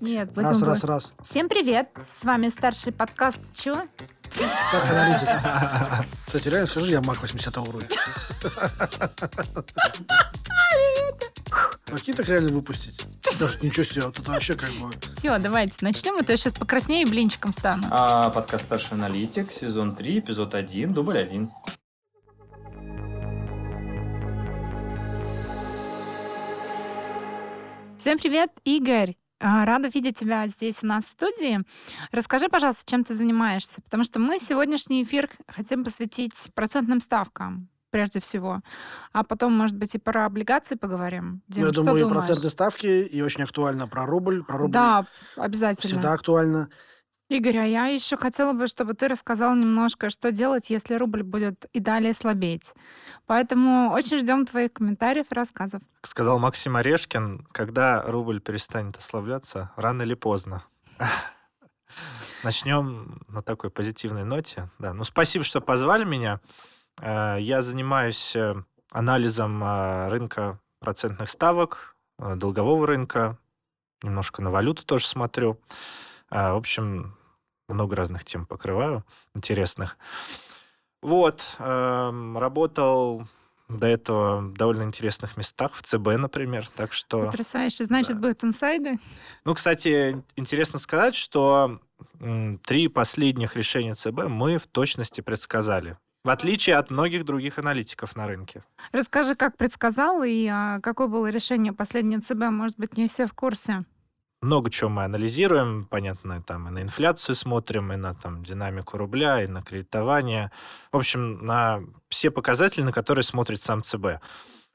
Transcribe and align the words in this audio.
Нет, 0.00 0.32
будем... 0.32 0.48
Раз, 0.48 0.62
раз, 0.62 0.84
раз. 0.84 1.14
Всем 1.20 1.48
привет! 1.48 1.90
С 2.18 2.24
вами 2.24 2.48
старший 2.48 2.90
подкаст 2.90 3.38
Чё? 3.54 3.86
Старший 4.30 4.90
аналитик. 4.90 5.28
Кстати, 6.26 6.48
реально 6.48 6.66
скажи, 6.66 6.92
я 6.92 7.02
маг 7.02 7.20
80 7.20 7.58
уровня. 7.58 7.86
Прикинь, 11.84 12.14
так 12.14 12.28
реально 12.28 12.50
выпустить. 12.50 13.04
Может, 13.40 13.62
ничего 13.62 13.84
себе, 13.84 14.02
вот 14.06 14.18
это 14.18 14.30
вообще 14.30 14.54
как 14.54 14.70
бы... 14.70 14.90
Все, 15.16 15.38
давайте 15.38 15.74
начнем, 15.82 16.16
а 16.18 16.22
то 16.22 16.32
я 16.32 16.38
сейчас 16.38 16.54
покраснею 16.54 17.06
и 17.06 17.10
блинчиком 17.10 17.52
стану. 17.52 17.82
А, 17.90 18.30
подкаст 18.30 18.64
«Старший 18.64 18.96
аналитик», 18.96 19.50
сезон 19.52 19.96
3, 19.96 20.20
эпизод 20.20 20.54
1, 20.54 20.94
дубль 20.94 21.18
1. 21.18 21.50
Всем 27.98 28.18
привет, 28.18 28.50
Игорь! 28.64 29.19
А, 29.40 29.64
Рада 29.64 29.88
видеть 29.88 30.18
тебя 30.18 30.46
здесь 30.48 30.82
у 30.84 30.86
нас 30.86 31.04
в 31.04 31.08
студии. 31.08 31.60
Расскажи, 32.12 32.48
пожалуйста, 32.48 32.82
чем 32.84 33.04
ты 33.04 33.14
занимаешься, 33.14 33.80
потому 33.82 34.04
что 34.04 34.18
мы 34.18 34.38
сегодняшний 34.38 35.02
эфир 35.02 35.30
хотим 35.48 35.82
посвятить 35.82 36.50
процентным 36.54 37.00
ставкам 37.00 37.68
прежде 37.90 38.20
всего, 38.20 38.60
а 39.12 39.24
потом, 39.24 39.52
может 39.52 39.76
быть, 39.76 39.94
и 39.96 39.98
про 39.98 40.26
облигации 40.26 40.76
поговорим. 40.76 41.42
Дим, 41.48 41.62
Ну, 41.62 41.66
я 41.68 41.72
что 41.72 41.82
думаю, 41.82 41.98
и 41.98 42.02
думаешь? 42.02 42.26
процентные 42.26 42.50
ставки, 42.50 42.86
и 42.86 43.22
очень 43.22 43.42
актуально 43.42 43.88
про 43.88 44.06
рубль. 44.06 44.44
Про 44.44 44.58
рубль 44.58 44.72
Да, 44.72 45.06
обязательно. 45.36 45.88
всегда 45.94 46.12
актуально. 46.12 46.68
Игорь, 47.30 47.58
а 47.58 47.64
я 47.64 47.86
еще 47.86 48.16
хотела 48.16 48.52
бы, 48.52 48.66
чтобы 48.66 48.94
ты 48.94 49.06
рассказал 49.06 49.54
немножко, 49.54 50.10
что 50.10 50.32
делать, 50.32 50.68
если 50.68 50.96
рубль 50.96 51.22
будет 51.22 51.66
и 51.72 51.78
далее 51.78 52.12
слабеть. 52.12 52.74
Поэтому 53.26 53.92
очень 53.92 54.18
ждем 54.18 54.44
твоих 54.44 54.72
комментариев 54.72 55.26
и 55.30 55.34
рассказов. 55.36 55.80
Как 56.00 56.10
сказал 56.10 56.40
Максим 56.40 56.74
Орешкин, 56.74 57.46
когда 57.52 58.02
рубль 58.02 58.40
перестанет 58.40 58.96
ослабляться, 58.96 59.70
рано 59.76 60.02
или 60.02 60.14
поздно. 60.14 60.64
Начнем 62.42 63.20
на 63.28 63.42
такой 63.42 63.70
позитивной 63.70 64.24
ноте. 64.24 64.68
Да. 64.80 64.92
Ну, 64.92 65.04
спасибо, 65.04 65.44
что 65.44 65.60
позвали 65.60 66.04
меня. 66.04 66.40
Э, 67.00 67.36
Я 67.38 67.62
занимаюсь 67.62 68.34
э, 68.34 68.56
анализом 68.90 69.62
э, 69.62 70.08
рынка 70.08 70.58
процентных 70.80 71.28
ставок, 71.28 71.94
долгового 72.18 72.88
рынка, 72.88 73.38
немножко 74.02 74.42
на 74.42 74.50
валюту 74.50 74.84
тоже 74.84 75.06
смотрю. 75.06 75.60
В 76.30 76.56
общем, 76.56 77.16
много 77.70 77.96
разных 77.96 78.24
тем 78.24 78.46
покрываю, 78.46 79.04
интересных. 79.34 79.96
Вот, 81.02 81.56
эм, 81.58 82.36
работал 82.36 83.26
до 83.68 83.86
этого 83.86 84.40
в 84.40 84.54
довольно 84.54 84.82
интересных 84.82 85.36
местах, 85.36 85.74
в 85.74 85.82
ЦБ, 85.82 86.18
например, 86.18 86.68
так 86.74 86.92
что... 86.92 87.26
Потрясающе. 87.26 87.84
Значит, 87.84 88.14
да. 88.14 88.20
будут 88.22 88.44
инсайды? 88.44 88.98
Ну, 89.44 89.54
кстати, 89.54 90.22
интересно 90.36 90.78
сказать, 90.78 91.14
что 91.14 91.80
три 92.64 92.88
последних 92.88 93.56
решения 93.56 93.94
ЦБ 93.94 94.24
мы 94.28 94.58
в 94.58 94.66
точности 94.66 95.20
предсказали. 95.20 95.96
В 96.22 96.28
отличие 96.28 96.76
от 96.76 96.90
многих 96.90 97.24
других 97.24 97.58
аналитиков 97.58 98.14
на 98.14 98.26
рынке. 98.26 98.62
Расскажи, 98.92 99.34
как 99.34 99.56
предсказал 99.56 100.22
и 100.22 100.46
а, 100.46 100.78
какое 100.80 101.06
было 101.06 101.28
решение 101.28 101.72
последней 101.72 102.20
ЦБ. 102.20 102.50
Может 102.50 102.78
быть, 102.78 102.98
не 102.98 103.08
все 103.08 103.26
в 103.26 103.32
курсе. 103.32 103.84
Много 104.42 104.70
чего 104.70 104.88
мы 104.88 105.04
анализируем, 105.04 105.84
понятно, 105.84 106.42
там 106.42 106.66
и 106.68 106.70
на 106.70 106.80
инфляцию 106.80 107.34
смотрим, 107.34 107.92
и 107.92 107.96
на 107.96 108.14
там, 108.14 108.42
динамику 108.42 108.96
рубля, 108.96 109.42
и 109.42 109.46
на 109.46 109.62
кредитование. 109.62 110.50
В 110.92 110.96
общем, 110.96 111.44
на 111.44 111.82
все 112.08 112.30
показатели, 112.30 112.82
на 112.82 112.92
которые 112.92 113.22
смотрит 113.22 113.60
сам 113.60 113.82
ЦБ. 113.82 114.22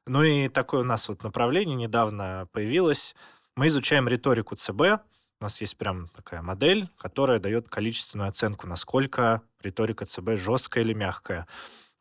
Ну 0.06 0.22
и 0.22 0.50
такое 0.50 0.82
у 0.82 0.86
нас 0.86 1.10
вот 1.10 1.24
направление 1.24 1.76
недавно 1.76 2.48
появилось. 2.52 3.16
Мы 3.56 3.68
изучаем 3.70 4.08
риторику 4.08 4.56
ЦБ. 4.56 5.02
У 5.40 5.44
нас 5.44 5.60
есть 5.62 5.78
прям 5.78 6.10
такая 6.10 6.44
модель, 6.44 6.88
которая 7.00 7.40
дает 7.40 7.68
количественную 7.68 8.30
оценку, 8.30 8.68
насколько 8.68 9.42
риторика 9.64 10.06
ЦБ 10.06 10.38
жесткая 10.38 10.84
или 10.84 10.94
мягкая. 10.94 11.48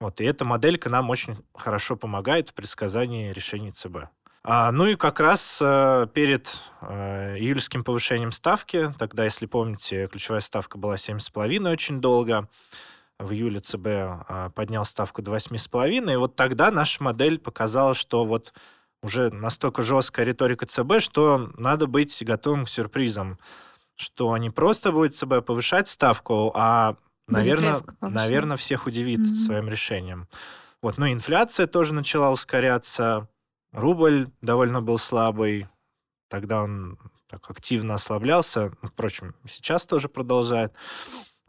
Вот, 0.00 0.20
и 0.20 0.24
эта 0.24 0.44
моделька 0.44 0.90
нам 0.90 1.08
очень 1.08 1.38
хорошо 1.54 1.96
помогает 1.96 2.50
в 2.50 2.54
предсказании 2.54 3.32
решений 3.32 3.70
ЦБ. 3.70 4.08
А, 4.46 4.70
ну 4.72 4.86
и 4.86 4.94
как 4.94 5.20
раз 5.20 5.58
э, 5.62 6.06
перед 6.12 6.60
э, 6.82 7.38
июльским 7.38 7.82
повышением 7.82 8.30
ставки, 8.30 8.92
тогда, 8.98 9.24
если 9.24 9.46
помните, 9.46 10.06
ключевая 10.06 10.42
ставка 10.42 10.76
была 10.76 10.96
7,5 10.96 11.72
очень 11.72 12.00
долго, 12.00 12.48
в 13.18 13.32
июле 13.32 13.60
ЦБ 13.60 13.86
э, 13.86 14.50
поднял 14.54 14.84
ставку 14.84 15.22
до 15.22 15.34
8,5, 15.34 16.12
и 16.12 16.16
вот 16.16 16.36
тогда 16.36 16.70
наша 16.70 17.02
модель 17.02 17.38
показала, 17.38 17.94
что 17.94 18.26
вот 18.26 18.52
уже 19.02 19.30
настолько 19.30 19.82
жесткая 19.82 20.26
риторика 20.26 20.66
ЦБ, 20.66 21.00
что 21.00 21.50
надо 21.56 21.86
быть 21.86 22.22
готовым 22.22 22.66
к 22.66 22.68
сюрпризам, 22.68 23.38
что 23.96 24.36
не 24.36 24.50
просто 24.50 24.92
будет 24.92 25.14
ЦБ 25.16 25.42
повышать 25.46 25.88
ставку, 25.88 26.52
а, 26.54 26.96
наверное, 27.28 27.76
наверное 28.02 28.58
всех 28.58 28.86
удивит 28.86 29.20
Мгм. 29.20 29.36
своим 29.36 29.68
решением. 29.70 30.28
Вот, 30.82 30.98
ну, 30.98 31.10
инфляция 31.10 31.66
тоже 31.66 31.94
начала 31.94 32.30
ускоряться, 32.30 33.28
рубль 33.74 34.30
довольно 34.40 34.80
был 34.80 34.96
слабый, 34.98 35.68
тогда 36.28 36.62
он 36.62 36.98
так 37.28 37.50
активно 37.50 37.94
ослаблялся, 37.94 38.72
Ну, 38.80 38.88
впрочем, 38.88 39.34
сейчас 39.46 39.84
тоже 39.84 40.08
продолжает. 40.08 40.72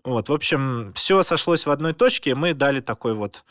Вот, 0.03 0.29
в 0.29 0.33
общем, 0.33 0.93
все 0.93 1.23
сошлось 1.23 1.65
в 1.65 1.71
одной 1.71 1.93
точке, 1.93 2.31
и 2.31 2.35
мы 2.35 2.53
дали 2.53 2.79
такой 2.79 3.13
вот 3.13 3.43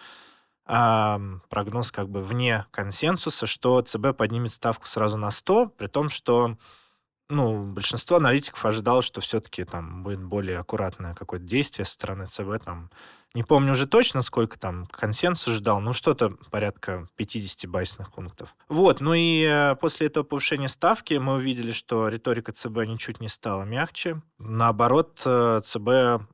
а, 0.66 1.20
прогноз 1.48 1.92
как 1.92 2.08
бы 2.08 2.22
вне 2.22 2.66
консенсуса, 2.70 3.46
что 3.46 3.80
ЦБ 3.82 4.16
поднимет 4.16 4.52
ставку 4.52 4.86
сразу 4.86 5.16
на 5.16 5.30
100, 5.30 5.68
при 5.68 5.86
том, 5.86 6.10
что 6.10 6.56
ну, 7.28 7.64
большинство 7.64 8.18
аналитиков 8.18 8.64
ожидало, 8.64 9.02
что 9.02 9.20
все-таки 9.20 9.64
там 9.64 10.02
будет 10.02 10.22
более 10.22 10.58
аккуратное 10.58 11.14
какое-то 11.14 11.46
действие 11.46 11.86
со 11.86 11.92
стороны 11.94 12.26
ЦБ. 12.26 12.62
Там, 12.64 12.90
не 13.34 13.42
помню 13.42 13.72
уже 13.72 13.86
точно, 13.86 14.22
сколько 14.22 14.58
там 14.58 14.86
консенсус 14.86 15.54
ждал, 15.54 15.80
ну, 15.80 15.92
что-то 15.92 16.30
порядка 16.50 17.08
50 17.16 17.70
байсных 17.70 18.12
пунктов. 18.12 18.54
Вот, 18.68 19.00
ну 19.00 19.14
и 19.14 19.42
э, 19.42 19.74
после 19.76 20.08
этого 20.08 20.24
повышения 20.24 20.68
ставки 20.68 21.14
мы 21.14 21.34
увидели, 21.34 21.72
что 21.72 22.08
риторика 22.08 22.52
ЦБ 22.52 22.86
ничуть 22.86 23.20
не 23.20 23.28
стала 23.28 23.62
мягче. 23.64 24.20
Наоборот, 24.38 25.22
э, 25.24 25.62
ЦБ 25.64 26.28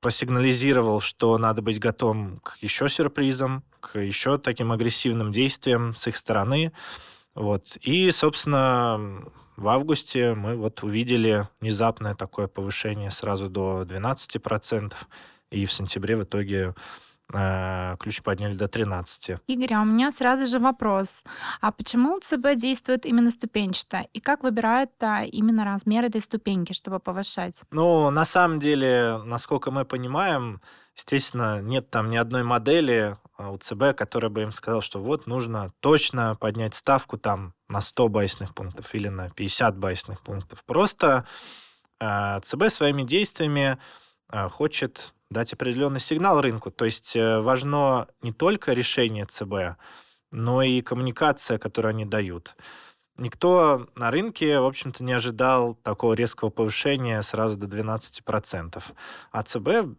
просигнализировал, 0.00 1.00
что 1.00 1.38
надо 1.38 1.62
быть 1.62 1.80
готовым 1.80 2.38
к 2.40 2.58
еще 2.60 2.88
сюрпризам, 2.88 3.64
к 3.80 3.98
еще 3.98 4.38
таким 4.38 4.70
агрессивным 4.70 5.32
действиям 5.32 5.96
с 5.96 6.06
их 6.06 6.16
стороны. 6.16 6.72
Вот. 7.34 7.76
И, 7.80 8.10
собственно, 8.10 9.24
в 9.56 9.68
августе 9.68 10.34
мы 10.34 10.56
вот 10.56 10.82
увидели 10.82 11.48
внезапное 11.60 12.14
такое 12.14 12.48
повышение 12.48 13.10
сразу 13.10 13.48
до 13.48 13.82
12%, 13.82 14.92
и 15.50 15.66
в 15.66 15.72
сентябре 15.72 16.16
в 16.16 16.24
итоге 16.24 16.74
э, 17.32 17.96
ключ 18.00 18.22
подняли 18.22 18.56
до 18.56 18.64
13%. 18.64 19.38
Игорь, 19.46 19.74
а 19.74 19.82
у 19.82 19.84
меня 19.84 20.10
сразу 20.10 20.46
же 20.46 20.58
вопрос. 20.58 21.22
А 21.60 21.70
почему 21.70 22.18
ЦБ 22.18 22.56
действует 22.56 23.06
именно 23.06 23.30
ступенчато? 23.30 24.06
И 24.12 24.20
как 24.20 24.42
выбирает 24.42 24.90
а, 25.00 25.24
именно 25.24 25.64
размер 25.64 26.04
этой 26.04 26.20
ступеньки, 26.20 26.72
чтобы 26.72 26.98
повышать? 26.98 27.54
Ну, 27.70 28.10
на 28.10 28.24
самом 28.24 28.58
деле, 28.58 29.18
насколько 29.24 29.70
мы 29.70 29.84
понимаем, 29.84 30.60
естественно, 30.96 31.60
нет 31.62 31.90
там 31.90 32.10
ни 32.10 32.16
одной 32.16 32.42
модели 32.42 33.16
у 33.38 33.56
ЦБ, 33.56 33.96
которая 33.96 34.30
бы 34.30 34.42
им 34.42 34.52
сказала, 34.52 34.82
что 34.82 35.00
вот 35.00 35.26
нужно 35.26 35.72
точно 35.80 36.36
поднять 36.36 36.74
ставку 36.74 37.18
там 37.18 37.54
на 37.68 37.80
100 37.80 38.08
байсных 38.08 38.54
пунктов 38.54 38.94
или 38.94 39.08
на 39.08 39.30
50 39.30 39.76
байсных 39.78 40.20
пунктов. 40.20 40.64
Просто 40.64 41.26
э, 42.00 42.40
ЦБ 42.42 42.68
своими 42.68 43.02
действиями 43.02 43.78
э, 44.30 44.48
хочет 44.48 45.14
дать 45.30 45.52
определенный 45.52 46.00
сигнал 46.00 46.40
рынку. 46.40 46.70
То 46.70 46.84
есть 46.84 47.16
э, 47.16 47.40
важно 47.40 48.08
не 48.22 48.32
только 48.32 48.72
решение 48.72 49.26
ЦБ, 49.26 49.78
но 50.30 50.62
и 50.62 50.80
коммуникация, 50.80 51.58
которую 51.58 51.90
они 51.90 52.04
дают. 52.04 52.56
Никто 53.16 53.86
на 53.94 54.10
рынке, 54.10 54.58
в 54.58 54.64
общем-то, 54.64 55.04
не 55.04 55.12
ожидал 55.12 55.74
такого 55.74 56.14
резкого 56.14 56.50
повышения 56.50 57.22
сразу 57.22 57.56
до 57.56 57.66
12%. 57.66 58.82
А 59.30 59.42
ЦБ 59.42 59.96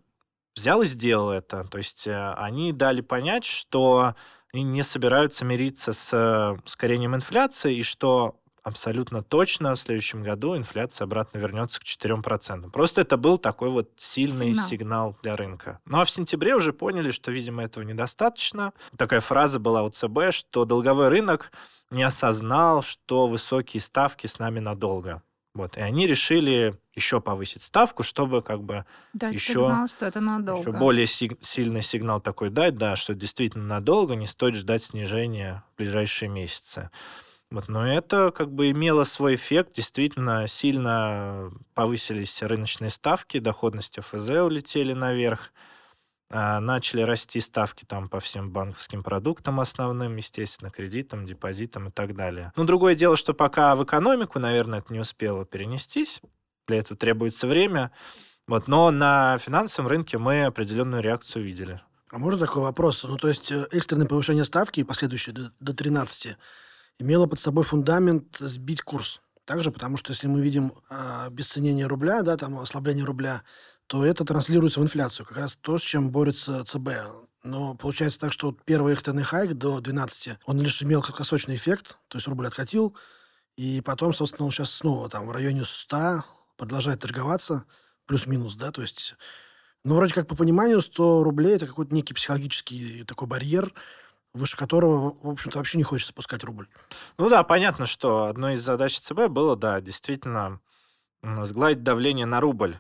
взял 0.56 0.82
и 0.82 0.86
сделал 0.86 1.32
это. 1.32 1.66
То 1.66 1.78
есть 1.78 2.08
э, 2.08 2.34
они 2.38 2.74
дали 2.74 3.02
понять, 3.02 3.46
что 3.46 4.16
они 4.54 4.64
не 4.64 4.84
собираются 4.84 5.46
мириться 5.46 5.94
с 5.94 6.14
э, 6.14 6.58
ускорением 6.66 7.16
инфляции 7.16 7.76
и 7.78 7.84
что 7.84 8.40
абсолютно 8.66 9.22
точно 9.22 9.76
в 9.76 9.80
следующем 9.80 10.24
году 10.24 10.58
инфляция 10.58 11.06
обратно 11.06 11.38
вернется 11.38 11.80
к 11.80 11.84
4%. 11.84 12.72
Просто 12.72 13.02
это 13.02 13.16
был 13.16 13.38
такой 13.38 13.70
вот 13.70 13.92
сильный 13.98 14.54
Сигнал. 14.54 14.68
сигнал, 14.68 15.18
для 15.22 15.36
рынка. 15.36 15.80
Ну 15.86 16.00
а 16.00 16.06
в 16.06 16.10
сентябре 16.10 16.56
уже 16.56 16.74
поняли, 16.74 17.12
что, 17.12 17.32
видимо, 17.32 17.64
этого 17.64 17.84
недостаточно. 17.84 18.74
Такая 18.98 19.22
фраза 19.22 19.60
была 19.60 19.84
у 19.84 19.92
ЦБ, 19.92 20.32
что 20.32 20.66
долговой 20.66 21.10
рынок 21.10 21.52
не 21.92 22.02
осознал, 22.02 22.82
что 22.82 23.28
высокие 23.28 23.82
ставки 23.82 24.26
с 24.26 24.40
нами 24.40 24.60
надолго. 24.60 25.22
Вот. 25.56 25.78
И 25.78 25.82
они 25.82 26.06
решили 26.06 26.76
еще 26.94 27.22
повысить 27.22 27.64
ставку, 27.64 28.04
чтобы 28.04 28.42
как 28.44 28.62
бы 28.62 28.86
Дать 29.14 29.34
Еще- 29.34 29.54
сигнал, 29.54 29.88
что 29.88 30.06
это 30.06 30.20
надолго. 30.22 30.70
еще 30.70 30.78
более 30.78 31.06
си- 31.08 31.38
сильный 31.42 31.82
сигнал 31.82 32.22
такой 32.22 32.50
дать, 32.52 32.76
да, 32.76 32.96
что 32.96 33.16
действительно 33.16 33.64
надолго 33.66 34.16
не 34.16 34.28
стоит 34.28 34.56
ждать 34.56 34.84
снижения 34.84 35.64
в 35.74 35.78
ближайшие 35.78 36.30
месяцы. 36.30 36.90
Вот, 37.52 37.70
но 37.70 37.88
это 37.88 38.32
как 38.32 38.52
бы 38.52 38.70
имело 38.72 39.06
свой 39.06 39.36
эффект. 39.36 39.74
Действительно, 39.76 40.46
сильно 40.48 41.52
повысились 41.74 42.42
рыночные 42.42 42.90
ставки, 42.90 43.40
доходности 43.40 44.02
ФЗ 44.02 44.30
улетели 44.44 44.92
наверх. 44.94 45.54
А, 46.30 46.60
начали 46.60 47.02
расти 47.02 47.40
ставки 47.40 47.86
там 47.86 48.10
по 48.10 48.20
всем 48.20 48.52
банковским 48.52 49.04
продуктам 49.04 49.60
основным, 49.60 50.16
естественно, 50.16 50.72
кредитам, 50.72 51.26
депозитам 51.26 51.90
и 51.90 51.92
так 51.92 52.16
далее. 52.16 52.52
Но 52.56 52.64
другое 52.64 52.96
дело, 52.96 53.16
что 53.16 53.34
пока 53.34 53.76
в 53.76 53.84
экономику, 53.84 54.40
наверное, 54.40 54.80
это 54.80 54.92
не 54.92 55.00
успело 55.00 55.46
перенестись, 55.46 56.22
для 56.68 56.78
этого 56.78 56.98
требуется 56.98 57.48
время, 57.48 57.92
вот, 58.48 58.68
но 58.68 58.90
на 58.90 59.38
финансовом 59.38 59.88
рынке 59.88 60.18
мы 60.18 60.46
определенную 60.46 61.04
реакцию 61.04 61.46
видели. 61.46 61.82
А 62.12 62.18
можно 62.18 62.40
такой 62.40 62.64
вопрос? 62.64 63.04
Ну, 63.04 63.18
то 63.18 63.28
есть 63.28 63.52
э, 63.52 63.68
экстренное 63.72 64.08
повышение 64.08 64.46
ставки, 64.46 64.84
последующее 64.84 65.34
до, 65.34 65.52
до 65.60 65.74
13, 65.74 66.38
имело 67.00 67.28
под 67.28 67.40
собой 67.40 67.64
фундамент 67.64 68.38
сбить 68.38 68.82
курс. 68.82 69.22
Также, 69.46 69.72
потому 69.72 69.98
что 69.98 70.12
если 70.12 70.28
мы 70.28 70.42
видим 70.42 70.74
э, 70.90 71.26
обесценение 71.28 71.86
рубля, 71.86 72.22
да, 72.24 72.38
там 72.38 72.58
ослабление 72.58 73.06
рубля, 73.06 73.44
то 73.88 74.06
это 74.06 74.26
транслируется 74.26 74.80
в 74.80 74.84
инфляцию. 74.84 75.26
Как 75.26 75.38
раз 75.38 75.58
то, 75.60 75.78
с 75.78 75.82
чем 75.82 76.10
борется 76.10 76.64
ЦБ. 76.64 76.90
Но 77.44 77.76
получается 77.76 78.20
так, 78.20 78.32
что 78.32 78.52
первый 78.52 78.94
экстренный 78.94 79.24
хайк 79.24 79.54
до 79.54 79.80
12, 79.80 80.40
он 80.46 80.62
лишь 80.62 80.82
имел 80.82 81.02
краткосрочный 81.02 81.56
эффект, 81.56 82.00
то 82.08 82.18
есть 82.18 82.28
рубль 82.28 82.48
откатил, 82.48 82.96
и 83.56 83.82
потом, 83.82 84.14
собственно, 84.14 84.46
он 84.46 84.52
сейчас 84.52 84.72
снова 84.72 85.10
там 85.10 85.28
в 85.28 85.32
районе 85.32 85.64
100 85.64 86.24
продолжает 86.58 87.02
торговаться, 87.02 87.66
плюс-минус, 88.08 88.56
да, 88.56 88.72
то 88.72 88.82
есть, 88.82 89.16
ну, 89.84 89.96
вроде 89.96 90.14
как 90.14 90.28
по 90.28 90.36
пониманию 90.36 90.82
100 90.82 91.24
рублей 91.24 91.56
это 91.56 91.68
какой-то 91.68 91.94
некий 91.94 92.16
психологический 92.16 93.04
такой 93.04 93.28
барьер, 93.28 93.74
выше 94.34 94.58
которого, 94.58 95.18
в 95.22 95.30
общем-то, 95.30 95.60
вообще 95.60 95.78
не 95.78 95.84
хочется 95.84 96.14
пускать 96.14 96.44
рубль. 96.44 96.68
Ну 97.18 97.30
да, 97.30 97.44
понятно, 97.44 97.86
что 97.86 98.26
одной 98.26 98.56
из 98.56 98.64
задач 98.64 99.00
ЦБ 99.00 99.28
было, 99.28 99.56
да, 99.56 99.82
действительно 99.82 100.60
сгладить 101.22 101.84
давление 101.84 102.26
на 102.26 102.42
рубль. 102.42 102.80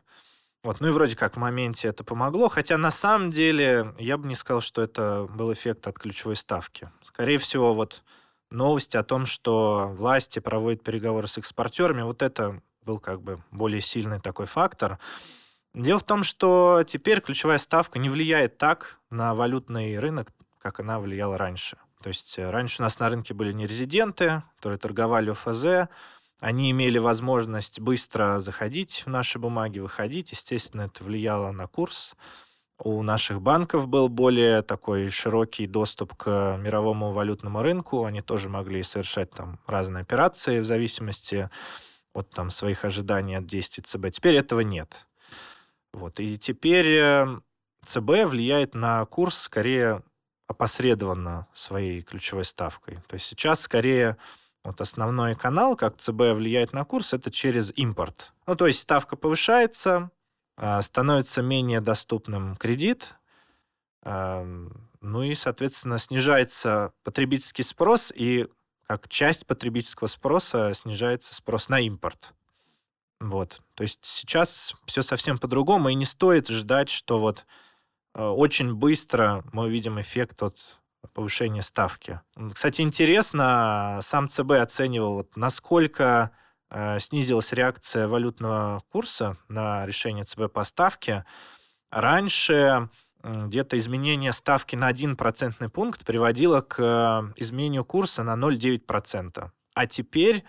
Вот, 0.65 0.79
ну 0.79 0.87
и 0.87 0.91
вроде 0.91 1.15
как 1.15 1.35
в 1.35 1.39
моменте 1.39 1.89
это 1.89 2.03
помогло, 2.03 2.49
хотя 2.49 2.79
на 2.79 2.89
самом 2.89 3.29
деле 3.29 3.93
я 3.99 4.17
бы 4.17 4.27
не 4.27 4.33
сказал, 4.33 4.61
что 4.61 4.81
это 4.81 5.27
был 5.29 5.53
эффект 5.53 5.85
от 5.85 5.99
ключевой 5.99 6.35
ставки. 6.35 6.89
Скорее 7.03 7.37
всего, 7.37 7.75
вот 7.75 8.01
новости 8.49 8.97
о 8.97 9.03
том, 9.03 9.27
что 9.27 9.93
власти 9.95 10.39
проводят 10.39 10.81
переговоры 10.81 11.27
с 11.27 11.37
экспортерами, 11.37 12.01
вот 12.01 12.23
это 12.23 12.63
был 12.81 12.97
как 12.97 13.21
бы 13.21 13.43
более 13.51 13.79
сильный 13.79 14.19
такой 14.19 14.47
фактор. 14.47 14.97
Дело 15.75 15.99
в 15.99 16.03
том, 16.03 16.23
что 16.23 16.83
теперь 16.87 17.21
ключевая 17.21 17.59
ставка 17.59 17.99
не 17.99 18.09
влияет 18.09 18.57
так 18.57 18.97
на 19.11 19.35
валютный 19.35 19.99
рынок, 19.99 20.31
как 20.57 20.79
она 20.79 20.99
влияла 20.99 21.37
раньше. 21.37 21.77
То 22.01 22.09
есть 22.09 22.39
э, 22.39 22.49
раньше 22.49 22.81
у 22.81 22.83
нас 22.83 22.97
на 22.97 23.09
рынке 23.09 23.35
были 23.35 23.53
нерезиденты, 23.53 24.41
которые 24.55 24.79
торговали 24.79 25.29
ОФЗ, 25.29 25.89
они 26.39 26.71
имели 26.71 26.97
возможность 26.97 27.79
быстро 27.79 28.39
заходить 28.39 29.03
в 29.05 29.09
наши 29.09 29.39
бумаги, 29.39 29.79
выходить. 29.79 30.31
Естественно, 30.31 30.83
это 30.83 31.03
влияло 31.03 31.51
на 31.51 31.67
курс. 31.67 32.15
У 32.77 33.01
наших 33.03 33.41
банков 33.41 33.87
был 33.87 34.09
более 34.09 34.61
такой 34.61 35.09
широкий 35.09 35.65
доступ 35.65 36.13
к 36.15 36.57
мировому 36.59 37.13
валютному 37.13 37.61
рынку. 37.61 38.03
Они 38.03 38.21
тоже 38.21 38.49
могли 38.49 38.83
совершать 38.83 39.31
там 39.31 39.59
разные 39.65 40.01
операции 40.01 40.59
в 40.59 40.65
зависимости 40.65 41.49
от 42.13 42.29
там, 42.31 42.49
своих 42.49 42.83
ожиданий 42.83 43.35
от 43.35 43.45
действий 43.45 43.83
ЦБ. 43.83 44.11
Теперь 44.11 44.35
этого 44.35 44.59
нет. 44.59 45.07
Вот. 45.93 46.19
И 46.19 46.37
теперь 46.37 46.87
э, 46.87 47.39
ЦБ 47.85 48.25
влияет 48.25 48.75
на 48.75 49.05
курс 49.05 49.37
скорее 49.37 50.03
опосредованно 50.47 51.47
своей 51.53 52.01
ключевой 52.01 52.43
ставкой. 52.43 52.99
То 53.07 53.13
есть 53.13 53.25
сейчас 53.25 53.61
скорее 53.61 54.17
вот 54.65 54.81
основной 54.81 55.35
канал, 55.35 55.75
как 55.75 55.97
ЦБ 55.97 56.33
влияет 56.33 56.73
на 56.73 56.83
курс, 56.83 57.13
это 57.13 57.31
через 57.31 57.71
импорт. 57.75 58.33
Ну, 58.47 58.55
то 58.55 58.67
есть 58.67 58.79
ставка 58.79 59.15
повышается, 59.15 60.11
а, 60.57 60.81
становится 60.81 61.41
менее 61.41 61.81
доступным 61.81 62.55
кредит, 62.55 63.15
ну 64.03 65.23
и, 65.23 65.33
соответственно, 65.33 65.97
снижается 65.97 66.93
потребительский 67.03 67.63
спрос, 67.63 68.13
и 68.15 68.47
как 68.87 69.09
часть 69.09 69.47
потребительского 69.47 70.07
спроса 70.07 70.73
снижается 70.73 71.33
спрос 71.33 71.69
на 71.69 71.79
импорт. 71.79 72.33
Вот. 73.19 73.61
То 73.75 73.83
есть 73.83 74.03
сейчас 74.03 74.75
все 74.85 75.01
совсем 75.01 75.37
по-другому, 75.37 75.89
и 75.89 75.95
не 75.95 76.05
стоит 76.05 76.47
ждать, 76.47 76.89
что 76.89 77.19
вот 77.19 77.45
э, 78.13 78.23
очень 78.23 78.73
быстро 78.73 79.43
мы 79.53 79.63
увидим 79.63 79.99
эффект 79.99 80.43
от 80.43 80.79
повышение 81.13 81.61
ставки. 81.61 82.21
Кстати, 82.53 82.81
интересно, 82.81 83.99
сам 84.01 84.29
ЦБ 84.29 84.51
оценивал, 84.53 85.27
насколько 85.35 86.31
э, 86.69 86.99
снизилась 86.99 87.53
реакция 87.53 88.07
валютного 88.07 88.81
курса 88.91 89.37
на 89.47 89.85
решение 89.85 90.23
ЦБ 90.23 90.51
по 90.51 90.63
ставке. 90.63 91.25
Раньше 91.91 92.89
где-то 93.25 93.77
изменение 93.77 94.33
ставки 94.33 94.75
на 94.75 94.87
1 94.87 95.15
процентный 95.15 95.69
пункт 95.69 96.05
приводило 96.05 96.61
к 96.61 96.79
э, 96.79 97.33
изменению 97.41 97.83
курса 97.83 98.23
на 98.23 98.33
0,9%. 98.35 99.49
А 99.73 99.87
теперь 99.87 100.43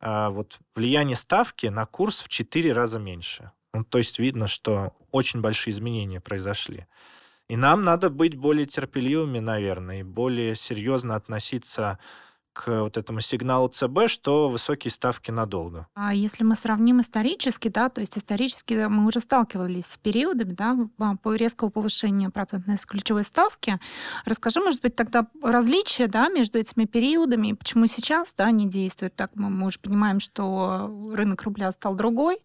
э, 0.00 0.28
вот 0.30 0.58
влияние 0.74 1.16
ставки 1.16 1.66
на 1.66 1.84
курс 1.84 2.22
в 2.22 2.28
4 2.28 2.72
раза 2.72 2.98
меньше. 2.98 3.52
Ну, 3.74 3.84
то 3.84 3.98
есть 3.98 4.18
видно, 4.18 4.46
что 4.46 4.94
очень 5.10 5.40
большие 5.40 5.72
изменения 5.72 6.20
произошли. 6.20 6.86
И 7.54 7.56
нам 7.56 7.84
надо 7.84 8.10
быть 8.10 8.34
более 8.34 8.66
терпеливыми, 8.66 9.38
наверное, 9.38 10.00
и 10.00 10.02
более 10.02 10.56
серьезно 10.56 11.14
относиться 11.14 12.00
к 12.54 12.82
вот 12.82 12.96
этому 12.96 13.20
сигналу 13.20 13.68
ЦБ, 13.68 14.08
что 14.08 14.48
высокие 14.48 14.90
ставки 14.90 15.30
надолго. 15.30 15.88
А 15.94 16.14
если 16.14 16.44
мы 16.44 16.54
сравним 16.54 17.00
исторически, 17.00 17.68
да, 17.68 17.88
то 17.88 18.00
есть 18.00 18.16
исторически 18.16 18.86
мы 18.88 19.06
уже 19.06 19.18
сталкивались 19.18 19.86
с 19.86 19.96
периодами, 19.98 20.52
да, 20.52 20.76
по 21.22 21.34
резкого 21.34 21.68
повышения 21.68 22.30
процентной 22.30 22.78
ключевой 22.86 23.24
ставки. 23.24 23.78
Расскажи, 24.24 24.60
может 24.60 24.80
быть, 24.80 24.94
тогда 24.94 25.26
различия, 25.42 26.06
да, 26.06 26.28
между 26.28 26.58
этими 26.58 26.84
периодами, 26.84 27.48
и 27.48 27.54
почему 27.54 27.86
сейчас, 27.86 28.32
да, 28.34 28.50
не 28.50 28.68
действует 28.68 29.14
так. 29.16 29.32
Мы, 29.34 29.50
мы 29.50 29.66
уже 29.66 29.80
понимаем, 29.80 30.20
что 30.20 31.10
рынок 31.12 31.42
рубля 31.42 31.72
стал 31.72 31.96
другой. 31.96 32.38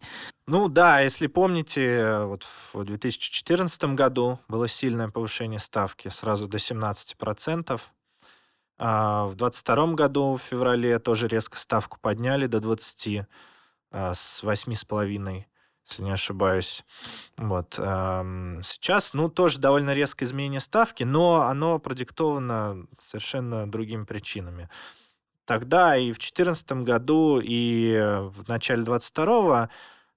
Ну 0.46 0.68
да, 0.68 1.00
если 1.00 1.28
помните, 1.28 2.24
вот 2.24 2.44
в 2.72 2.84
2014 2.84 3.84
году 3.94 4.40
было 4.48 4.66
сильное 4.66 5.08
повышение 5.08 5.60
ставки 5.60 6.08
сразу 6.08 6.48
до 6.48 6.58
17%. 6.58 7.80
А 8.82 9.26
в 9.26 9.34
2022 9.34 9.94
году, 9.94 10.36
в 10.36 10.42
феврале, 10.42 10.98
тоже 10.98 11.28
резко 11.28 11.58
ставку 11.58 11.98
подняли 12.00 12.46
до 12.46 12.60
20, 12.60 13.26
а, 13.92 14.14
с 14.14 14.42
8,5, 14.42 15.44
если 15.86 16.02
не 16.02 16.12
ошибаюсь. 16.12 16.82
Вот. 17.36 17.74
Сейчас, 17.74 19.12
ну, 19.12 19.28
тоже 19.28 19.58
довольно 19.58 19.92
резкое 19.92 20.24
изменение 20.24 20.60
ставки, 20.60 21.02
но 21.02 21.42
оно 21.42 21.78
продиктовано 21.78 22.86
совершенно 22.98 23.70
другими 23.70 24.04
причинами. 24.04 24.70
Тогда 25.44 25.96
и 25.96 26.12
в 26.12 26.18
2014 26.18 26.84
году, 26.84 27.40
и 27.42 27.98
в 27.98 28.48
начале 28.48 28.82
2022 28.82 29.68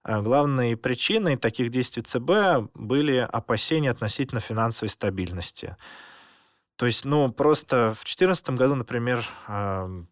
а, 0.03 0.21
главной 0.21 0.75
причиной 0.75 1.37
таких 1.37 1.69
действий 1.69 2.03
ЦБ 2.03 2.69
были 2.73 3.17
опасения 3.17 3.89
относительно 3.89 4.41
финансовой 4.41 4.89
стабильности. 4.89 5.77
То 6.75 6.85
есть, 6.85 7.05
ну, 7.05 7.31
просто 7.31 7.93
в 7.93 8.03
2014 8.03 8.49
году, 8.51 8.75
например, 8.75 9.27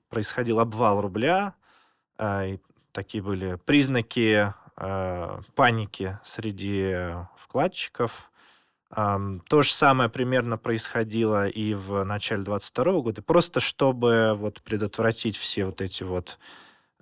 происходил 0.09 0.59
обвал 0.59 1.01
рубля, 1.01 1.55
а, 2.17 2.45
и 2.45 2.59
такие 2.91 3.23
были 3.23 3.55
признаки 3.65 4.53
а, 4.75 5.41
паники 5.55 6.19
среди 6.23 6.95
вкладчиков. 7.37 8.29
То 8.89 9.61
же 9.61 9.71
самое 9.71 10.09
примерно 10.09 10.57
происходило 10.57 11.47
и 11.47 11.73
в 11.73 12.03
начале 12.03 12.43
2022 12.43 13.01
года. 13.01 13.21
Просто 13.21 13.61
чтобы 13.61 14.33
вот 14.35 14.61
предотвратить 14.63 15.37
все 15.37 15.63
вот 15.65 15.79
эти 15.79 16.03
вот 16.03 16.37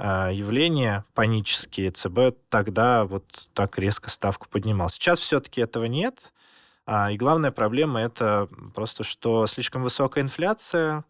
а, 0.01 0.29
явления 0.29 1.03
панические, 1.13 1.91
ЦБ 1.91 2.37
тогда 2.49 3.03
вот 3.03 3.25
так 3.53 3.77
резко 3.77 4.09
ставку 4.09 4.47
поднимал. 4.47 4.89
Сейчас 4.89 5.19
все-таки 5.19 5.59
этого 5.59 5.85
нет. 5.85 6.31
А, 6.91 7.11
и 7.11 7.17
главная 7.17 7.51
проблема 7.51 8.01
это 8.01 8.49
просто, 8.73 9.03
что 9.03 9.45
слишком 9.45 9.83
высокая 9.83 10.23
инфляция, 10.23 11.05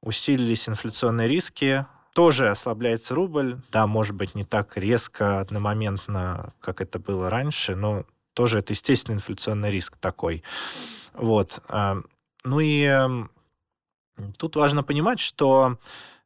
усилились 0.00 0.68
инфляционные 0.68 1.26
риски, 1.26 1.86
тоже 2.14 2.50
ослабляется 2.50 3.16
рубль. 3.16 3.60
Да, 3.72 3.88
может 3.88 4.14
быть, 4.14 4.36
не 4.36 4.44
так 4.44 4.76
резко, 4.76 5.40
одномоментно, 5.40 6.54
как 6.60 6.80
это 6.80 7.00
было 7.00 7.30
раньше, 7.30 7.74
но 7.74 8.04
тоже 8.32 8.60
это 8.60 8.74
естественный 8.74 9.16
инфляционный 9.16 9.72
риск 9.72 9.96
такой. 9.96 10.44
Вот. 11.14 11.64
А, 11.66 11.96
ну 12.44 12.60
и 12.60 12.82
эм, 12.84 13.28
тут 14.36 14.54
важно 14.54 14.84
понимать, 14.84 15.18
что 15.18 15.78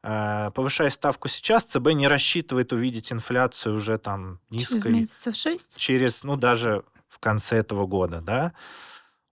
э, 0.03 0.51
повышая 0.55 0.91
ставку 0.91 1.29
сейчас, 1.29 1.65
ЦБ 1.65 1.93
не 1.95 2.09
рассчитывает 2.09 2.75
увидеть 2.75 3.11
инфляцию 3.11 3.75
уже 3.75 3.97
там 3.97 4.39
низкой. 4.51 4.83
Через 4.83 5.01
месяцев 5.01 5.35
шесть? 5.35 5.79
Через, 5.79 6.25
ну, 6.25 6.37
даже 6.37 6.85
конце 7.23 7.57
этого 7.57 7.87
года, 7.87 8.21
да. 8.21 8.53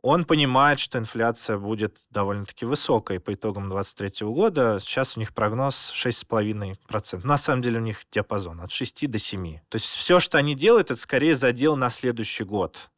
он 0.00 0.25
понимает, 0.25 0.78
что 0.78 0.99
инфляция 0.99 1.59
будет 1.59 1.99
довольно-таки 2.11 2.64
высокой 2.64 3.20
по 3.20 3.35
итогам 3.35 3.68
2023 3.68 4.26
года. 4.28 4.78
Сейчас 4.80 5.16
у 5.16 5.20
них 5.20 5.35
прогноз 5.35 5.92
6,5%. 5.94 7.26
На 7.26 7.37
самом 7.37 7.61
деле 7.61 7.78
у 7.78 7.82
них 7.82 7.99
диапазон 8.11 8.62
от 8.62 8.70
6 8.70 9.11
до 9.11 9.18
7. 9.18 9.59
То 9.68 9.76
есть 9.76 9.87
все, 9.87 10.20
что 10.20 10.38
они 10.38 10.54
делают, 10.54 10.90
это 10.90 11.00
скорее 11.00 11.35
задел 11.35 11.76
на 11.76 11.90
следующий 11.90 12.44
год. 12.44 12.90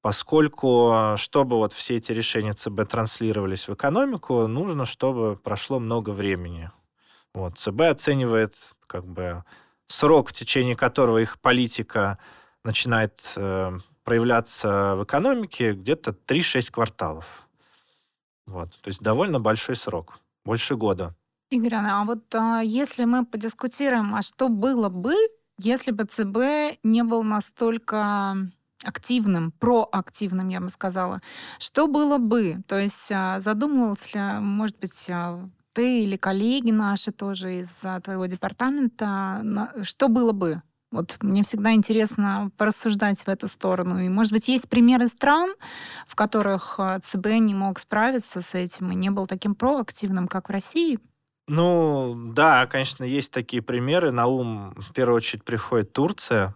Поскольку, 0.00 1.14
чтобы 1.16 1.56
вот 1.56 1.72
все 1.72 1.96
эти 1.96 2.12
решения 2.12 2.52
ЦБ 2.52 2.86
транслировались 2.88 3.68
в 3.68 3.74
экономику, 3.74 4.46
нужно, 4.46 4.84
чтобы 4.84 5.36
прошло 5.36 5.78
много 5.78 6.10
времени. 6.10 6.70
Вот. 7.32 7.58
ЦБ 7.58 7.80
оценивает 7.80 8.54
как 8.86 9.06
бы 9.06 9.44
срок, 9.86 10.28
в 10.28 10.32
течение 10.32 10.76
которого 10.76 11.18
их 11.18 11.40
политика 11.40 12.18
начинает 12.64 13.32
э, 13.36 13.78
проявляться 14.04 14.94
в 14.96 15.04
экономике 15.04 15.72
где-то 15.72 16.10
3-6 16.26 16.70
кварталов. 16.70 17.48
Вот. 18.46 18.70
То 18.82 18.88
есть 18.88 19.00
довольно 19.00 19.40
большой 19.40 19.76
срок, 19.76 20.20
больше 20.44 20.76
года. 20.76 21.14
Игорь, 21.50 21.74
а 21.74 22.04
вот 22.04 22.34
а, 22.34 22.60
если 22.60 23.04
мы 23.04 23.24
подискутируем, 23.24 24.14
а 24.14 24.22
что 24.22 24.48
было 24.48 24.88
бы, 24.88 25.14
если 25.58 25.90
бы 25.92 26.04
ЦБ 26.04 26.78
не 26.82 27.02
был 27.04 27.22
настолько 27.22 28.36
активным, 28.84 29.52
проактивным, 29.52 30.48
я 30.48 30.60
бы 30.60 30.68
сказала. 30.68 31.22
Что 31.58 31.86
было 31.86 32.18
бы? 32.18 32.62
То 32.66 32.78
есть 32.78 33.10
а, 33.12 33.40
задумывался 33.40 34.10
ли, 34.14 34.40
может 34.40 34.78
быть, 34.78 35.08
а, 35.10 35.48
ты 35.72 36.04
или 36.04 36.16
коллеги 36.16 36.70
наши 36.70 37.12
тоже 37.12 37.60
из 37.60 37.84
твоего 38.02 38.26
департамента, 38.26 39.72
что 39.82 40.08
было 40.08 40.32
бы? 40.32 40.62
Вот 40.94 41.16
мне 41.22 41.42
всегда 41.42 41.72
интересно 41.72 42.52
порассуждать 42.56 43.18
в 43.18 43.28
эту 43.28 43.48
сторону. 43.48 43.98
И, 43.98 44.08
может 44.08 44.32
быть, 44.32 44.46
есть 44.46 44.68
примеры 44.68 45.08
стран, 45.08 45.52
в 46.06 46.14
которых 46.14 46.76
э, 46.78 47.00
ЦБ 47.02 47.26
не 47.40 47.52
мог 47.52 47.80
справиться 47.80 48.42
с 48.42 48.54
этим 48.54 48.92
и 48.92 48.94
не 48.94 49.10
был 49.10 49.26
таким 49.26 49.56
проактивным, 49.56 50.28
как 50.28 50.48
в 50.48 50.52
России? 50.52 51.00
Ну, 51.48 52.14
да, 52.32 52.66
конечно, 52.66 53.02
есть 53.02 53.32
такие 53.32 53.60
примеры. 53.60 54.12
На 54.12 54.26
ум, 54.26 54.72
в 54.76 54.92
первую 54.92 55.16
очередь, 55.16 55.42
приходит 55.42 55.92
Турция, 55.92 56.54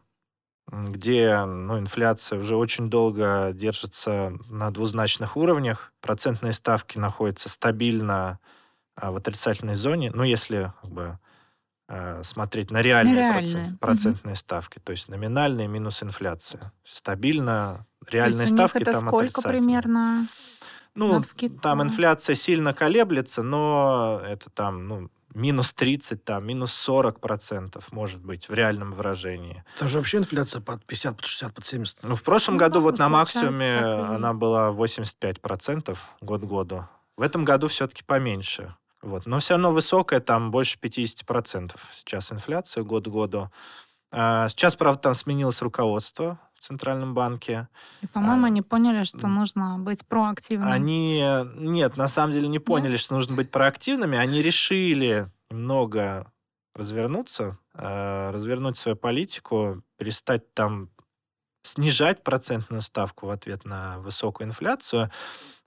где 0.71 1.45
ну, 1.45 1.77
инфляция 1.77 2.39
уже 2.39 2.55
очень 2.55 2.89
долго 2.89 3.51
держится 3.53 4.33
на 4.49 4.71
двузначных 4.71 5.37
уровнях. 5.37 5.93
Процентные 6.01 6.53
ставки 6.53 6.97
находятся 6.97 7.49
стабильно 7.49 8.39
а, 8.95 9.11
в 9.11 9.17
отрицательной 9.17 9.75
зоне. 9.75 10.13
Ну, 10.15 10.23
если 10.23 10.73
как 10.81 10.91
бы, 10.93 11.19
смотреть 12.23 12.71
на 12.71 12.83
реальные, 12.83 13.15
реальные. 13.15 13.43
Процент, 13.43 13.81
процентные 13.81 14.33
угу. 14.33 14.39
ставки, 14.39 14.79
то 14.79 14.93
есть 14.93 15.09
номинальные 15.09 15.69
минус 15.69 16.03
инфляция. 16.03 16.73
Стабильно 16.85 17.87
реальные 18.07 18.47
то 18.47 18.55
ставки 18.55 18.83
это 18.83 18.93
там 18.93 19.09
сколько 19.09 19.43
примерно? 19.43 20.29
Ну, 20.95 21.23
там 21.63 21.83
инфляция 21.83 22.35
сильно 22.35 22.75
колеблется, 22.75 23.43
но 23.43 24.21
это 24.27 24.51
там, 24.51 24.89
ну, 24.89 25.11
минус 25.35 25.73
30, 25.75 26.25
там, 26.25 26.47
минус 26.47 26.73
40 26.73 27.21
процентов, 27.21 27.93
может 27.93 28.21
быть, 28.21 28.49
в 28.49 28.55
реальном 28.55 28.93
выражении. 28.93 29.65
Там 29.79 29.89
же 29.89 29.99
вообще 29.99 30.19
инфляция 30.19 30.61
под 30.61 30.85
50, 30.85 31.17
под 31.17 31.27
60, 31.27 31.55
под 31.55 31.67
70. 31.67 32.03
Ну, 32.03 32.15
в 32.15 32.23
прошлом 32.23 32.55
ну, 32.55 32.61
году 32.61 32.81
вот 32.81 32.99
на 32.99 33.09
максимуме 33.09 33.77
она 33.77 34.33
была 34.33 34.73
85 34.73 35.41
процентов 35.41 36.03
год 36.21 36.43
году. 36.43 36.89
В 37.17 37.23
этом 37.23 37.45
году 37.45 37.69
все-таки 37.69 38.03
поменьше. 38.05 38.75
Вот. 39.03 39.27
Но 39.27 39.39
все 39.39 39.55
равно 39.55 39.73
высокая, 39.73 40.21
там 40.21 40.51
больше 40.51 40.79
50% 40.79 41.77
сейчас 41.95 42.33
инфляция 42.33 42.83
год 42.83 43.05
к 43.07 43.09
году. 43.09 43.51
А, 44.11 44.49
сейчас, 44.49 44.75
правда, 44.75 45.01
там 45.01 45.15
сменилось 45.15 45.63
руководство 45.63 46.41
в 46.55 46.61
Центральном 46.61 47.15
банке. 47.15 47.69
И, 48.01 48.07
по-моему, 48.07 48.45
а, 48.45 48.47
они 48.47 48.63
поняли, 48.63 49.05
что 49.05 49.29
нужно 49.29 49.79
быть 49.79 50.05
проактивным. 50.07 50.71
Они, 50.71 51.23
нет, 51.57 51.97
на 51.97 52.09
самом 52.09 52.33
деле 52.33 52.49
не 52.49 52.59
поняли, 52.59 52.93
нет? 52.93 53.01
что 53.01 53.15
нужно 53.15 53.37
быть 53.37 53.51
проактивными. 53.51 54.19
Они 54.19 54.43
решили 54.43 55.31
немного 55.51 56.33
развернуться, 56.75 57.59
э, 57.75 58.31
развернуть 58.31 58.77
свою 58.77 58.97
политику, 58.97 59.83
перестать 59.97 60.53
там 60.55 60.91
снижать 61.63 62.23
процентную 62.23 62.83
ставку 62.83 63.27
в 63.27 63.31
ответ 63.31 63.65
на 63.65 63.99
высокую 63.99 64.49
инфляцию. 64.49 65.11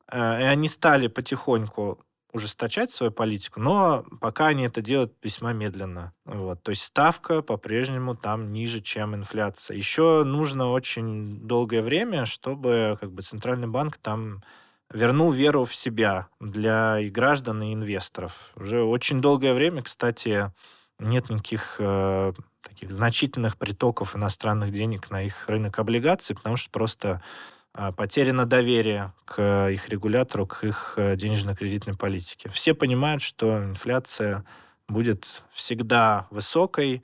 Э, 0.07 0.41
и 0.41 0.43
они 0.43 0.67
стали 0.67 1.07
потихоньку 1.07 1.99
ужесточать 2.33 2.91
свою 2.91 3.11
политику, 3.11 3.59
но 3.59 4.05
пока 4.19 4.47
они 4.47 4.63
это 4.63 4.81
делают 4.81 5.13
весьма 5.21 5.53
медленно. 5.53 6.13
Вот. 6.25 6.63
То 6.63 6.69
есть 6.71 6.83
ставка 6.83 7.41
по-прежнему 7.41 8.15
там 8.15 8.51
ниже, 8.51 8.81
чем 8.81 9.15
инфляция. 9.15 9.77
Еще 9.77 10.23
нужно 10.23 10.69
очень 10.69 11.39
долгое 11.47 11.81
время, 11.81 12.25
чтобы 12.25 12.97
как 12.99 13.11
бы, 13.11 13.21
Центральный 13.21 13.67
банк 13.67 13.97
там 13.97 14.43
вернул 14.93 15.31
веру 15.31 15.65
в 15.65 15.75
себя 15.75 16.27
для 16.39 16.99
и 16.99 17.09
граждан, 17.09 17.63
и 17.63 17.73
инвесторов. 17.73 18.51
Уже 18.55 18.83
очень 18.83 19.21
долгое 19.21 19.53
время, 19.53 19.81
кстати, 19.81 20.51
нет 20.99 21.29
никаких 21.29 21.75
э, 21.79 22.33
таких 22.61 22.91
значительных 22.91 23.57
притоков 23.57 24.15
иностранных 24.15 24.71
денег 24.71 25.09
на 25.09 25.23
их 25.23 25.47
рынок 25.47 25.79
облигаций, 25.79 26.35
потому 26.35 26.57
что 26.57 26.69
просто 26.69 27.21
потеряно 27.73 28.45
доверие 28.45 29.13
к 29.25 29.69
их 29.69 29.89
регулятору, 29.89 30.45
к 30.45 30.63
их 30.63 30.93
э, 30.97 31.15
денежно-кредитной 31.15 31.95
политике. 31.95 32.49
Все 32.49 32.73
понимают, 32.73 33.21
что 33.21 33.63
инфляция 33.63 34.45
будет 34.87 35.43
всегда 35.53 36.27
высокой, 36.31 37.03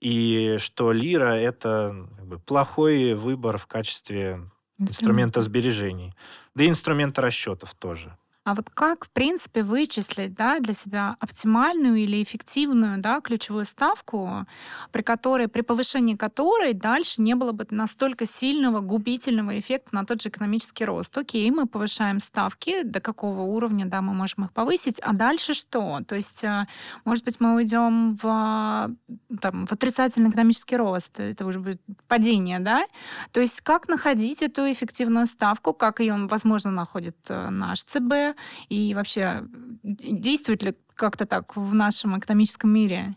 и 0.00 0.56
что 0.58 0.92
лира— 0.92 1.34
это 1.36 2.08
как 2.16 2.26
бы, 2.26 2.38
плохой 2.38 3.14
выбор 3.14 3.58
в 3.58 3.66
качестве 3.66 4.40
инструмента 4.78 5.40
сбережений. 5.40 6.14
Да 6.54 6.64
и 6.64 6.68
инструмента 6.68 7.22
расчетов 7.22 7.74
тоже. 7.74 8.16
А 8.46 8.54
вот 8.54 8.70
как, 8.70 9.06
в 9.06 9.10
принципе, 9.10 9.64
вычислить 9.64 10.34
да, 10.34 10.60
для 10.60 10.72
себя 10.72 11.16
оптимальную 11.18 11.96
или 11.96 12.22
эффективную 12.22 12.98
да, 12.98 13.20
ключевую 13.20 13.64
ставку, 13.64 14.46
при 14.92 15.02
которой, 15.02 15.48
при 15.48 15.62
повышении 15.62 16.14
которой 16.14 16.72
дальше 16.72 17.22
не 17.22 17.34
было 17.34 17.50
бы 17.50 17.66
настолько 17.70 18.24
сильного 18.24 18.78
губительного 18.78 19.58
эффекта 19.58 19.96
на 19.96 20.04
тот 20.04 20.22
же 20.22 20.28
экономический 20.28 20.84
рост? 20.84 21.18
Окей, 21.18 21.50
мы 21.50 21.66
повышаем 21.66 22.20
ставки, 22.20 22.84
до 22.84 23.00
какого 23.00 23.40
уровня 23.40 23.84
да, 23.84 24.00
мы 24.00 24.14
можем 24.14 24.44
их 24.44 24.52
повысить, 24.52 25.00
а 25.00 25.12
дальше 25.12 25.52
что? 25.52 26.02
То 26.06 26.14
есть, 26.14 26.44
э, 26.44 26.68
может 27.04 27.24
быть, 27.24 27.40
мы 27.40 27.56
уйдем 27.56 28.14
в, 28.14 28.94
там, 29.40 29.66
в 29.66 29.72
отрицательный 29.72 30.30
экономический 30.30 30.76
рост, 30.76 31.18
это 31.18 31.46
уже 31.46 31.58
будет 31.58 31.80
падение, 32.06 32.60
да? 32.60 32.86
То 33.32 33.40
есть, 33.40 33.60
как 33.62 33.88
находить 33.88 34.40
эту 34.40 34.70
эффективную 34.70 35.26
ставку, 35.26 35.72
как 35.72 35.98
ее, 35.98 36.14
возможно, 36.28 36.70
находит 36.70 37.16
э, 37.28 37.50
наш 37.50 37.82
ЦБ, 37.82 38.35
и 38.68 38.94
вообще 38.94 39.44
действует 39.82 40.62
ли 40.62 40.74
как-то 40.94 41.26
так 41.26 41.56
в 41.56 41.74
нашем 41.74 42.18
экономическом 42.18 42.70
мире? 42.70 43.16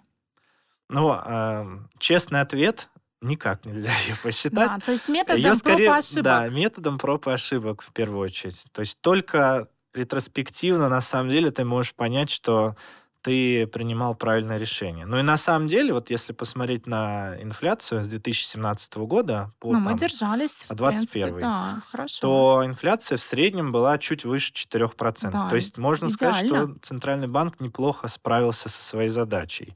Ну, 0.89 1.13
э, 1.13 1.65
честный 1.99 2.41
ответ 2.41 2.89
никак 3.21 3.65
нельзя 3.65 3.91
ее 4.07 4.15
посчитать. 4.23 4.53
Да, 4.53 4.79
то 4.83 4.91
есть 4.91 5.09
методом 5.09 5.41
ее 5.41 5.55
скорее, 5.55 5.87
проб 5.87 5.95
и 5.95 5.99
ошибок. 5.99 6.23
Да, 6.23 6.49
методом 6.49 6.97
проб 6.97 7.27
и 7.27 7.31
ошибок 7.31 7.81
в 7.81 7.91
первую 7.93 8.19
очередь. 8.19 8.65
То 8.71 8.81
есть 8.81 8.99
только 9.01 9.69
ретроспективно 9.93 10.89
на 10.89 11.01
самом 11.01 11.29
деле 11.29 11.51
ты 11.51 11.63
можешь 11.63 11.93
понять, 11.93 12.29
что 12.29 12.75
ты 13.21 13.67
принимал 13.67 14.15
правильное 14.15 14.57
решение. 14.57 15.05
Ну 15.05 15.19
и 15.19 15.21
на 15.21 15.37
самом 15.37 15.67
деле, 15.67 15.93
вот 15.93 16.09
если 16.09 16.33
посмотреть 16.33 16.87
на 16.87 17.35
инфляцию 17.41 18.03
с 18.03 18.07
2017 18.07 18.97
года 18.97 19.51
по 19.59 19.73
ну, 19.73 19.79
мы 19.79 19.97
держались, 19.97 20.65
в 20.69 20.73
21 20.73 21.27
принципе, 21.27 21.41
да, 21.41 21.81
хорошо. 21.85 22.21
то 22.21 22.61
инфляция 22.65 23.17
в 23.17 23.21
среднем 23.21 23.71
была 23.71 23.97
чуть 23.97 24.23
выше 24.23 24.53
4%. 24.53 25.31
Да, 25.31 25.49
то 25.49 25.55
есть 25.55 25.77
можно 25.77 26.07
идеально. 26.07 26.37
сказать, 26.37 26.47
что 26.47 26.75
Центральный 26.81 27.27
банк 27.27 27.59
неплохо 27.59 28.07
справился 28.07 28.69
со 28.69 28.81
своей 28.81 29.09
задачей. 29.09 29.75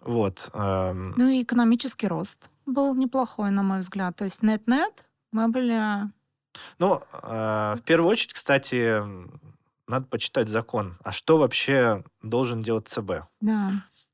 Вот. 0.00 0.50
Эм... 0.54 1.14
Ну 1.16 1.28
и 1.28 1.42
экономический 1.42 2.08
рост 2.08 2.50
был 2.66 2.94
неплохой, 2.94 3.50
на 3.50 3.62
мой 3.62 3.80
взгляд. 3.80 4.16
То 4.16 4.24
есть 4.24 4.42
нет-нет, 4.42 5.04
мы 5.32 5.48
были... 5.48 6.10
Ну, 6.78 7.02
э, 7.22 7.76
в 7.78 7.82
первую 7.84 8.10
очередь, 8.10 8.32
кстати, 8.32 9.02
надо 9.90 10.06
почитать 10.06 10.48
закон. 10.48 10.96
А 11.04 11.12
что 11.12 11.36
вообще 11.36 12.04
должен 12.22 12.62
делать 12.62 12.88
ЦБ? 12.88 13.26
Да. 13.40 13.72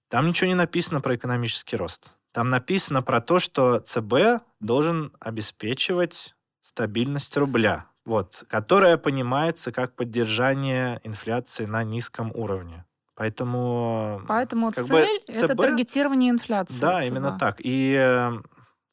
Там 0.09 0.29
ничего 0.29 0.49
не 0.49 0.55
написано 0.55 1.01
про 1.01 1.15
экономический 1.15 1.77
рост. 1.77 2.11
Там 2.33 2.51
написано 2.51 3.03
про 3.03 3.21
то, 3.21 3.39
что 3.39 3.81
ЦБ 3.81 4.43
должен 4.61 5.13
обеспечивать 5.21 6.35
стабильность 6.63 7.37
рубля, 7.37 7.87
вот, 8.05 8.45
которая 8.49 8.99
понимается 8.99 9.73
как 9.73 9.95
поддержание 9.95 11.01
инфляции 11.05 11.65
на 11.65 11.85
низком 11.85 12.33
уровне. 12.35 12.85
Поэтому... 13.15 14.23
Поэтому 14.29 14.73
цель 14.73 14.87
бы,— 14.87 15.09
это 15.29 15.57
таргетирование 15.57 16.31
инфляции. 16.31 16.81
Да, 16.81 17.05
именно 17.05 17.39
так. 17.39 17.57
И, 17.61 18.31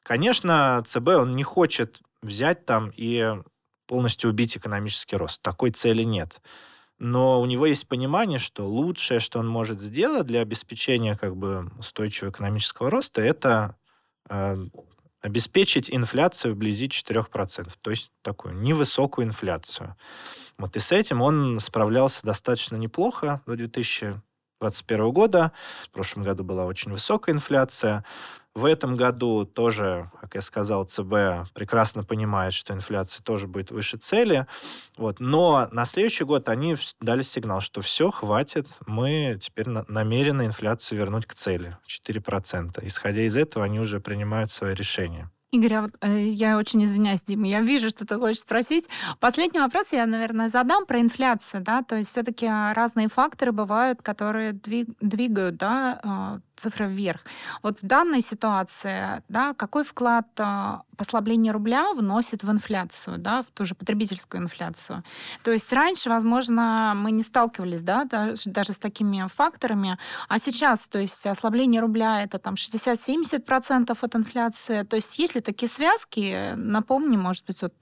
конечно, 0.02 0.82
ЦБ, 0.86 1.08
он 1.08 1.36
не 1.36 1.42
хочет 1.42 2.00
взять 2.22 2.64
там 2.64 2.90
и 2.96 3.34
полностью 3.86 4.30
убить 4.30 4.56
экономический 4.56 5.16
рост. 5.16 5.42
Такой 5.42 5.70
цели 5.70 6.02
нет 6.02 6.40
но 7.04 7.38
у 7.38 7.44
него 7.44 7.66
есть 7.66 7.86
понимание, 7.86 8.38
что 8.38 8.66
лучшее, 8.66 9.20
что 9.20 9.38
он 9.38 9.46
может 9.46 9.78
сделать 9.78 10.26
для 10.26 10.40
обеспечения 10.40 11.16
как 11.16 11.36
бы 11.36 11.70
устойчивого 11.78 12.30
экономического 12.30 12.88
роста, 12.88 13.20
это 13.20 13.76
э, 14.30 14.56
обеспечить 15.20 15.90
инфляцию 15.90 16.54
вблизи 16.54 16.86
4%, 16.86 17.70
то 17.82 17.90
есть 17.90 18.10
такую 18.22 18.54
невысокую 18.54 19.26
инфляцию. 19.26 19.96
Вот 20.56 20.76
и 20.76 20.80
с 20.80 20.92
этим 20.92 21.20
он 21.20 21.60
справлялся 21.60 22.24
достаточно 22.24 22.76
неплохо 22.76 23.42
до 23.44 23.54
2021 23.54 25.10
года. 25.10 25.52
В 25.82 25.90
прошлом 25.90 26.22
году 26.22 26.42
была 26.42 26.64
очень 26.64 26.90
высокая 26.90 27.34
инфляция. 27.34 28.02
В 28.54 28.66
этом 28.66 28.96
году 28.96 29.44
тоже, 29.44 30.10
как 30.20 30.36
я 30.36 30.40
сказал, 30.40 30.84
ЦБ 30.84 31.52
прекрасно 31.54 32.04
понимает, 32.04 32.52
что 32.52 32.72
инфляция 32.72 33.22
тоже 33.24 33.48
будет 33.48 33.72
выше 33.72 33.96
цели. 33.96 34.46
Вот. 34.96 35.18
Но 35.18 35.68
на 35.72 35.84
следующий 35.84 36.22
год 36.22 36.48
они 36.48 36.76
дали 37.00 37.22
сигнал, 37.22 37.60
что 37.60 37.80
все, 37.80 38.12
хватит, 38.12 38.68
мы 38.86 39.38
теперь 39.40 39.68
намерены 39.68 40.46
инфляцию 40.46 41.00
вернуть 41.00 41.26
к 41.26 41.34
цели 41.34 41.76
4%. 41.88 42.78
Исходя 42.86 43.22
из 43.22 43.36
этого, 43.36 43.64
они 43.64 43.80
уже 43.80 43.98
принимают 43.98 44.52
свои 44.52 44.74
решения. 44.74 45.30
Игорь, 45.54 45.74
а 45.74 45.88
э, 46.00 46.28
я 46.30 46.58
очень 46.58 46.84
извиняюсь, 46.84 47.22
Дима, 47.22 47.46
я 47.46 47.60
вижу, 47.60 47.88
что 47.88 48.04
ты 48.04 48.16
хочешь 48.16 48.40
спросить. 48.40 48.88
Последний 49.20 49.60
вопрос 49.60 49.92
я, 49.92 50.04
наверное, 50.04 50.48
задам 50.48 50.84
про 50.84 51.00
инфляцию, 51.00 51.62
да, 51.62 51.82
то 51.82 51.96
есть 51.96 52.10
все-таки 52.10 52.48
разные 52.48 53.08
факторы 53.08 53.52
бывают, 53.52 54.02
которые 54.02 54.52
двигают, 54.52 55.56
да, 55.56 56.00
а, 56.02 56.40
цифры 56.56 56.86
вверх. 56.86 57.20
Вот 57.62 57.78
в 57.82 57.86
данной 57.86 58.20
ситуации, 58.20 59.22
да, 59.28 59.54
какой 59.54 59.84
вклад 59.84 60.26
а, 60.38 60.82
послабление 60.96 61.52
рубля 61.52 61.92
вносит 61.92 62.42
в 62.42 62.50
инфляцию, 62.50 63.18
да, 63.18 63.42
в 63.42 63.46
ту 63.46 63.64
же 63.64 63.74
потребительскую 63.74 64.42
инфляцию? 64.42 65.04
То 65.42 65.50
есть 65.50 65.72
раньше, 65.72 66.08
возможно, 66.08 66.94
мы 66.96 67.10
не 67.10 67.22
сталкивались, 67.22 67.82
да, 67.82 68.04
даже, 68.04 68.50
даже 68.50 68.72
с 68.72 68.78
такими 68.78 69.26
факторами, 69.28 69.98
а 70.28 70.38
сейчас, 70.38 70.88
то 70.88 70.98
есть 70.98 71.26
ослабление 71.26 71.80
рубля 71.80 72.22
это 72.22 72.38
там 72.38 72.54
60-70% 72.54 73.96
от 74.00 74.16
инфляции. 74.16 74.82
То 74.82 74.96
есть 74.96 75.18
есть 75.18 75.34
ли 75.34 75.40
такие 75.40 75.68
связки? 75.68 76.54
Напомни, 76.54 77.16
может 77.16 77.44
быть, 77.46 77.62
вот 77.62 77.74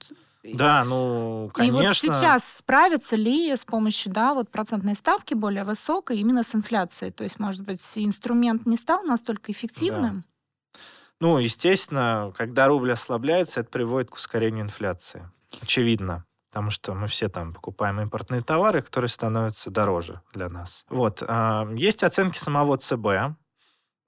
да, 0.43 0.83
ну, 0.83 1.49
конечно. 1.53 1.77
И 1.77 1.87
вот 1.87 1.95
сейчас 1.95 2.57
справится 2.57 3.15
ли 3.15 3.55
с 3.55 3.63
помощью, 3.63 4.11
да, 4.11 4.33
вот 4.33 4.51
процентной 4.51 4.93
ставки 4.93 5.33
более 5.33 5.63
высокой 5.63 6.17
именно 6.17 6.43
с 6.43 6.53
инфляцией? 6.53 7.11
То 7.11 7.23
есть, 7.23 7.39
может 7.39 7.63
быть, 7.63 7.81
инструмент 7.95 8.65
не 8.65 8.75
стал 8.75 9.03
настолько 9.03 9.51
эффективным? 9.51 10.21
Да. 10.21 10.79
Ну, 11.21 11.37
естественно, 11.37 12.33
когда 12.37 12.67
рубль 12.67 12.91
ослабляется, 12.91 13.61
это 13.61 13.69
приводит 13.69 14.09
к 14.09 14.15
ускорению 14.15 14.65
инфляции. 14.65 15.29
Очевидно. 15.61 16.25
Потому 16.51 16.69
что 16.69 16.93
мы 16.93 17.07
все 17.07 17.29
там 17.29 17.53
покупаем 17.53 18.01
импортные 18.01 18.41
товары, 18.41 18.81
которые 18.81 19.09
становятся 19.09 19.71
дороже 19.71 20.21
для 20.33 20.49
нас. 20.49 20.83
Вот. 20.89 21.23
А, 21.25 21.67
есть 21.73 22.03
оценки 22.03 22.37
самого 22.37 22.77
ЦБ, 22.77 23.37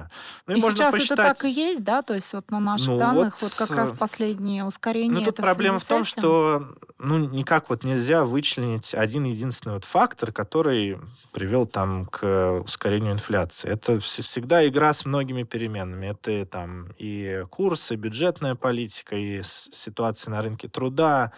Ну, 0.47 0.55
и, 0.55 0.57
и 0.57 0.61
сейчас 0.61 0.91
посчитать... 0.91 1.19
это 1.19 1.35
так 1.35 1.45
и 1.45 1.51
есть, 1.51 1.83
да? 1.83 2.01
То 2.01 2.15
есть 2.15 2.33
вот 2.33 2.49
на 2.49 2.59
наших 2.59 2.87
ну, 2.87 2.97
данных 2.97 3.41
вот, 3.41 3.51
вот 3.51 3.53
как 3.53 3.77
раз 3.77 3.91
последнее 3.91 4.65
ускорение. 4.65 5.19
Ну, 5.19 5.23
тут 5.23 5.35
проблема 5.35 5.77
в, 5.77 5.83
в 5.83 5.87
том, 5.87 6.03
что 6.03 6.75
ну, 6.97 7.19
никак 7.19 7.69
вот 7.69 7.83
нельзя 7.83 8.25
вычленить 8.25 8.95
один 8.95 9.25
единственный 9.25 9.73
вот 9.73 9.85
фактор, 9.85 10.31
который 10.31 10.99
привел 11.31 11.67
там 11.67 12.07
к 12.07 12.61
ускорению 12.65 13.13
инфляции. 13.13 13.69
Это 13.69 13.99
всегда 13.99 14.67
игра 14.67 14.93
с 14.93 15.05
многими 15.05 15.43
переменными. 15.43 16.07
Это 16.07 16.43
там 16.47 16.87
и 16.97 17.45
курсы, 17.51 17.93
и 17.93 17.97
бюджетная 17.97 18.55
политика, 18.55 19.15
и 19.15 19.43
ситуация 19.43 20.31
на 20.31 20.41
рынке 20.41 20.69
труда, 20.69 21.33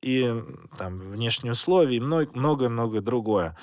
и 0.00 0.42
там 0.78 0.98
внешние 0.98 1.52
условия, 1.52 1.98
и 1.98 2.00
многое-многое 2.00 3.02
другое. 3.02 3.58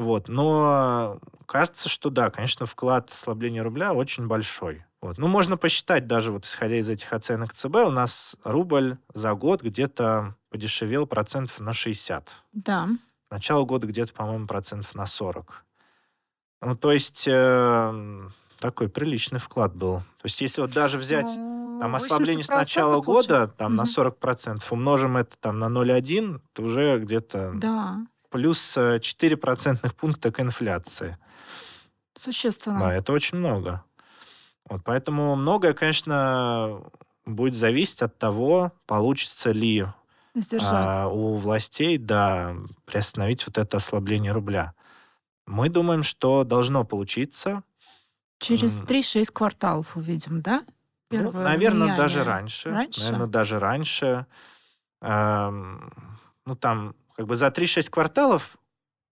Вот. 0.00 0.28
Но 0.28 1.20
кажется, 1.44 1.90
что 1.90 2.08
да, 2.08 2.30
конечно, 2.30 2.64
вклад 2.64 3.10
ослабления 3.10 3.62
рубля 3.62 3.92
очень 3.92 4.26
большой. 4.26 4.82
Вот. 5.02 5.18
Ну, 5.18 5.28
можно 5.28 5.58
посчитать 5.58 6.06
даже, 6.06 6.32
вот 6.32 6.46
исходя 6.46 6.76
из 6.76 6.88
этих 6.88 7.12
оценок 7.12 7.52
ЦБ, 7.52 7.76
у 7.86 7.90
нас 7.90 8.34
рубль 8.42 8.96
за 9.12 9.34
год 9.34 9.62
где-то 9.62 10.36
подешевел 10.48 11.06
процентов 11.06 11.60
на 11.60 11.74
60. 11.74 12.30
Да. 12.54 12.88
Начало 13.30 13.66
года 13.66 13.86
где-то, 13.86 14.14
по-моему, 14.14 14.46
процентов 14.46 14.94
на 14.94 15.04
40. 15.04 15.66
Ну, 16.62 16.76
то 16.76 16.92
есть 16.92 17.28
э, 17.28 18.28
такой 18.58 18.88
приличный 18.88 19.38
вклад 19.38 19.76
был. 19.76 19.98
То 19.98 20.24
есть 20.24 20.40
если 20.40 20.62
вот 20.62 20.70
даже 20.70 20.96
взять 20.96 21.30
ну, 21.36 21.78
там 21.78 21.94
ослабление 21.94 22.42
с 22.42 22.48
начала 22.48 23.02
года 23.02 23.48
там, 23.48 23.74
угу. 23.74 23.82
на 23.82 23.82
40%, 23.82 24.62
умножим 24.70 25.18
это 25.18 25.36
там 25.38 25.58
на 25.58 25.66
0,1, 25.66 26.40
то 26.54 26.62
уже 26.62 26.98
где-то... 26.98 27.52
Да 27.56 27.98
плюс 28.30 28.74
4 28.74 29.34
э, 29.34 29.36
процентных 29.36 29.94
пункта 29.94 30.32
к 30.32 30.40
инфляции. 30.40 31.18
Существенно. 32.18 32.80
Да, 32.80 32.94
это 32.94 33.12
очень 33.12 33.38
много. 33.38 33.84
Вот, 34.68 34.82
поэтому 34.84 35.34
многое, 35.36 35.74
конечно, 35.74 36.82
будет 37.26 37.54
зависеть 37.54 38.02
от 38.02 38.18
того, 38.18 38.72
получится 38.86 39.50
ли 39.50 39.86
а, 40.60 41.08
у 41.08 41.36
властей 41.36 41.98
да, 41.98 42.54
приостановить 42.84 43.46
вот 43.46 43.58
это 43.58 43.78
ослабление 43.78 44.32
рубля. 44.32 44.74
Мы 45.46 45.68
думаем, 45.68 46.02
что 46.02 46.44
должно 46.44 46.84
получиться. 46.84 47.64
Через 48.38 48.80
3-6 48.82 49.32
кварталов 49.32 49.96
увидим, 49.96 50.40
да? 50.40 50.62
Ну, 51.10 51.18
Первое 51.18 51.32
ну, 51.32 51.40
наверное, 51.42 51.80
влияние. 51.80 51.96
даже 51.96 52.24
раньше. 52.24 52.70
Раньше? 52.70 53.00
Наверное, 53.00 53.26
даже 53.26 53.58
раньше. 53.58 54.26
Эм, 55.02 55.92
ну, 56.46 56.54
там 56.54 56.94
как 57.20 57.26
бы 57.26 57.36
за 57.36 57.48
3-6 57.48 57.90
кварталов 57.90 58.56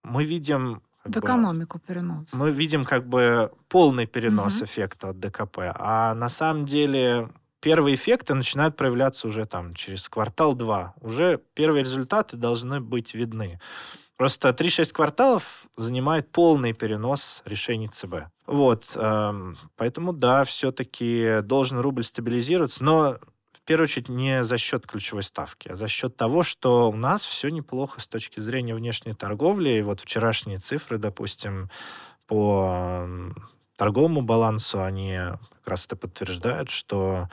мы 0.02 0.24
видим... 0.24 0.80
в 1.04 1.10
бы, 1.10 1.20
экономику 1.20 1.78
перенос. 1.78 2.32
Мы 2.32 2.50
видим 2.52 2.86
как 2.86 3.06
бы 3.06 3.52
полный 3.68 4.06
перенос 4.06 4.56
угу. 4.56 4.64
эффекта 4.64 5.10
от 5.10 5.20
ДКП. 5.20 5.58
А 5.74 6.14
на 6.14 6.30
самом 6.30 6.64
деле 6.64 7.28
первые 7.60 7.96
эффекты 7.96 8.32
начинают 8.32 8.76
проявляться 8.76 9.28
уже 9.28 9.44
там 9.44 9.74
через 9.74 10.08
квартал-два. 10.08 10.94
Уже 11.02 11.38
первые 11.52 11.84
результаты 11.84 12.38
должны 12.38 12.80
быть 12.80 13.12
видны. 13.12 13.60
Просто 14.16 14.48
3-6 14.48 14.94
кварталов 14.94 15.66
занимает 15.76 16.32
полный 16.32 16.72
перенос 16.72 17.42
решений 17.44 17.88
ЦБ. 17.88 18.30
Вот, 18.46 18.90
эм, 18.94 19.58
поэтому 19.76 20.14
да, 20.14 20.44
все-таки 20.44 21.42
должен 21.42 21.78
рубль 21.78 22.04
стабилизироваться, 22.04 22.82
но 22.82 23.18
первую 23.68 23.84
очередь 23.84 24.08
не 24.08 24.44
за 24.44 24.56
счет 24.56 24.86
ключевой 24.86 25.22
ставки, 25.22 25.68
а 25.68 25.76
за 25.76 25.88
счет 25.88 26.16
того, 26.16 26.42
что 26.42 26.88
у 26.88 26.96
нас 26.96 27.22
все 27.22 27.50
неплохо 27.50 28.00
с 28.00 28.06
точки 28.06 28.40
зрения 28.40 28.74
внешней 28.74 29.12
торговли. 29.12 29.68
И 29.68 29.82
вот 29.82 30.00
вчерашние 30.00 30.58
цифры, 30.58 30.96
допустим, 30.96 31.68
по 32.26 33.06
торговому 33.76 34.22
балансу, 34.22 34.82
они 34.82 35.18
как 35.18 35.66
раз 35.68 35.84
это 35.84 35.96
подтверждают, 35.96 36.70
что 36.70 37.28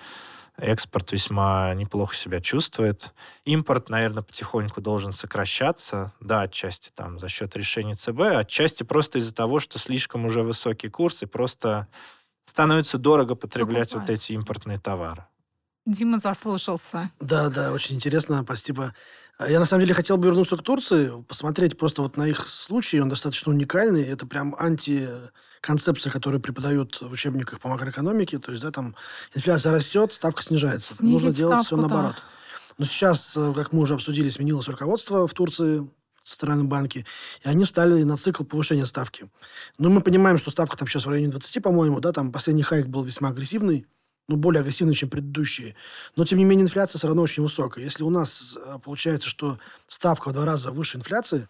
экспорт 0.57 1.13
весьма 1.13 1.73
неплохо 1.73 2.13
себя 2.13 2.41
чувствует. 2.41 3.13
Импорт, 3.45 3.87
наверное, 3.87 4.21
потихоньку 4.21 4.81
должен 4.81 5.13
сокращаться. 5.13 6.11
Да, 6.19 6.41
отчасти 6.41 6.91
там 6.93 7.17
за 7.17 7.29
счет 7.29 7.55
решений 7.55 7.95
ЦБ, 7.95 8.19
отчасти 8.35 8.83
просто 8.83 9.19
из-за 9.19 9.33
того, 9.33 9.61
что 9.61 9.79
слишком 9.79 10.25
уже 10.25 10.43
высокий 10.43 10.89
курс 10.89 11.23
и 11.23 11.27
просто 11.27 11.87
становится 12.43 12.97
дорого 12.97 13.35
потреблять 13.35 13.91
Покупать. 13.91 14.09
вот 14.09 14.17
эти 14.17 14.33
импортные 14.33 14.79
товары. 14.79 15.23
Дима 15.85 16.19
заслушался. 16.19 17.11
Да, 17.19 17.49
да, 17.49 17.71
очень 17.71 17.95
интересно, 17.95 18.41
спасибо. 18.43 18.93
Я 19.39 19.59
на 19.59 19.65
самом 19.65 19.81
деле 19.81 19.93
хотел 19.93 20.17
бы 20.17 20.27
вернуться 20.27 20.57
к 20.57 20.63
Турции, 20.63 21.11
посмотреть 21.27 21.77
просто 21.77 22.01
вот 22.01 22.17
на 22.17 22.27
их 22.27 22.47
случай, 22.47 22.99
он 22.99 23.09
достаточно 23.09 23.51
уникальный. 23.51 24.03
Это 24.03 24.25
прям 24.25 24.55
антиконцепция, 24.57 26.11
которую 26.11 26.41
преподают 26.41 26.99
в 27.01 27.11
учебниках 27.11 27.59
по 27.59 27.69
макроэкономике. 27.69 28.39
То 28.39 28.51
есть, 28.51 28.63
да, 28.63 28.71
там 28.71 28.95
инфляция 29.33 29.71
растет, 29.71 30.13
ставка 30.13 30.41
снижается. 30.41 30.95
Снизить 30.95 31.13
Нужно 31.13 31.33
делать 31.33 31.59
ставку, 31.59 31.65
все 31.65 31.75
наоборот. 31.77 32.15
Да. 32.15 32.23
Но 32.77 32.85
сейчас, 32.85 33.37
э, 33.37 33.53
как 33.53 33.71
мы 33.71 33.81
уже 33.81 33.93
обсудили, 33.93 34.29
сменилось 34.29 34.67
руководство 34.67 35.27
в 35.27 35.33
Турции, 35.33 35.87
центральном 36.25 36.67
банке, 36.67 37.05
и 37.43 37.47
они 37.47 37.65
встали 37.65 38.01
на 38.03 38.17
цикл 38.17 38.43
повышения 38.43 38.85
ставки. 38.85 39.29
Но 39.77 39.89
мы 39.89 40.01
понимаем, 40.01 40.37
что 40.37 40.49
ставка 40.49 40.75
там 40.75 40.87
сейчас 40.87 41.05
в 41.05 41.09
районе 41.09 41.29
20, 41.29 41.61
по-моему, 41.61 41.99
да, 41.99 42.11
там 42.11 42.31
последний 42.31 42.63
хайк 42.63 42.87
был 42.87 43.03
весьма 43.03 43.29
агрессивный, 43.29 43.85
ну, 44.27 44.35
более 44.37 44.61
агрессивные, 44.61 44.95
чем 44.95 45.09
предыдущие. 45.09 45.75
Но, 46.15 46.25
тем 46.25 46.39
не 46.39 46.45
менее, 46.45 46.63
инфляция 46.63 46.97
все 46.97 47.07
равно 47.07 47.21
очень 47.21 47.43
высокая. 47.43 47.83
Если 47.83 48.03
у 48.03 48.09
нас 48.09 48.57
э, 48.57 48.79
получается, 48.83 49.29
что 49.29 49.59
ставка 49.87 50.29
в 50.29 50.33
два 50.33 50.45
раза 50.45 50.71
выше 50.71 50.97
инфляции, 50.97 51.47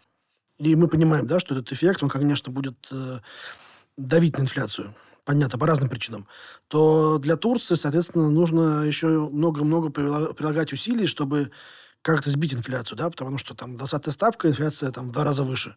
и 0.57 0.75
мы 0.75 0.87
понимаем, 0.87 1.27
да, 1.27 1.39
что 1.39 1.55
этот 1.55 1.71
эффект, 1.71 2.03
он, 2.03 2.09
конечно, 2.09 2.51
будет 2.51 2.87
э, 2.91 3.19
давить 3.97 4.37
на 4.37 4.43
инфляцию, 4.43 4.95
понятно, 5.23 5.57
по 5.57 5.67
разным 5.67 5.89
причинам, 5.89 6.27
то 6.67 7.17
для 7.17 7.37
Турции, 7.37 7.75
соответственно, 7.75 8.29
нужно 8.29 8.83
еще 8.83 9.07
много-много 9.07 9.89
прилагать 9.89 10.73
усилий, 10.73 11.07
чтобы 11.07 11.51
как-то 12.01 12.29
сбить 12.29 12.53
инфляцию, 12.53 12.97
да, 12.97 13.09
потому 13.09 13.37
что 13.37 13.55
там 13.55 13.77
20 13.77 14.13
ставка, 14.13 14.47
инфляция 14.47 14.91
там 14.91 15.09
в 15.09 15.11
два 15.11 15.23
раза 15.23 15.43
выше. 15.43 15.75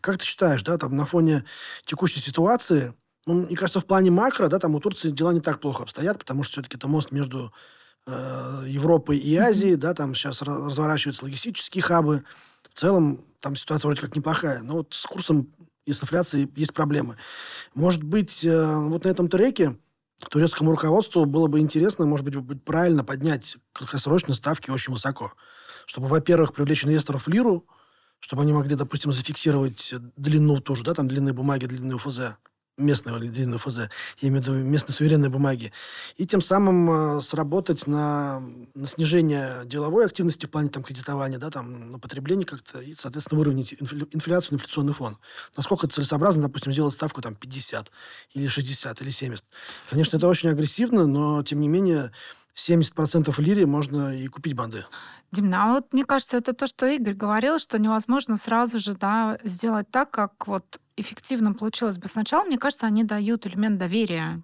Как 0.00 0.18
ты 0.18 0.24
считаешь, 0.24 0.62
да, 0.62 0.78
там 0.78 0.94
на 0.96 1.06
фоне 1.06 1.44
текущей 1.84 2.20
ситуации 2.20 2.94
ну, 3.26 3.46
мне 3.46 3.56
кажется, 3.56 3.80
в 3.80 3.86
плане 3.86 4.10
макро, 4.10 4.48
да, 4.48 4.58
там 4.58 4.74
у 4.74 4.80
Турции 4.80 5.10
дела 5.10 5.32
не 5.32 5.40
так 5.40 5.60
плохо 5.60 5.82
обстоят, 5.82 6.18
потому 6.18 6.42
что 6.42 6.52
все-таки 6.52 6.76
это 6.76 6.88
мост 6.88 7.12
между 7.12 7.52
э, 8.06 8.64
Европы 8.66 9.16
и 9.16 9.36
Азии, 9.36 9.74
да, 9.74 9.94
там 9.94 10.14
сейчас 10.14 10.42
разворачиваются 10.42 11.24
логистические 11.24 11.82
хабы. 11.82 12.24
В 12.72 12.78
целом 12.78 13.24
там 13.40 13.56
ситуация 13.56 13.88
вроде 13.88 14.00
как 14.00 14.16
неплохая, 14.16 14.62
но 14.62 14.74
вот 14.74 14.94
с 14.94 15.04
курсом 15.04 15.52
и 15.86 15.92
с 15.92 16.02
инфляцией 16.02 16.50
есть 16.56 16.72
проблемы. 16.72 17.16
Может 17.74 18.02
быть, 18.02 18.44
э, 18.44 18.76
вот 18.76 19.04
на 19.04 19.08
этом 19.08 19.28
треке 19.28 19.76
турецкому 20.28 20.70
руководству 20.70 21.24
было 21.24 21.46
бы 21.46 21.60
интересно, 21.60 22.06
может 22.06 22.26
быть, 22.26 22.64
правильно 22.64 23.04
поднять 23.04 23.56
краткосрочно 23.72 24.34
ставки 24.34 24.70
очень 24.70 24.92
высоко. 24.92 25.32
Чтобы, 25.86 26.08
во-первых, 26.08 26.52
привлечь 26.52 26.84
инвесторов 26.84 27.26
в 27.26 27.28
лиру, 27.28 27.66
чтобы 28.18 28.42
они 28.42 28.52
могли, 28.52 28.76
допустим, 28.76 29.12
зафиксировать 29.12 29.94
длину 30.16 30.60
тоже, 30.60 30.84
да, 30.84 30.94
там 30.94 31.08
длинные 31.08 31.32
бумаги, 31.32 31.66
длинные 31.66 31.96
УФЗ, 31.96 32.36
местные 32.76 33.18
длинные 33.30 33.58
ФЗ, 33.58 33.78
я 34.20 34.28
имею 34.28 34.42
в 34.42 34.46
виду 34.46 34.56
местные 34.58 34.94
суверенные 34.94 35.30
бумаги, 35.30 35.72
и 36.16 36.26
тем 36.26 36.40
самым 36.40 37.18
э, 37.18 37.20
сработать 37.20 37.86
на, 37.86 38.42
на 38.74 38.86
снижение 38.86 39.62
деловой 39.64 40.06
активности 40.06 40.46
в 40.46 40.50
плане 40.50 40.70
там, 40.70 40.82
кредитования, 40.82 41.38
да, 41.38 41.50
там, 41.50 41.92
на 41.92 41.98
потребление 41.98 42.46
как-то, 42.46 42.80
и, 42.80 42.94
соответственно, 42.94 43.38
выровнять 43.38 43.74
инфляцию, 43.74 44.54
инфляционный 44.54 44.92
фон. 44.92 45.18
Насколько 45.56 45.88
целесообразно, 45.88 46.42
допустим, 46.42 46.72
сделать 46.72 46.94
ставку 46.94 47.20
там 47.20 47.34
50 47.34 47.90
или 48.34 48.46
60 48.46 49.02
или 49.02 49.10
70. 49.10 49.44
Конечно, 49.88 50.16
это 50.16 50.28
очень 50.28 50.48
агрессивно, 50.48 51.06
но, 51.06 51.42
тем 51.42 51.60
не 51.60 51.68
менее, 51.68 52.12
70% 52.54 53.32
лири 53.40 53.64
можно 53.64 54.16
и 54.16 54.26
купить 54.28 54.54
банды. 54.54 54.84
Дим, 55.32 55.48
ну, 55.48 55.56
а 55.56 55.74
вот 55.74 55.92
мне 55.92 56.04
кажется, 56.04 56.36
это 56.36 56.52
то, 56.52 56.66
что 56.66 56.86
Игорь 56.86 57.14
говорил, 57.14 57.60
что 57.60 57.78
невозможно 57.78 58.36
сразу 58.36 58.80
же 58.80 58.94
да, 58.94 59.38
сделать 59.44 59.88
так, 59.90 60.10
как 60.10 60.48
вот 60.48 60.80
эффективно 61.00 61.54
получилось 61.54 61.98
бы 61.98 62.08
сначала, 62.08 62.44
мне 62.44 62.58
кажется, 62.58 62.86
они 62.86 63.04
дают 63.04 63.46
элемент 63.46 63.78
доверия 63.78 64.42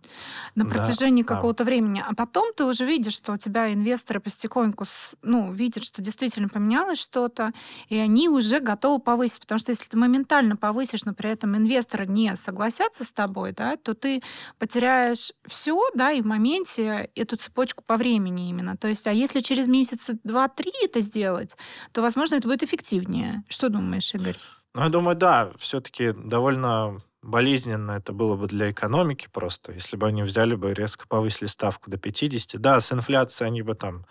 на 0.55 0.67
протяжении 0.67 1.23
да, 1.23 1.35
какого-то 1.35 1.65
да. 1.65 1.69
времени. 1.69 2.05
А 2.07 2.15
потом 2.15 2.53
ты 2.55 2.65
уже 2.65 2.85
видишь, 2.85 3.15
что 3.15 3.33
у 3.33 3.37
тебя 3.37 3.73
инвесторы 3.73 4.21
постепеньку 4.21 4.85
ну, 5.23 5.53
видят, 5.53 5.85
что 5.85 6.03
действительно 6.03 6.49
поменялось 6.49 6.99
что-то, 6.99 7.53
и 7.89 7.97
они 7.97 8.29
уже 8.29 8.61
готовы 8.61 9.01
повысить. 9.01 9.41
Потому 9.41 9.59
что 9.59 9.73
если 9.73 9.87
ты 9.87 9.97
моментально 9.97 10.57
повысишь, 10.57 11.05
но 11.05 11.15
при 11.15 11.31
этом 11.31 11.57
инвесторы 11.57 12.07
не 12.07 12.35
согласятся 12.37 13.05
с 13.05 13.13
тобой, 13.13 13.53
да, 13.53 13.77
то 13.77 13.95
ты 13.95 14.23
потеряешь 14.59 15.33
все, 15.47 15.81
да, 15.95 16.13
и 16.13 16.23
в 16.23 16.27
моменте 16.27 17.11
эту 17.15 17.37
цепочку 17.37 17.83
по 17.85 17.97
времени 17.97 18.49
именно. 18.49 18.77
То 18.77 18.89
есть, 18.89 19.07
а 19.07 19.13
если 19.13 19.41
через 19.41 19.67
месяца 19.67 20.19
два-три 20.25 20.73
это 20.83 21.01
сделать, 21.01 21.57
то, 21.93 22.03
возможно, 22.03 22.37
это 22.37 22.49
будет 22.49 22.63
эффективнее. 22.63 23.45
Что 23.49 23.69
думаешь, 23.69 24.15
Игорь? 24.15 24.37
Ну, 24.77 24.83
я 24.83 24.91
думаю, 24.91 25.17
да, 25.17 25.53
все-таки 25.57 26.13
довольно 26.13 27.01
болезненно 27.23 27.93
это 27.93 28.13
было 28.13 28.37
бы 28.37 28.47
для 28.47 28.71
экономики 28.71 29.27
просто, 29.33 29.73
если 29.73 29.97
бы 29.97 30.07
они 30.07 30.23
взяли 30.23 30.55
бы 30.55 30.71
и 30.71 30.75
резко 30.75 31.09
повысили 31.09 31.47
ставку 31.49 31.91
до 31.91 31.97
50. 31.97 32.61
Да, 32.61 32.79
с 32.79 32.93
инфляцией 32.93 33.49
они 33.49 33.63
бы 33.63 33.75
там 33.75 34.05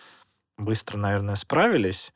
быстро, 0.58 0.98
наверное, 0.98 1.36
справились, 1.36 2.12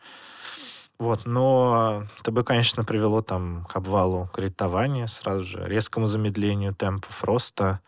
вот, 0.98 1.28
но 1.28 2.06
это 2.22 2.32
бы, 2.32 2.44
конечно, 2.44 2.84
привело 2.84 3.22
там 3.22 3.66
к 3.66 3.76
обвалу 3.76 4.32
кредитования 4.34 5.06
сразу 5.06 5.44
же, 5.44 5.68
резкому 5.68 6.08
замедлению 6.08 6.74
темпов 6.74 7.24
роста. 7.24 7.82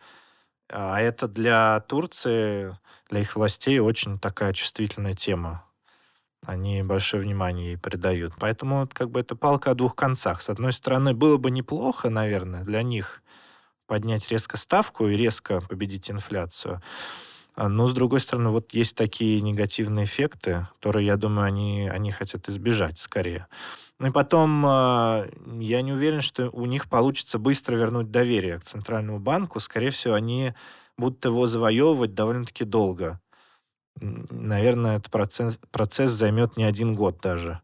А 0.68 1.00
это 1.00 1.26
для 1.26 1.80
Турции, 1.88 2.78
для 3.10 3.22
их 3.22 3.34
властей 3.34 3.80
очень 3.80 4.16
такая 4.20 4.52
чувствительная 4.52 5.14
тема 5.14 5.64
они 6.44 6.82
большое 6.82 7.22
внимание 7.22 7.70
ей 7.72 7.78
придают. 7.78 8.34
Поэтому 8.38 8.88
как 8.92 9.10
бы 9.10 9.20
это 9.20 9.36
палка 9.36 9.70
о 9.70 9.74
двух 9.74 9.94
концах. 9.94 10.42
С 10.42 10.48
одной 10.48 10.72
стороны, 10.72 11.14
было 11.14 11.36
бы 11.36 11.50
неплохо, 11.50 12.10
наверное, 12.10 12.64
для 12.64 12.82
них 12.82 13.22
поднять 13.86 14.28
резко 14.30 14.56
ставку 14.56 15.06
и 15.08 15.16
резко 15.16 15.60
победить 15.60 16.10
инфляцию. 16.10 16.82
А, 17.54 17.68
но, 17.68 17.86
с 17.86 17.92
другой 17.92 18.20
стороны, 18.20 18.50
вот 18.50 18.72
есть 18.72 18.96
такие 18.96 19.40
негативные 19.40 20.04
эффекты, 20.04 20.66
которые, 20.76 21.06
я 21.06 21.16
думаю, 21.16 21.46
они, 21.46 21.88
они 21.88 22.10
хотят 22.10 22.48
избежать 22.48 22.98
скорее. 22.98 23.46
Ну 23.98 24.08
и 24.08 24.10
потом, 24.10 24.64
а, 24.66 25.28
я 25.60 25.82
не 25.82 25.92
уверен, 25.92 26.22
что 26.22 26.48
у 26.50 26.64
них 26.64 26.88
получится 26.88 27.38
быстро 27.38 27.76
вернуть 27.76 28.10
доверие 28.10 28.58
к 28.58 28.64
Центральному 28.64 29.20
банку. 29.20 29.60
Скорее 29.60 29.90
всего, 29.90 30.14
они 30.14 30.54
будут 30.96 31.24
его 31.24 31.46
завоевывать 31.46 32.14
довольно-таки 32.14 32.64
долго 32.64 33.20
наверное, 34.00 34.96
этот 34.96 35.10
процесс, 35.10 35.58
процесс 35.70 36.10
займет 36.10 36.56
не 36.56 36.64
один 36.64 36.94
год 36.94 37.20
даже, 37.20 37.60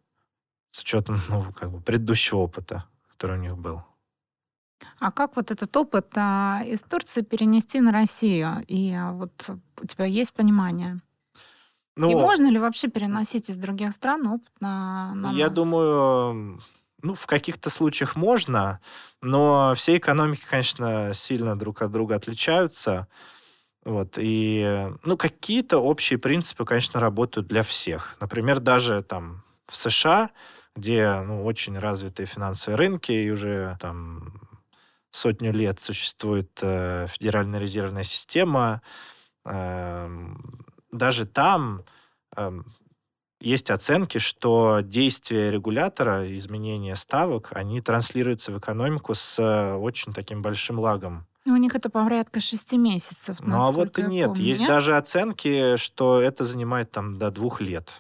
с 0.71 0.81
учетом 0.81 1.19
ну, 1.29 1.53
как 1.53 1.71
бы 1.71 1.81
предыдущего 1.81 2.39
опыта, 2.39 2.85
который 3.11 3.39
у 3.39 3.41
них 3.43 3.57
был. 3.57 3.83
А 5.01 5.11
как 5.13 5.37
вот 5.37 5.51
этот 5.51 5.77
опыт 5.77 6.07
а, 6.17 6.63
из 6.65 6.83
Турции 6.83 7.23
перенести 7.23 7.81
на 7.81 7.93
Россию? 7.93 8.65
И 8.67 8.93
а, 8.93 9.13
вот 9.13 9.51
у 9.81 9.87
тебя 9.87 10.05
есть 10.05 10.33
понимание? 10.33 11.01
Ну, 11.97 12.11
и 12.11 12.15
можно 12.15 12.49
ли 12.49 12.59
вообще 12.59 12.89
переносить 12.89 13.51
из 13.51 13.59
других 13.59 13.93
стран 13.93 14.27
опыт 14.29 14.53
на, 14.61 15.15
на 15.15 15.33
Я 15.33 15.47
нас? 15.47 15.55
думаю, 15.55 16.61
ну, 17.03 17.15
в 17.15 17.27
каких-то 17.27 17.71
случаях 17.71 18.15
можно, 18.15 18.81
но 19.21 19.73
все 19.75 19.97
экономики, 19.97 20.45
конечно, 20.49 21.13
сильно 21.13 21.59
друг 21.59 21.83
от 21.83 21.91
друга 21.91 22.15
отличаются. 22.15 23.09
Вот, 23.89 24.19
и, 24.19 24.93
ну, 25.03 25.17
какие-то 25.17 25.79
общие 25.79 26.19
принципы, 26.19 26.67
конечно, 26.67 27.01
работают 27.01 27.47
для 27.47 27.63
всех. 27.63 28.19
Например, 28.21 28.61
даже 28.61 29.03
там 29.03 29.45
в 29.67 29.77
США, 29.77 30.29
где, 30.77 31.23
ну, 31.23 31.43
очень 31.47 31.79
развитые 31.79 32.27
финансовые 32.27 32.77
рынки, 32.77 33.13
и 33.13 33.31
уже 33.31 33.79
там 33.81 34.43
сотню 35.11 35.55
лет 35.55 35.81
существует 35.81 36.51
э, 36.61 37.07
Федеральная 37.09 37.61
резервная 37.61 38.03
система, 38.03 38.83
э, 39.47 40.27
даже 40.93 41.25
там 41.25 41.83
э, 42.37 42.61
есть 43.41 43.71
оценки, 43.71 44.19
что 44.19 44.81
действия 44.83 45.51
регулятора, 45.51 46.31
изменения 46.35 46.95
ставок, 46.95 47.53
они 47.55 47.81
транслируются 47.81 48.53
в 48.53 48.59
экономику 48.59 49.15
с 49.15 49.39
э, 49.39 49.77
очень 49.77 50.13
таким 50.13 50.43
большим 50.43 50.79
лагом. 50.79 51.28
У 51.47 51.57
них 51.57 51.75
это 51.75 51.89
порядка 51.89 52.41
шести 52.41 52.77
месяцев. 52.77 53.39
Ну, 53.41 53.63
а 53.63 53.71
вот 53.71 53.99
и 53.99 54.03
нет. 54.03 54.29
Помню. 54.29 54.45
Есть 54.45 54.61
нет? 54.61 54.69
даже 54.69 54.97
оценки, 54.97 55.77
что 55.77 56.21
это 56.21 56.45
занимает 56.45 56.91
там 56.91 57.19
до 57.19 57.31
двух 57.31 57.61
лет. 57.61 57.91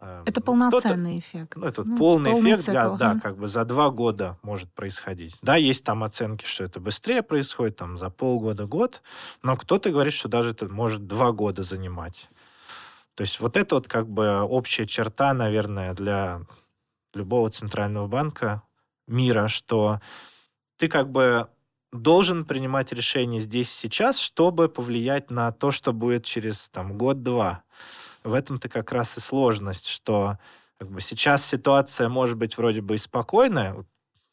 Эм, 0.00 0.24
это 0.26 0.40
полноценный 0.40 1.18
эффект. 1.18 1.56
Ну, 1.56 1.66
это 1.66 1.84
ну, 1.84 1.96
полный, 1.96 2.32
полный 2.32 2.50
эффект, 2.52 2.64
цикл, 2.64 2.72
да, 2.72 3.14
да, 3.14 3.20
как 3.20 3.36
бы 3.36 3.48
за 3.48 3.64
два 3.64 3.90
года 3.90 4.38
может 4.42 4.72
происходить. 4.72 5.38
Да, 5.42 5.56
есть 5.56 5.84
там 5.84 6.04
оценки, 6.04 6.44
что 6.44 6.64
это 6.64 6.80
быстрее 6.80 7.22
происходит, 7.22 7.76
там 7.76 7.98
за 7.98 8.10
полгода, 8.10 8.66
год, 8.66 9.02
но 9.42 9.56
кто-то 9.56 9.90
говорит, 9.90 10.14
что 10.14 10.28
даже 10.28 10.50
это 10.50 10.66
может 10.68 11.06
два 11.06 11.32
года 11.32 11.62
занимать. 11.62 12.28
То 13.14 13.22
есть 13.22 13.40
вот 13.40 13.56
это 13.56 13.74
вот 13.76 13.88
как 13.88 14.08
бы 14.08 14.40
общая 14.40 14.86
черта, 14.86 15.34
наверное, 15.34 15.94
для 15.94 16.42
любого 17.14 17.50
центрального 17.50 18.06
банка 18.06 18.62
мира, 19.06 19.48
что 19.48 20.00
ты 20.76 20.88
как 20.88 21.10
бы 21.10 21.48
должен 21.92 22.44
принимать 22.44 22.92
решение 22.92 23.40
здесь 23.40 23.70
сейчас, 23.70 24.18
чтобы 24.18 24.68
повлиять 24.68 25.30
на 25.30 25.52
то, 25.52 25.70
что 25.70 25.92
будет 25.92 26.24
через 26.24 26.68
там, 26.68 26.96
год-два. 26.96 27.62
В 28.22 28.34
этом-то 28.34 28.68
как 28.68 28.92
раз 28.92 29.16
и 29.16 29.20
сложность, 29.20 29.86
что 29.86 30.38
как 30.78 30.90
бы, 30.90 31.00
сейчас 31.00 31.44
ситуация 31.44 32.08
может 32.08 32.36
быть 32.36 32.56
вроде 32.56 32.80
бы 32.80 32.94
и 32.94 32.98
спокойная, 32.98 33.84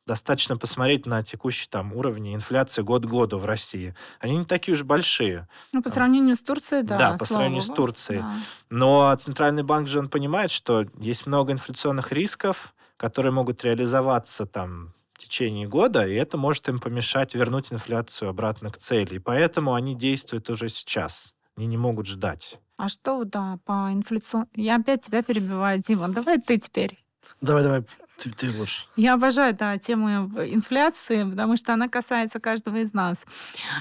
достаточно 0.06 0.58
посмотреть 0.58 1.06
на 1.06 1.22
текущий 1.22 1.68
там 1.68 1.94
уровень 1.94 2.36
инфляции 2.36 2.82
год 2.82 3.06
к 3.06 3.10
году 3.10 3.38
в 3.38 3.46
России. 3.46 3.94
Они 4.20 4.38
не 4.38 4.46
такие 4.46 4.74
уж 4.74 4.84
большие. 4.84 5.48
Ну, 5.74 5.84
по 5.84 5.90
сравнению 5.90 6.36
с 6.36 6.40
Турцией, 6.40 6.84
да. 6.84 6.98
Да, 6.98 7.18
по 7.18 7.26
сравнению 7.26 7.62
Богу. 7.62 7.74
с 7.74 7.76
Турцией. 7.76 8.20
Да. 8.20 8.34
Но 8.70 9.16
Центральный 9.16 9.64
банк 9.64 9.88
же, 9.88 10.00
он 10.00 10.10
понимает, 10.10 10.50
что 10.50 10.86
есть 10.98 11.26
много 11.26 11.52
инфляционных 11.52 12.14
рисков, 12.14 12.74
которые 12.96 13.34
могут 13.34 13.64
реализоваться 13.64 14.46
там 14.46 14.94
в 15.18 15.24
течение 15.24 15.68
года, 15.68 16.08
и 16.08 16.14
это 16.14 16.38
может 16.38 16.70
им 16.70 16.80
помешать 16.80 17.34
вернуть 17.34 17.74
инфляцию 17.74 18.30
обратно 18.30 18.70
к 18.70 18.78
цели. 18.78 19.16
И 19.16 19.20
поэтому 19.20 19.74
они 19.74 19.96
действуют 19.96 20.50
уже 20.50 20.70
сейчас. 20.70 21.34
Они 21.56 21.66
не 21.66 21.78
могут 21.78 22.06
ждать. 22.06 22.60
А 22.78 22.88
что, 22.88 23.24
да, 23.24 23.58
по 23.66 23.92
инфляционному... 23.92 24.52
Я 24.56 24.76
опять 24.76 25.02
тебя 25.02 25.24
перебиваю, 25.24 25.80
Дима. 25.80 26.08
Давай 26.10 26.40
ты 26.40 26.58
теперь. 26.60 27.04
Давай, 27.42 27.64
давай, 27.64 27.84
ты, 28.18 28.30
ты 28.30 28.56
лучше. 28.56 28.86
Я 28.96 29.16
обожаю, 29.16 29.56
да, 29.56 29.78
тему 29.80 30.08
инфляции, 30.08 31.24
потому 31.24 31.58
что 31.58 31.74
она 31.74 31.90
касается 31.90 32.40
каждого 32.40 32.78
из 32.78 32.94
нас. 32.94 33.26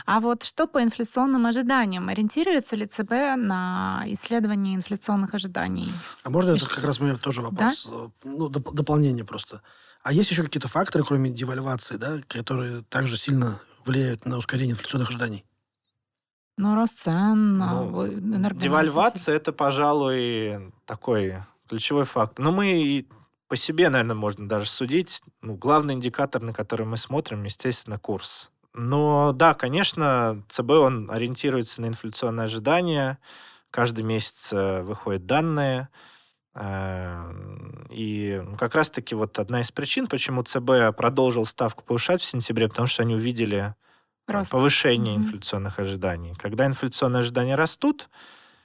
А 0.06 0.20
вот 0.20 0.42
что 0.42 0.66
по 0.66 0.82
инфляционным 0.82 1.44
ожиданиям? 1.44 2.08
Ориентируется 2.08 2.76
ли 2.76 2.86
ЦБ 2.86 3.36
на 3.36 4.02
исследование 4.06 4.74
инфляционных 4.74 5.34
ожиданий? 5.34 5.92
А 6.24 6.30
можно 6.30 6.52
это 6.52 6.66
как 6.66 6.82
раз 6.82 6.98
мой 6.98 7.16
тоже 7.18 7.42
вопрос? 7.42 7.86
Да? 7.86 8.10
Ну, 8.24 8.48
доп- 8.48 8.72
дополнение 8.74 9.24
просто. 9.24 9.60
А 10.06 10.12
есть 10.12 10.30
еще 10.30 10.44
какие-то 10.44 10.68
факторы, 10.68 11.02
кроме 11.02 11.30
девальвации, 11.30 11.96
да, 11.96 12.20
которые 12.28 12.82
также 12.82 13.16
сильно 13.16 13.58
влияют 13.84 14.24
на 14.24 14.38
ускорение 14.38 14.74
инфляционных 14.74 15.10
ожиданий? 15.10 15.44
Ну, 16.56 16.76
рост 16.76 17.00
цен, 17.00 17.58
ну, 17.58 18.08
Девальвация– 18.54 19.34
это, 19.36 19.52
пожалуй, 19.52 20.72
такой 20.84 21.38
ключевой 21.68 22.04
фактор. 22.04 22.44
Но 22.44 22.52
мы 22.52 23.08
по 23.48 23.56
себе, 23.56 23.88
наверное, 23.88 24.14
можно 24.14 24.48
даже 24.48 24.68
судить. 24.68 25.22
Ну, 25.42 25.56
главный 25.56 25.94
индикатор, 25.94 26.40
на 26.40 26.52
который 26.52 26.86
мы 26.86 26.98
смотрим, 26.98 27.42
естественно, 27.42 27.98
курс. 27.98 28.52
Но 28.74 29.32
да, 29.32 29.54
конечно, 29.54 30.44
ЦБ, 30.48 30.70
он 30.70 31.10
ориентируется 31.10 31.80
на 31.80 31.86
инфляционные 31.86 32.44
ожидания, 32.44 33.18
каждый 33.72 34.04
месяц 34.04 34.52
э, 34.52 34.82
выходят 34.82 35.26
данные, 35.26 35.88
и 37.90 38.42
ну, 38.44 38.56
как 38.56 38.74
раз-таки 38.74 39.14
вот 39.14 39.38
одна 39.38 39.60
из 39.60 39.70
причин, 39.72 40.06
почему 40.06 40.42
ЦБ 40.42 40.96
продолжил 40.96 41.44
ставку 41.46 41.84
повышать 41.84 42.20
в 42.20 42.24
сентябре, 42.24 42.68
потому 42.68 42.86
что 42.88 43.02
они 43.02 43.14
увидели 43.14 43.74
Рост. 44.28 44.50
повышение 44.50 45.14
Мгм. 45.14 45.26
инфляционных 45.26 45.78
ожиданий. 45.78 46.34
Когда 46.36 46.66
инфляционные 46.66 47.20
ожидания 47.20 47.56
растут, 47.56 48.08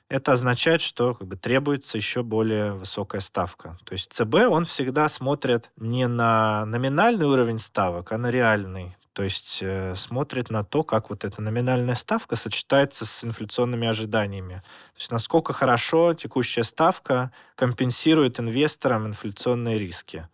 это 0.09 0.33
означает, 0.33 0.81
что 0.81 1.13
как 1.15 1.27
бы, 1.27 1.37
требуется 1.37 1.97
еще 1.97 2.23
более 2.23 2.73
высокая 2.73 3.21
ставка. 3.21 3.77
То 3.85 3.93
есть 3.93 4.13
ЦБ, 4.13 4.35
он 4.49 4.65
всегда 4.65 5.09
смотрит 5.09 5.71
не 5.77 6.07
на 6.07 6.65
номинальный 6.65 7.25
уровень 7.27 7.59
ставок, 7.59 8.11
а 8.11 8.17
на 8.17 8.31
реальный. 8.31 8.97
То 9.13 9.23
есть 9.23 9.59
э, 9.61 9.93
смотрит 9.95 10.49
на 10.49 10.63
то, 10.63 10.83
как 10.83 11.09
вот 11.09 11.25
эта 11.25 11.41
номинальная 11.41 11.95
ставка 11.95 12.37
сочетается 12.37 13.05
с 13.05 13.23
инфляционными 13.25 13.87
ожиданиями. 13.87 14.63
То 14.93 14.99
есть 14.99 15.11
насколько 15.11 15.51
хорошо 15.51 16.13
текущая 16.13 16.63
ставка 16.63 17.31
компенсирует 17.55 18.39
инвесторам 18.39 19.07
инфляционные 19.07 19.77
риски. 19.77 20.27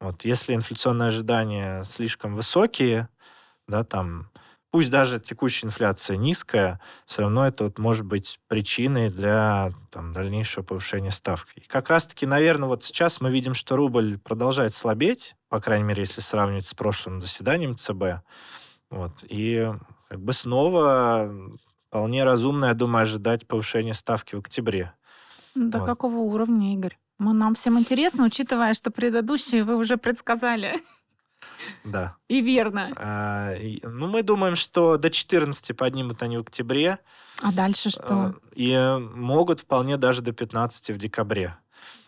Вот 0.00 0.24
если 0.26 0.54
инфляционные 0.54 1.08
ожидания 1.08 1.82
слишком 1.84 2.34
высокие, 2.34 3.08
да, 3.66 3.84
там, 3.84 4.30
пусть 4.74 4.90
даже 4.90 5.20
текущая 5.20 5.68
инфляция 5.68 6.16
низкая, 6.16 6.80
все 7.06 7.22
равно 7.22 7.46
это 7.46 7.62
вот 7.62 7.78
может 7.78 8.04
быть 8.04 8.40
причиной 8.48 9.08
для 9.08 9.72
там, 9.92 10.12
дальнейшего 10.12 10.64
повышения 10.64 11.12
ставки. 11.12 11.60
И 11.60 11.60
как 11.60 11.90
раз-таки, 11.90 12.26
наверное, 12.26 12.66
вот 12.66 12.82
сейчас 12.82 13.20
мы 13.20 13.30
видим, 13.30 13.54
что 13.54 13.76
рубль 13.76 14.18
продолжает 14.18 14.74
слабеть, 14.74 15.36
по 15.48 15.60
крайней 15.60 15.84
мере, 15.84 16.00
если 16.00 16.20
сравнивать 16.20 16.66
с 16.66 16.74
прошлым 16.74 17.22
заседанием 17.22 17.76
ЦБ. 17.76 18.26
Вот. 18.90 19.24
И 19.28 19.64
как 20.08 20.20
бы 20.20 20.32
снова 20.32 21.32
вполне 21.86 22.24
разумно, 22.24 22.64
я 22.64 22.74
думаю, 22.74 23.02
ожидать 23.02 23.46
повышения 23.46 23.94
ставки 23.94 24.34
в 24.34 24.40
октябре. 24.40 24.92
До 25.54 25.78
Вот. 25.78 25.86
какого 25.86 26.16
уровня, 26.16 26.74
Игорь? 26.74 26.98
Мы, 27.18 27.32
нам 27.32 27.54
всем 27.54 27.78
интересно, 27.78 28.24
учитывая, 28.24 28.74
что 28.74 28.90
предыдущие 28.90 29.62
вы 29.62 29.76
уже 29.76 29.98
предсказали. 29.98 30.74
Да. 31.84 32.16
И 32.28 32.40
верно. 32.40 32.92
А, 32.96 33.54
и, 33.54 33.80
ну, 33.86 34.06
мы 34.08 34.22
думаем, 34.22 34.56
что 34.56 34.96
до 34.96 35.10
14 35.10 35.76
поднимут 35.76 36.22
они 36.22 36.36
в 36.38 36.40
октябре. 36.40 36.98
А 37.42 37.52
дальше 37.52 37.90
что? 37.90 38.34
э, 38.36 38.50
И 38.54 38.98
могут 39.14 39.60
вполне 39.60 39.96
даже 39.96 40.22
до 40.22 40.32
15 40.32 40.90
в 40.90 40.98
декабре. 40.98 41.56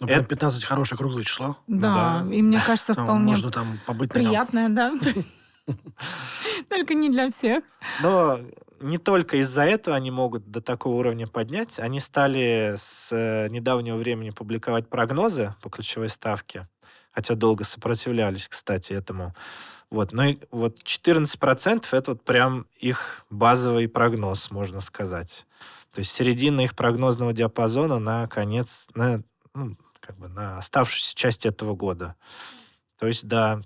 Ну, 0.01 0.07
прям 0.07 0.21
это- 0.21 0.29
15 0.29 0.65
хорошее 0.65 0.99
круглое 0.99 1.25
число. 1.25 1.57
Да, 1.67 2.23
да. 2.25 2.35
и 2.35 2.43
мне 2.43 2.61
кажется, 2.65 2.95
Там 2.95 3.05
вполне 3.05 3.31
можно 3.33 3.51
там 3.51 3.81
побыть 3.87 4.15
на 4.15 4.19
нем. 4.19 4.29
приятное, 4.29 4.69
да. 4.69 4.93
Только 6.69 6.95
не 6.95 7.11
для 7.11 7.31
всех. 7.31 7.63
Но 8.01 8.39
не 8.81 8.99
только 8.99 9.39
из-за 9.39 9.63
этого 9.65 9.97
они 9.97 10.11
могут 10.11 10.51
до 10.51 10.61
такого 10.61 10.95
уровня 10.97 11.27
поднять. 11.27 11.79
Они 11.81 11.99
стали 12.01 12.75
с 12.77 13.11
э, 13.13 13.49
недавнего 13.49 13.97
времени 13.97 14.31
публиковать 14.31 14.89
прогнозы 14.89 15.55
по 15.63 15.71
ключевой 15.71 16.09
ставке, 16.09 16.69
хотя 17.17 17.35
долго 17.35 17.65
сопротивлялись, 17.65 18.47
кстати, 18.47 18.93
этому. 18.93 19.35
Вот, 19.89 20.13
но 20.13 20.27
и 20.27 20.39
вот 20.51 20.83
14% 20.83 21.87
это 21.93 22.11
вот 22.11 22.23
прям 22.23 22.67
их 22.79 23.25
базовый 23.31 23.89
прогноз, 23.89 24.51
можно 24.51 24.81
сказать. 24.81 25.47
То 25.93 26.01
есть 26.01 26.13
середина 26.13 26.61
их 26.61 26.77
прогнозного 26.77 27.33
диапазона 27.33 27.99
на 27.99 28.29
конец, 28.29 28.89
на, 28.95 29.23
ну, 29.55 29.79
как 30.01 30.19
бы 30.19 30.29
на 30.29 30.59
оставшуюся 30.59 31.15
часть 31.15 31.47
этого 31.47 31.75
года. 31.75 32.17
То 32.99 33.07
есть, 33.07 33.27
да, 33.27 33.63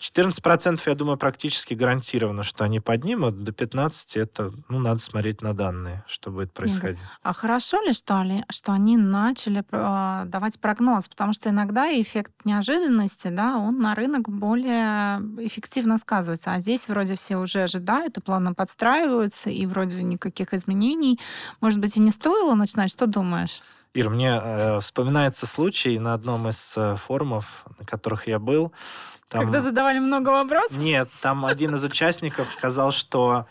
14%, 0.00 0.80
я 0.86 0.94
думаю, 0.94 1.18
практически 1.18 1.74
гарантированно, 1.74 2.42
что 2.42 2.64
они 2.64 2.80
поднимут. 2.80 3.44
До 3.44 3.52
15% 3.52 4.20
это, 4.20 4.52
ну, 4.68 4.78
надо 4.78 4.98
смотреть 4.98 5.42
на 5.42 5.54
данные, 5.54 6.04
что 6.06 6.30
будет 6.30 6.52
происходить. 6.52 6.98
А 7.22 7.34
хорошо 7.34 7.82
ли, 7.82 7.92
что, 7.92 8.22
ли, 8.22 8.44
что 8.50 8.72
они 8.72 8.96
начали 8.96 9.62
э, 9.70 10.22
давать 10.26 10.58
прогноз? 10.58 11.06
Потому 11.08 11.34
что 11.34 11.50
иногда 11.50 11.90
эффект 11.90 12.32
неожиданности, 12.44 13.28
да, 13.28 13.58
он 13.58 13.78
на 13.78 13.94
рынок 13.94 14.28
более 14.28 15.18
эффективно 15.46 15.98
сказывается. 15.98 16.52
А 16.52 16.58
здесь 16.60 16.88
вроде 16.88 17.14
все 17.14 17.36
уже 17.36 17.62
ожидают 17.62 18.16
и 18.16 18.20
плавно 18.22 18.54
подстраиваются, 18.54 19.50
и 19.50 19.66
вроде 19.66 20.02
никаких 20.02 20.54
изменений. 20.54 21.20
Может 21.60 21.78
быть, 21.78 21.96
и 21.96 22.00
не 22.00 22.10
стоило 22.10 22.54
начинать? 22.54 22.90
Что 22.90 23.06
думаешь? 23.06 23.60
Ир, 23.92 24.08
мне 24.08 24.40
э, 24.42 24.80
вспоминается 24.80 25.46
случай 25.46 25.98
на 25.98 26.14
одном 26.14 26.48
из 26.48 26.74
э, 26.76 26.96
форумов, 26.96 27.64
на 27.78 27.84
которых 27.84 28.28
я 28.28 28.38
был. 28.38 28.72
Там- 29.30 29.42
Когда 29.42 29.60
задавали 29.60 30.00
много 30.00 30.30
вопросов? 30.30 30.76
Нет, 30.76 31.08
там 31.22 31.46
один 31.46 31.76
из 31.76 31.84
участников 31.84 32.48
сказал, 32.48 32.90
что 32.90 33.46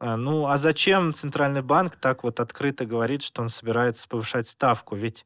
э, 0.00 0.16
ну, 0.16 0.48
а 0.48 0.56
зачем 0.56 1.14
Центральный 1.14 1.62
банк 1.62 1.94
так 1.94 2.24
вот 2.24 2.40
открыто 2.40 2.84
говорит, 2.86 3.22
что 3.22 3.40
он 3.40 3.48
собирается 3.48 4.08
повышать 4.08 4.48
ставку? 4.48 4.96
Ведь 4.96 5.24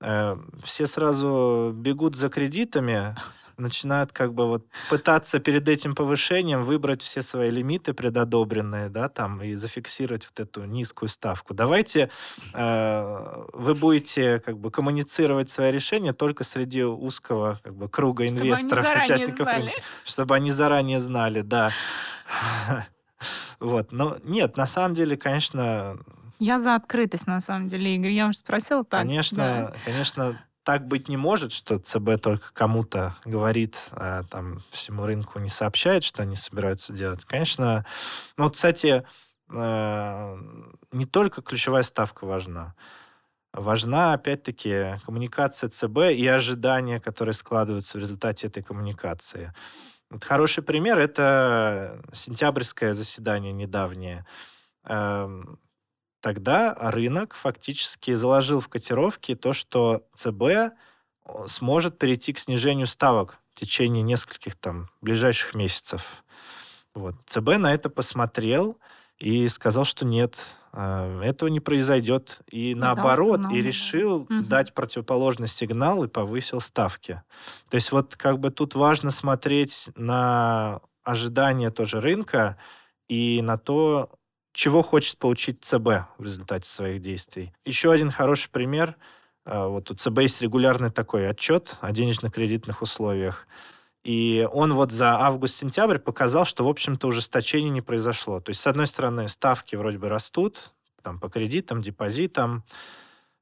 э, 0.00 0.36
все 0.64 0.86
сразу 0.86 1.70
бегут 1.74 2.16
за 2.16 2.30
кредитами, 2.30 3.14
начинают 3.58 4.12
как 4.12 4.34
бы 4.34 4.46
вот 4.46 4.66
пытаться 4.90 5.38
перед 5.38 5.68
этим 5.68 5.94
повышением 5.94 6.64
выбрать 6.64 7.02
все 7.02 7.22
свои 7.22 7.50
лимиты 7.50 7.94
предодобренные, 7.94 8.88
да, 8.88 9.08
там, 9.08 9.42
и 9.42 9.54
зафиксировать 9.54 10.26
вот 10.26 10.40
эту 10.40 10.64
низкую 10.64 11.08
ставку. 11.08 11.54
Давайте 11.54 12.10
э, 12.54 13.44
вы 13.52 13.74
будете 13.74 14.40
как 14.40 14.58
бы 14.58 14.70
коммуницировать 14.70 15.48
свои 15.48 15.70
решения 15.70 16.12
только 16.12 16.44
среди 16.44 16.82
узкого 16.82 17.60
как 17.62 17.74
бы 17.74 17.88
круга 17.88 18.26
Чтобы 18.26 18.40
инвесторов, 18.42 18.86
участников 19.04 19.46
знали. 19.48 19.62
рынка 19.62 19.80
чтобы 20.04 20.34
они 20.34 20.50
заранее 20.50 21.00
знали, 21.00 21.42
да. 21.42 21.72
Вот, 23.58 23.90
но 23.90 24.18
нет, 24.22 24.58
на 24.58 24.66
самом 24.66 24.94
деле, 24.94 25.16
конечно, 25.16 25.98
Я 26.38 26.58
за 26.58 26.74
открытость, 26.74 27.26
на 27.26 27.40
самом 27.40 27.68
деле, 27.68 27.94
Игорь. 27.94 28.10
Я 28.10 28.28
уже 28.28 28.36
спросила 28.38 28.84
так. 28.84 29.00
конечно, 29.00 29.38
да. 29.38 29.74
конечно, 29.86 30.38
так 30.66 30.88
быть 30.88 31.08
не 31.08 31.16
может, 31.16 31.52
что 31.52 31.78
ЦБ 31.78 32.20
только 32.20 32.52
кому-то 32.52 33.14
говорит, 33.24 33.76
а 33.92 34.24
там 34.24 34.64
всему 34.72 35.06
рынку 35.06 35.38
не 35.38 35.48
сообщает, 35.48 36.02
что 36.02 36.24
они 36.24 36.34
собираются 36.34 36.92
делать. 36.92 37.24
Конечно, 37.24 37.86
ну, 38.36 38.50
кстати, 38.50 39.06
э, 39.48 40.36
не 40.90 41.06
только 41.06 41.40
ключевая 41.40 41.84
ставка 41.84 42.26
важна. 42.26 42.74
Важна, 43.52 44.14
опять-таки, 44.14 44.98
коммуникация 45.06 45.70
ЦБ 45.70 46.10
и 46.12 46.26
ожидания, 46.26 46.98
которые 46.98 47.34
складываются 47.34 47.96
в 47.96 48.00
результате 48.00 48.48
этой 48.48 48.64
коммуникации. 48.64 49.54
Вот 50.10 50.24
хороший 50.24 50.64
пример– 50.64 50.98
это 51.00 52.02
сентябрьское 52.12 52.92
заседание 52.94 53.52
недавнее. 53.52 54.26
Эм, 54.84 55.60
Тогда 56.26 56.74
рынок 56.80 57.34
фактически 57.36 58.12
заложил 58.14 58.58
в 58.58 58.66
котировки 58.66 59.36
то, 59.36 59.52
что 59.52 60.08
ЦБ 60.16 60.74
сможет 61.46 62.00
перейти 62.00 62.32
к 62.32 62.40
снижению 62.40 62.88
ставок 62.88 63.38
в 63.54 63.60
течение 63.60 64.02
нескольких 64.02 64.56
там 64.56 64.88
ближайших 65.00 65.54
месяцев. 65.54 66.24
Вот. 66.96 67.14
ЦБ 67.26 67.58
на 67.58 67.72
это 67.72 67.90
посмотрел 67.90 68.80
и 69.18 69.46
сказал, 69.46 69.84
что 69.84 70.04
нет, 70.04 70.36
э, 70.72 71.20
этого 71.22 71.48
не 71.48 71.60
произойдет. 71.60 72.40
И 72.50 72.74
дал 72.74 72.96
наоборот, 72.96 73.42
и 73.52 73.62
решил 73.62 74.26
Мгм. 74.28 74.48
дать 74.48 74.74
противоположный 74.74 75.46
сигнал 75.46 76.02
и 76.02 76.08
повысил 76.08 76.60
ставки. 76.60 77.22
То 77.70 77.76
есть 77.76 77.92
вот 77.92 78.16
как 78.16 78.40
бы 78.40 78.50
тут 78.50 78.74
важно 78.74 79.12
смотреть 79.12 79.90
на 79.94 80.80
ожидания 81.04 81.70
тоже 81.70 82.00
рынка 82.00 82.58
и 83.06 83.40
на 83.42 83.58
то, 83.58 84.10
чего 84.56 84.82
хочет 84.82 85.18
получить 85.18 85.62
ЦБ 85.62 86.08
в 86.16 86.22
результате 86.24 86.68
своих 86.68 87.02
действий. 87.02 87.52
Еще 87.66 87.92
один 87.92 88.10
хороший 88.10 88.48
пример. 88.50 88.96
э, 89.44 89.66
Вот 89.66 89.90
у 89.90 89.94
ЦБ 89.94 90.20
есть 90.20 90.40
регулярный 90.40 90.90
такой 90.90 91.28
отчет 91.28 91.76
о 91.82 91.92
денежно-кредитных 91.92 92.80
условиях. 92.80 93.46
И 94.02 94.48
он 94.50 94.72
вот 94.72 94.92
за 94.92 95.18
август-сентябрь 95.20 95.98
показал, 95.98 96.46
что, 96.46 96.64
в 96.64 96.68
общем-то, 96.68 97.06
ужесточения 97.08 97.68
не 97.70 97.82
произошло. 97.82 98.40
То 98.40 98.50
есть, 98.50 98.62
с 98.62 98.66
одной 98.66 98.86
стороны, 98.86 99.28
ставки 99.28 99.76
вроде 99.76 99.98
бы 99.98 100.08
растут, 100.08 100.72
там, 101.02 101.20
по 101.20 101.28
кредитам, 101.28 101.82
депозитам. 101.82 102.64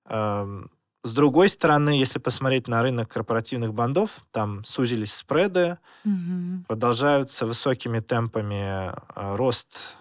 С 0.07 1.13
другой 1.13 1.49
стороны, 1.49 1.91
если 1.91 2.19
посмотреть 2.19 2.67
на 2.67 2.83
рынок 2.83 3.09
корпоративных 3.11 3.73
бандов, 3.75 4.25
там 4.33 4.65
сузились 4.65 5.15
спреды, 5.15 5.79
Мгм. 6.05 6.65
продолжаются 6.67 7.47
высокими 7.47 8.01
темпами 8.01 8.91
э, 8.91 9.37
рост 9.37 9.97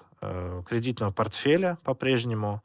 кредитного 0.68 1.12
портфеля 1.12 1.78
по-прежнему. 1.84 2.64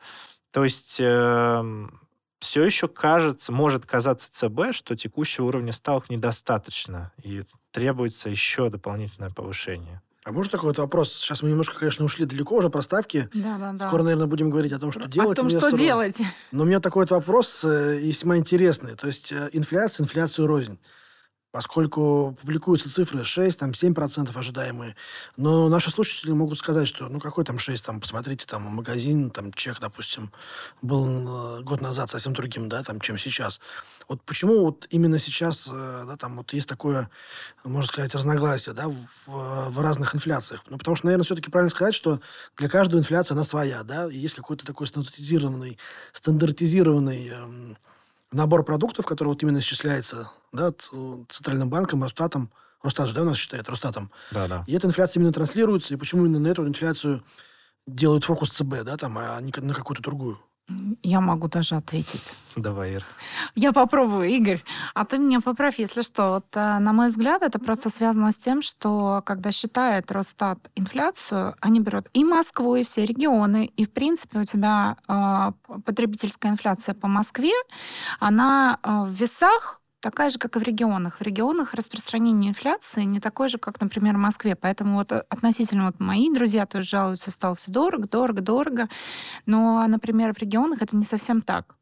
То 0.50 0.64
есть 0.64 0.94
все 0.94 2.64
еще 2.64 2.88
кажется, 2.88 3.52
может 3.52 3.84
казаться 3.86 4.32
ЦБ, 4.32 4.72
что 4.72 4.96
текущего 4.96 5.46
уровня 5.46 5.72
ставок 5.72 6.08
недостаточно, 6.10 7.12
и 7.22 7.44
требуется 7.70 8.28
еще 8.28 8.70
дополнительное 8.70 9.30
повышение. 9.30 10.00
А 10.24 10.32
может 10.32 10.52
такой 10.52 10.68
вот 10.68 10.78
вопрос? 10.78 11.14
Сейчас 11.14 11.42
мы 11.42 11.48
немножко, 11.48 11.78
конечно, 11.78 12.04
ушли 12.04 12.26
далеко 12.26 12.56
уже 12.56 12.68
про 12.68 12.82
ставки. 12.82 13.30
Да, 13.32 13.56
да, 13.56 13.72
да. 13.72 13.88
Скоро, 13.88 14.02
наверное, 14.02 14.26
будем 14.26 14.50
говорить 14.50 14.72
о 14.72 14.78
том, 14.78 14.92
что 14.92 15.08
делать 15.08 15.38
О 15.38 15.40
том, 15.40 15.48
что 15.48 15.70
делать. 15.70 16.18
Но 16.52 16.64
у 16.64 16.66
меня 16.66 16.80
такой 16.80 17.04
вот 17.04 17.10
вопрос 17.10 17.64
э, 17.64 17.98
весьма 17.98 18.36
интересный. 18.36 18.94
То 18.94 19.06
есть 19.06 19.32
э, 19.32 19.48
инфляция, 19.52 20.04
инфляцию 20.04 20.46
рознь. 20.46 20.78
Поскольку 21.50 22.36
публикуются 22.40 22.92
цифры 22.92 23.24
6, 23.24 23.58
там 23.58 23.70
7% 23.70 24.36
ожидаемые. 24.38 24.96
Но 25.36 25.68
наши 25.68 25.90
слушатели 25.90 26.30
могут 26.32 26.58
сказать, 26.58 26.86
что 26.86 27.08
ну 27.08 27.20
какой 27.20 27.44
там 27.44 27.58
6, 27.58 27.84
там 27.84 28.00
посмотрите, 28.00 28.46
там 28.46 28.62
магазин, 28.62 29.30
там 29.30 29.52
чек, 29.52 29.80
допустим, 29.80 30.30
был 30.82 31.58
э, 31.58 31.62
год 31.62 31.80
назад 31.80 32.10
совсем 32.10 32.34
другим, 32.34 32.68
да, 32.68 32.82
там, 32.82 33.00
чем 33.00 33.16
сейчас. 33.16 33.60
Вот 34.08 34.22
почему 34.22 34.60
вот 34.60 34.86
именно 34.90 35.18
сейчас, 35.18 35.68
э, 35.72 36.04
да, 36.06 36.16
там 36.16 36.36
вот 36.36 36.52
есть 36.52 36.68
такое, 36.68 37.08
можно 37.64 37.90
сказать, 37.90 38.14
разногласие, 38.14 38.74
да, 38.74 38.88
в, 38.88 38.98
в 39.26 39.80
разных 39.80 40.14
инфляциях. 40.14 40.64
Ну, 40.68 40.76
потому 40.76 40.96
что, 40.96 41.06
наверное, 41.06 41.24
все-таки 41.24 41.50
правильно 41.50 41.70
сказать, 41.70 41.94
что 41.94 42.20
для 42.58 42.68
каждой 42.68 43.00
инфляции 43.00 43.32
она 43.32 43.44
своя, 43.44 43.82
да, 43.84 44.06
и 44.08 44.18
есть 44.18 44.34
какой-то 44.34 44.66
такой 44.66 44.86
стандартизированный, 44.86 45.78
стандартизированный 46.12 47.28
эм, 47.28 47.78
набор 48.32 48.64
продуктов, 48.64 49.06
который 49.06 49.28
вот 49.28 49.42
именно 49.42 49.58
исчисляется 49.58 50.30
да, 50.52 50.72
Центральным 51.28 51.70
банком, 51.70 52.02
Росстатом. 52.02 52.50
Росстат 52.82 53.08
же, 53.08 53.14
да, 53.14 53.22
у 53.22 53.24
нас 53.24 53.36
считает, 53.36 53.68
Росстатом. 53.68 54.10
Да, 54.30 54.46
да. 54.46 54.64
И 54.66 54.72
эта 54.72 54.86
инфляция 54.86 55.20
именно 55.20 55.32
транслируется, 55.32 55.94
и 55.94 55.96
почему 55.96 56.26
именно 56.26 56.38
на 56.38 56.48
эту 56.48 56.66
инфляцию 56.66 57.24
делают 57.86 58.24
фокус 58.24 58.50
ЦБ, 58.50 58.84
да, 58.84 58.96
там, 58.96 59.18
а 59.18 59.40
не 59.40 59.52
на 59.60 59.74
какую-то 59.74 60.02
другую. 60.02 60.38
Я 61.02 61.20
могу 61.20 61.48
даже 61.48 61.76
ответить. 61.76 62.34
Давай, 62.54 62.94
Ир. 62.96 63.06
Я 63.54 63.72
попробую, 63.72 64.28
Игорь. 64.28 64.62
А 64.94 65.06
ты 65.06 65.16
меня 65.18 65.40
поправь, 65.40 65.78
если 65.78 66.02
что. 66.02 66.34
Вот, 66.34 66.44
э, 66.54 66.78
на 66.78 66.92
мой 66.92 67.08
взгляд, 67.08 67.42
это 67.42 67.58
просто 67.58 67.88
связано 67.88 68.32
с 68.32 68.38
тем, 68.38 68.60
что 68.60 69.22
когда 69.24 69.50
считает 69.50 70.12
Росстат 70.12 70.58
инфляцию, 70.74 71.54
они 71.60 71.80
берут 71.80 72.08
и 72.12 72.22
Москву, 72.22 72.76
и 72.76 72.84
все 72.84 73.06
регионы. 73.06 73.70
И, 73.76 73.86
в 73.86 73.90
принципе, 73.90 74.40
у 74.40 74.44
тебя 74.44 74.98
э, 75.08 75.52
потребительская 75.86 76.52
инфляция 76.52 76.94
по 76.94 77.08
Москве, 77.08 77.52
она 78.20 78.78
э, 78.82 79.04
в 79.06 79.10
весах 79.10 79.77
такая 80.00 80.30
же, 80.30 80.38
как 80.38 80.56
и 80.56 80.58
в 80.58 80.62
регионах. 80.62 81.18
В 81.18 81.22
регионах 81.22 81.74
распространение 81.74 82.50
инфляции 82.50 83.02
не 83.02 83.20
такое 83.20 83.48
же, 83.48 83.58
как, 83.58 83.80
например, 83.80 84.14
в 84.14 84.18
Москве. 84.18 84.56
Поэтому 84.56 84.96
вот 84.96 85.12
э, 85.12 85.24
относительно 85.28 85.86
вот 85.86 86.00
мои 86.00 86.32
друзья 86.32 86.66
тоже 86.66 86.86
жалуются, 86.86 87.30
стало 87.30 87.54
все 87.56 87.70
дорого, 87.70 88.08
дорого, 88.08 88.40
дорого. 88.40 88.88
Но, 89.46 89.86
например, 89.86 90.34
в 90.34 90.38
регионах 90.38 90.82
это 90.82 90.96
не 90.96 91.04
совсем 91.04 91.42
так. 91.42 91.74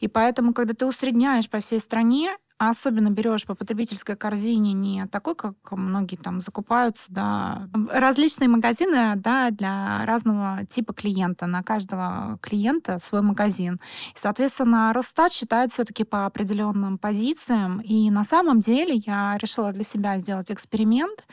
И 0.00 0.08
поэтому, 0.08 0.52
когда 0.54 0.74
ты 0.74 0.86
усредняешь 0.86 1.48
по 1.48 1.60
всей 1.60 1.80
стране, 1.80 2.36
а 2.62 2.70
особенно 2.70 3.10
берешь 3.10 3.44
по 3.44 3.56
потребительской 3.56 4.14
корзине 4.14 4.72
не 4.72 5.08
такой, 5.08 5.34
как 5.34 5.56
многие 5.72 6.14
там 6.14 6.40
закупаются, 6.40 7.12
да, 7.12 7.68
различные 7.90 8.46
магазины, 8.46 9.16
да, 9.16 9.50
для 9.50 10.06
разного 10.06 10.64
типа 10.66 10.92
клиента. 10.92 11.46
На 11.46 11.64
каждого 11.64 12.38
клиента 12.40 13.00
свой 13.00 13.20
магазин. 13.20 13.80
И, 14.14 14.16
соответственно, 14.16 14.92
Росстат 14.92 15.32
считает 15.32 15.72
все-таки 15.72 16.04
по 16.04 16.24
определенным 16.24 16.98
позициям. 16.98 17.80
И 17.80 18.08
на 18.12 18.22
самом 18.22 18.60
деле 18.60 18.94
я 18.94 19.36
решила 19.38 19.72
для 19.72 19.82
себя 19.82 20.16
сделать 20.20 20.52
эксперимент 20.52 21.26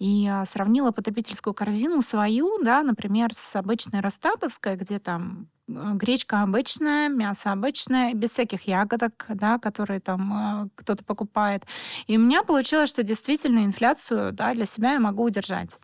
и 0.00 0.26
а, 0.26 0.44
сравнила 0.46 0.90
потребительскую 0.90 1.54
корзину 1.54 2.02
свою, 2.02 2.60
да, 2.60 2.82
например, 2.82 3.34
с 3.34 3.54
обычной 3.54 4.00
Росстатовской, 4.00 4.74
где 4.74 4.98
там 4.98 5.46
гречка 5.68 6.42
обычная, 6.42 7.08
мясо 7.08 7.52
обычное, 7.52 8.14
без 8.14 8.30
всяких 8.30 8.66
ягодок, 8.66 9.26
да, 9.28 9.58
которые 9.58 10.00
там 10.00 10.64
э, 10.64 10.68
кто-то 10.74 11.04
покупает. 11.04 11.64
И 12.06 12.16
у 12.16 12.20
меня 12.20 12.42
получилось, 12.42 12.90
что 12.90 13.02
действительно 13.02 13.64
инфляцию 13.64 14.32
да, 14.32 14.54
для 14.54 14.64
себя 14.64 14.92
я 14.92 15.00
могу 15.00 15.24
удержать. 15.24 15.78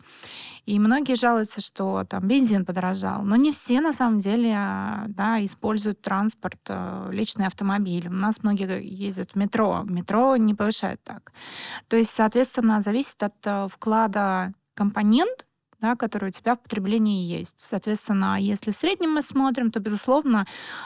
И 0.65 0.77
многие 0.79 1.15
жалуются, 1.15 1.61
что 1.61 2.05
там 2.07 2.27
бензин 2.27 2.65
подорожал. 2.65 3.23
Но 3.23 3.35
не 3.35 3.51
все 3.51 3.81
на 3.81 3.93
самом 3.93 4.19
деле 4.19 4.53
а, 4.55 5.05
да, 5.07 5.43
используют 5.43 6.01
транспорт, 6.01 6.59
э, 6.67 7.09
личный 7.11 7.47
автомобиль. 7.47 8.07
У 8.07 8.13
нас 8.13 8.43
многие 8.43 8.83
ездят 8.83 9.31
в 9.31 9.35
метро. 9.35 9.83
Метро 9.85 10.35
не 10.37 10.53
повышает 10.53 11.01
так. 11.03 11.31
То 11.87 11.97
есть, 11.97 12.11
соответственно, 12.11 12.81
зависит 12.81 13.21
от 13.23 13.71
вклада 13.71 14.53
компонент, 14.73 15.45
да, 15.81 15.95
которые 15.95 16.29
у 16.29 16.33
тебя 16.33 16.55
в 16.55 16.59
потреблении 16.59 17.25
есть. 17.25 17.55
Соответственно, 17.57 18.39
если 18.39 18.71
в 18.71 18.75
среднем 18.75 19.11
мы 19.11 19.21
смотрим, 19.21 19.71
то, 19.71 19.79
безусловно, 19.79 20.45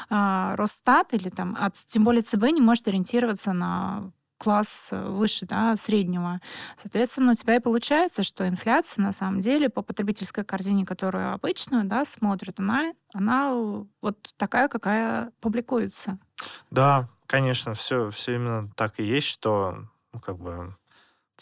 а, 0.10 0.56
Росстат 0.56 1.14
или 1.14 1.30
там, 1.30 1.56
от, 1.60 1.76
тем 1.76 2.04
более 2.04 2.22
ЦБ 2.22 2.52
не 2.52 2.62
может 2.62 2.88
ориентироваться 2.88 3.54
на 3.54 4.12
класс 4.38 4.90
выше 4.92 5.46
да, 5.46 5.76
среднего. 5.78 6.42
Соответственно, 6.76 7.32
у 7.32 7.36
тебя 7.36 7.56
и 7.56 7.60
получается, 7.60 8.24
что 8.24 8.48
инфляция 8.48 9.02
на 9.02 9.14
самом 9.14 9.40
деле 9.40 9.70
по 9.70 9.82
потребительской 9.82 10.44
корзине, 10.44 10.86
которую 10.86 11.34
обычную 11.34 11.86
да, 11.86 12.04
смотрят, 12.04 12.60
она, 12.60 12.94
она 13.14 13.54
вот 14.02 14.18
такая, 14.36 14.68
какая 14.68 15.32
публикуется. 15.40 16.20
Да, 16.72 17.08
конечно, 17.26 17.74
все, 17.74 18.10
все 18.10 18.36
именно 18.36 18.70
так 18.76 19.00
и 19.00 19.04
есть, 19.04 19.28
что 19.28 19.88
ну, 20.12 20.20
как 20.20 20.38
бы 20.38 20.76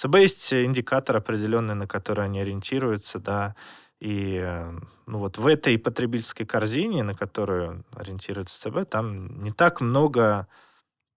ЦБ 0.02 0.16
есть 0.16 0.52
индикатор 0.52 1.18
определенный, 1.18 1.76
на 1.76 1.86
который 1.86 2.26
они 2.26 2.42
ориентируются, 2.42 3.20
да, 3.20 3.56
и 4.00 4.40
э, 4.42 4.80
ну 5.06 5.20
вот 5.20 5.38
в 5.38 5.46
этой 5.46 5.78
потребительской 5.78 6.48
корзине, 6.48 7.04
на 7.04 7.14
которую 7.14 7.86
ориентируется 7.96 8.60
ЦБ, 8.62 8.90
там 8.90 9.44
не 9.44 9.52
так 9.52 9.80
много 9.80 10.48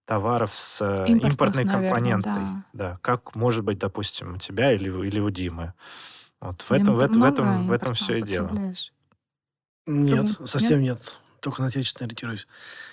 товаров 0.05 0.53
с 0.55 0.81
э, 0.81 1.05
Импортных, 1.07 1.31
импортной 1.31 1.63
наверное, 1.63 1.89
компонентой, 1.89 2.31
да. 2.31 2.65
да, 2.73 2.99
как 3.01 3.33
может 3.33 3.63
быть, 3.63 3.79
допустим, 3.79 4.35
у 4.35 4.37
тебя 4.37 4.71
или, 4.71 4.87
или 5.07 5.19
у 5.19 5.31
Димы. 5.31 5.73
Вот 6.39 6.61
в 6.61 6.71
этом, 6.71 6.95
в 6.95 6.99
этом, 6.99 7.21
в 7.21 7.23
этом, 7.23 7.67
в 7.67 7.71
этом 7.71 7.95
все 7.95 8.17
и 8.17 8.21
дело. 8.21 8.51
Нет, 9.87 10.27
совсем 10.45 10.81
нет? 10.81 10.97
нет. 10.97 11.19
Только 11.39 11.63
на 11.63 11.69
отечественное 11.69 12.05
ориентируюсь. 12.07 12.47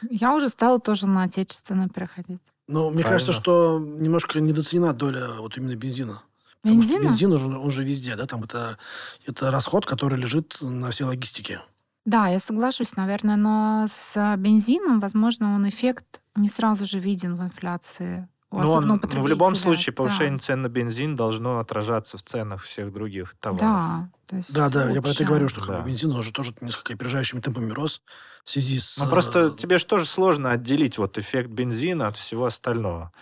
Я 0.09 0.35
уже 0.35 0.49
стала 0.49 0.81
тоже 0.81 1.07
на 1.07 1.25
отечественное 1.25 1.91
переходить. 1.91 2.52
Ну, 2.68 2.90
мне 2.90 3.03
Правильно. 3.03 3.11
кажется, 3.11 3.33
что 3.33 3.79
немножко 3.79 4.40
недооценена 4.40 4.92
доля 4.92 5.35
вот 5.38 5.57
именно 5.57 5.75
бензина. 5.77 6.22
Бензина? 6.64 7.03
бензин, 7.03 7.33
он 7.33 7.38
же, 7.38 7.46
он 7.46 7.70
же 7.70 7.83
везде, 7.85 8.14
да, 8.14 8.27
там 8.27 8.44
это, 8.44 8.79
это 9.27 9.51
расход, 9.51 9.85
который 9.85 10.16
лежит 10.16 10.59
на 10.61 10.90
всей 10.90 11.05
логистике. 11.05 11.61
Да, 12.05 12.29
я 12.29 12.38
соглашусь, 12.38 12.96
наверное, 12.96 13.37
но 13.37 13.87
с 13.88 14.37
бензином, 14.37 15.01
возможно, 15.01 15.55
он 15.55 15.68
эффект 15.68 16.20
не 16.37 16.48
сразу 16.48 16.85
же 16.85 16.98
виден 16.98 17.37
в 17.37 17.42
инфляции. 17.42 18.29
Ну, 18.53 18.71
он, 18.71 18.87
ну, 18.87 19.01
в 19.01 19.27
любом 19.27 19.55
случае 19.55 19.95
повышение 19.95 20.38
да. 20.38 20.38
цен 20.38 20.62
на 20.62 20.69
бензин 20.69 21.17
должно 21.17 21.59
отражаться 21.59 22.19
в 22.19 22.23
ценах 22.23 22.62
всех 22.62 22.93
других 22.93 23.35
товаров. 23.41 23.62
Да, 23.62 24.09
то 24.27 24.37
есть 24.37 24.55
да, 24.55 24.69
да, 24.69 24.83
лучше. 24.83 24.95
я 24.95 25.03
про 25.03 25.11
это 25.11 25.25
говорю, 25.25 25.49
что 25.49 25.61
бы, 25.62 25.83
бензин 25.87 26.11
уже 26.11 26.33
тоже 26.33 26.55
несколько 26.61 26.93
опережающими 26.93 27.41
темпами 27.41 27.73
рос 27.73 28.03
в 28.45 28.51
связи 28.51 28.79
с... 28.79 28.99
Ну, 28.99 29.09
просто 29.09 29.38
э, 29.38 29.51
тебе 29.57 29.79
же 29.79 29.87
тоже 29.87 30.05
сложно 30.05 30.51
отделить 30.51 30.99
вот 30.99 31.17
эффект 31.17 31.49
бензина 31.49 32.09
от 32.09 32.17
всего 32.17 32.45
остального. 32.45 33.12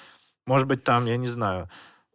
Может 0.47 0.67
быть, 0.67 0.83
там, 0.83 1.07
я 1.07 1.17
не 1.17 1.29
знаю, 1.29 1.71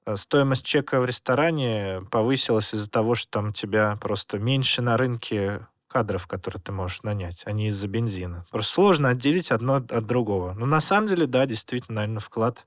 э, 0.06 0.17
стоимость 0.17 0.65
чека 0.65 0.99
в 0.99 1.06
ресторане 1.06 2.01
повысилась 2.12 2.73
из-за 2.73 2.89
того, 2.89 3.15
что 3.15 3.32
там 3.32 3.49
у 3.49 3.54
тебя 3.54 3.97
просто 4.01 4.39
меньше 4.39 4.82
на 4.82 4.97
рынке 4.97 5.67
кадров, 5.95 6.27
которые 6.27 6.62
ты 6.62 6.73
можешь 6.73 7.03
нанять, 7.03 7.43
а 7.45 7.53
не 7.53 7.69
из-за 7.69 7.88
бензина. 7.88 8.45
Просто 8.51 8.73
сложно 8.73 9.08
отделить 9.08 9.49
одно 9.49 9.75
от 9.75 10.05
другого. 10.05 10.53
Но 10.53 10.65
на 10.65 10.81
самом 10.81 11.08
деле, 11.08 11.25
да, 11.25 11.45
действительно, 11.45 12.01
наверное, 12.01 12.19
вклад 12.19 12.65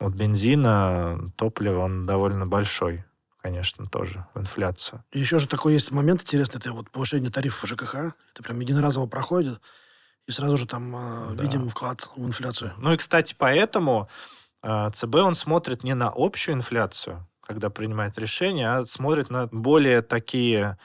вот 0.00 0.14
бензина, 0.14 1.30
топлива, 1.36 1.84
он 1.84 2.04
довольно 2.04 2.48
большой, 2.48 3.04
конечно, 3.40 3.86
тоже 3.86 4.26
в 4.34 4.40
инфляцию. 4.40 5.04
И 5.12 5.20
еще 5.20 5.38
же 5.38 5.46
такой 5.46 5.74
есть 5.74 5.92
момент 5.92 6.22
интересный, 6.22 6.58
это 6.58 6.72
вот 6.72 6.90
повышение 6.90 7.30
тарифов 7.30 7.70
ЖКХ. 7.70 7.94
Это 8.32 8.42
прям 8.42 8.58
единоразово 8.58 9.06
проходит, 9.06 9.60
и 10.26 10.32
сразу 10.32 10.56
же 10.56 10.66
там 10.66 10.96
э, 10.96 11.34
да. 11.36 11.44
видим 11.44 11.68
вклад 11.68 12.10
в 12.16 12.26
инфляцию. 12.26 12.72
Ну 12.78 12.92
и, 12.92 12.96
кстати, 12.96 13.36
поэтому 13.38 14.08
э, 14.64 14.90
ЦБ, 14.92 15.14
он 15.14 15.36
смотрит 15.36 15.84
не 15.84 15.94
на 15.94 16.12
общую 16.12 16.56
инфляцию, 16.56 17.24
когда 17.40 17.70
принимает 17.70 18.18
решение, 18.18 18.68
а 18.68 18.84
смотрит 18.84 19.30
на 19.30 19.46
более 19.46 20.02
такие 20.02 20.76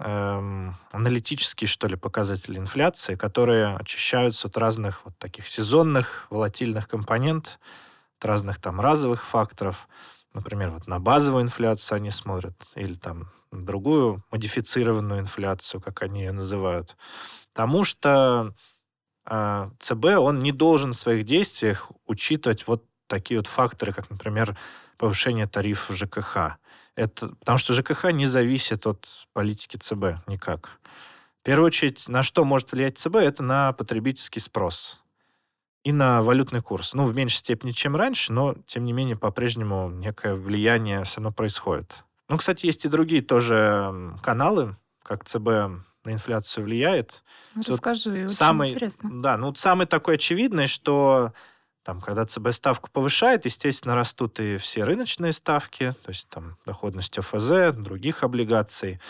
эм, 0.00 0.74
аналитические, 0.92 1.68
что 1.68 1.86
ли, 1.86 1.96
показатели 1.96 2.58
инфляции, 2.58 3.14
которые 3.14 3.76
очищаются 3.76 4.48
от 4.48 4.56
разных 4.56 5.04
вот 5.04 5.16
таких 5.18 5.46
сезонных 5.46 6.26
волатильных 6.30 6.88
компонентов, 6.88 7.58
от 8.18 8.24
разных 8.24 8.60
там 8.60 8.80
разовых 8.80 9.26
факторов. 9.26 9.88
Например, 10.32 10.70
вот 10.70 10.86
на 10.86 10.98
базовую 11.00 11.44
инфляцию 11.44 11.96
они 11.96 12.10
смотрят, 12.10 12.54
или 12.74 12.94
там 12.94 13.30
другую 13.52 14.24
модифицированную 14.30 15.20
инфляцию, 15.20 15.80
как 15.80 16.02
они 16.02 16.20
ее 16.20 16.32
называют. 16.32 16.96
Потому 17.52 17.84
что 17.84 18.54
э, 19.26 19.70
ЦБ, 19.80 20.04
он 20.18 20.42
не 20.42 20.52
должен 20.52 20.92
в 20.92 20.96
своих 20.96 21.24
действиях 21.24 21.90
учитывать 22.06 22.66
вот 22.66 22.84
такие 23.06 23.38
вот 23.40 23.48
факторы, 23.48 23.92
как, 23.92 24.08
например, 24.08 24.56
повышение 24.96 25.46
тарифов 25.46 25.96
ЖКХ. 25.96 26.58
Это, 27.00 27.28
потому 27.28 27.56
что 27.56 27.72
ЖКХ 27.72 28.12
не 28.12 28.26
зависит 28.26 28.86
от 28.86 29.08
политики 29.32 29.78
ЦБ 29.78 30.26
никак. 30.26 30.78
В 31.40 31.44
первую 31.44 31.68
очередь, 31.68 32.06
на 32.08 32.22
что 32.22 32.44
может 32.44 32.72
влиять 32.72 32.98
ЦБ, 32.98 33.16
это 33.16 33.42
на 33.42 33.72
потребительский 33.72 34.40
спрос 34.40 35.00
и 35.82 35.92
на 35.92 36.22
валютный 36.22 36.60
курс. 36.60 36.92
Ну, 36.92 37.06
в 37.06 37.16
меньшей 37.16 37.38
степени, 37.38 37.70
чем 37.70 37.96
раньше, 37.96 38.34
но, 38.34 38.54
тем 38.66 38.84
не 38.84 38.92
менее, 38.92 39.16
по-прежнему 39.16 39.88
некое 39.88 40.34
влияние 40.34 41.04
все 41.04 41.20
равно 41.20 41.32
происходит. 41.32 42.04
Ну, 42.28 42.36
кстати, 42.36 42.66
есть 42.66 42.84
и 42.84 42.88
другие 42.88 43.22
тоже 43.22 44.12
каналы, 44.22 44.76
как 45.02 45.24
ЦБ 45.24 45.48
на 46.04 46.12
инфляцию 46.12 46.64
влияет. 46.64 47.24
Расскажи, 47.66 48.24
вот 48.24 48.32
самый, 48.32 48.68
интересно. 48.68 49.22
Да, 49.22 49.38
ну, 49.38 49.54
самый 49.54 49.86
такой 49.86 50.16
очевидный, 50.16 50.66
что 50.66 51.32
там, 51.90 52.00
когда 52.00 52.24
ЦБ 52.24 52.52
ставку 52.52 52.88
повышает, 52.88 53.46
естественно, 53.46 53.96
растут 53.96 54.38
и 54.38 54.58
все 54.58 54.84
рыночные 54.84 55.32
ставки, 55.32 55.92
то 56.04 56.10
есть 56.10 56.28
там 56.28 56.56
доходность 56.64 57.18
ОФЗ, 57.18 57.72
других 57.74 58.22
облигаций. 58.22 59.00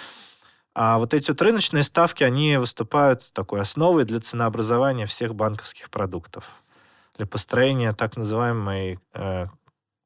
А 0.74 0.98
вот 0.98 1.12
эти 1.12 1.30
вот 1.30 1.42
рыночные 1.42 1.82
ставки, 1.82 2.24
они 2.24 2.56
выступают 2.56 3.34
такой 3.34 3.60
основой 3.60 4.06
для 4.06 4.18
ценообразования 4.18 5.04
всех 5.04 5.34
банковских 5.34 5.90
продуктов, 5.90 6.54
для 7.18 7.26
построения 7.26 7.92
так 7.92 8.16
называемой 8.16 8.98
э, 9.12 9.46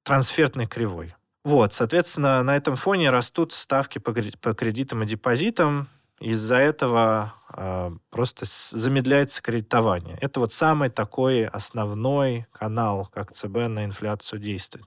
трансфертной 0.02 0.66
кривой. 0.66 1.14
Вот, 1.44 1.74
соответственно, 1.74 2.42
на 2.42 2.56
этом 2.56 2.74
фоне 2.74 3.10
растут 3.10 3.52
ставки 3.52 4.00
по, 4.00 4.12
по 4.12 4.52
кредитам 4.52 5.04
и 5.04 5.06
депозитам. 5.06 5.86
Из-за 6.20 6.56
этого 6.56 7.34
э, 7.56 7.90
просто 8.10 8.46
замедляется 8.70 9.42
кредитование. 9.42 10.16
Это 10.20 10.40
вот 10.40 10.52
самый 10.52 10.88
такой 10.88 11.46
основной 11.46 12.46
канал, 12.52 13.08
как 13.12 13.32
ЦБ 13.32 13.68
на 13.68 13.84
инфляцию 13.84 14.40
действует. 14.40 14.86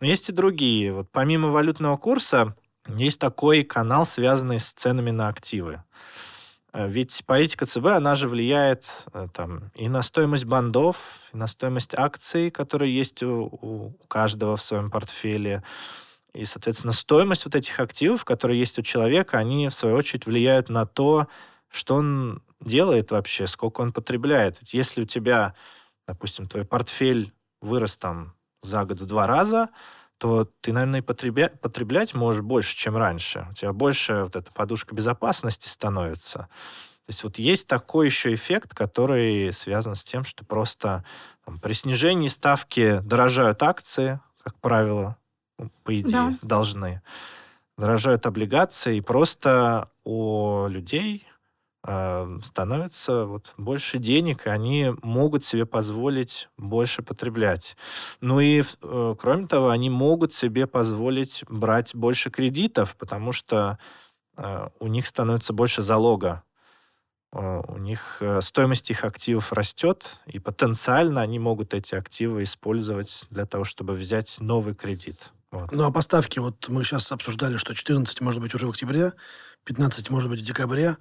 Но 0.00 0.06
есть 0.06 0.28
и 0.28 0.32
другие. 0.32 0.92
Вот 0.92 1.10
помимо 1.10 1.48
валютного 1.48 1.96
курса 1.96 2.54
есть 2.86 3.18
такой 3.18 3.64
канал, 3.64 4.06
связанный 4.06 4.60
с 4.60 4.72
ценами 4.72 5.10
на 5.10 5.28
активы. 5.28 5.82
Э, 6.72 6.88
ведь 6.88 7.24
политика 7.26 7.66
ЦБ, 7.66 7.86
она 7.86 8.14
же 8.14 8.28
влияет 8.28 9.06
э, 9.12 9.28
там, 9.32 9.70
и 9.74 9.88
на 9.88 10.02
стоимость 10.02 10.44
бандов, 10.44 11.20
и 11.32 11.36
на 11.36 11.46
стоимость 11.46 11.94
акций, 11.94 12.50
которые 12.50 12.94
есть 12.96 13.22
у, 13.22 13.44
у 13.44 13.90
каждого 14.06 14.56
в 14.56 14.62
своем 14.62 14.90
портфеле. 14.90 15.62
И, 16.34 16.44
соответственно, 16.44 16.92
стоимость 16.92 17.44
вот 17.44 17.54
этих 17.54 17.80
активов, 17.80 18.24
которые 18.24 18.58
есть 18.60 18.78
у 18.78 18.82
человека, 18.82 19.38
они, 19.38 19.68
в 19.68 19.74
свою 19.74 19.96
очередь, 19.96 20.26
влияют 20.26 20.68
на 20.68 20.86
то, 20.86 21.26
что 21.70 21.96
он 21.96 22.42
делает 22.60 23.10
вообще, 23.10 23.46
сколько 23.46 23.80
он 23.80 23.92
потребляет. 23.92 24.58
Ведь 24.60 24.74
если 24.74 25.02
у 25.02 25.06
тебя, 25.06 25.54
допустим, 26.06 26.46
твой 26.46 26.64
портфель 26.64 27.32
вырос 27.60 27.96
там 27.96 28.34
за 28.62 28.84
год 28.84 29.00
в 29.00 29.06
два 29.06 29.26
раза, 29.26 29.68
то 30.18 30.48
ты, 30.60 30.72
наверное, 30.72 31.00
и 31.00 31.02
потребля... 31.02 31.48
потреблять 31.48 32.14
можешь 32.14 32.42
больше, 32.42 32.76
чем 32.76 32.96
раньше. 32.96 33.46
У 33.50 33.54
тебя 33.54 33.72
больше 33.72 34.24
вот 34.24 34.36
эта 34.36 34.52
подушка 34.52 34.94
безопасности 34.94 35.68
становится. 35.68 36.48
То 37.06 37.10
есть 37.10 37.24
вот 37.24 37.38
есть 37.38 37.66
такой 37.66 38.06
еще 38.06 38.34
эффект, 38.34 38.74
который 38.74 39.52
связан 39.52 39.94
с 39.94 40.04
тем, 40.04 40.24
что 40.24 40.44
просто 40.44 41.04
там, 41.46 41.58
при 41.58 41.72
снижении 41.72 42.28
ставки 42.28 43.00
дорожают 43.02 43.62
акции, 43.62 44.20
как 44.42 44.58
правило, 44.60 45.16
по 45.84 45.98
идее, 45.98 46.12
да. 46.12 46.38
должны. 46.42 47.02
Дорожают 47.76 48.26
облигации, 48.26 48.96
и 48.96 49.00
просто 49.00 49.88
у 50.04 50.66
людей 50.68 51.26
э, 51.86 52.38
становится 52.42 53.24
вот 53.24 53.54
больше 53.56 53.98
денег, 53.98 54.46
и 54.46 54.50
они 54.50 54.94
могут 55.02 55.44
себе 55.44 55.64
позволить 55.64 56.48
больше 56.56 57.02
потреблять. 57.02 57.76
Ну 58.20 58.40
и, 58.40 58.62
э, 58.82 59.14
кроме 59.18 59.46
того, 59.46 59.70
они 59.70 59.90
могут 59.90 60.32
себе 60.32 60.66
позволить 60.66 61.44
брать 61.48 61.94
больше 61.94 62.30
кредитов, 62.30 62.96
потому 62.96 63.32
что 63.32 63.78
э, 64.36 64.68
у 64.80 64.86
них 64.88 65.06
становится 65.06 65.52
больше 65.52 65.82
залога. 65.82 66.42
Э, 67.32 67.62
у 67.68 67.78
них 67.78 68.18
э, 68.20 68.40
стоимость 68.40 68.90
их 68.90 69.04
активов 69.04 69.52
растет, 69.52 70.18
и 70.26 70.38
потенциально 70.38 71.20
они 71.20 71.38
могут 71.38 71.74
эти 71.74 71.94
активы 71.94 72.42
использовать 72.42 73.26
для 73.30 73.46
того, 73.46 73.64
чтобы 73.64 73.94
взять 73.94 74.36
новый 74.40 74.74
кредит. 74.74 75.30
Вот. 75.50 75.72
Ну, 75.72 75.84
а 75.84 75.90
поставки, 75.90 76.38
вот 76.38 76.68
мы 76.68 76.84
сейчас 76.84 77.10
обсуждали, 77.10 77.56
что 77.56 77.74
14 77.74 78.20
может 78.20 78.40
быть 78.40 78.54
уже 78.54 78.66
в 78.66 78.70
октябре, 78.70 79.12
15 79.64 80.10
может 80.10 80.30
быть 80.30 80.40
в 80.40 80.44
декабре. 80.44 80.96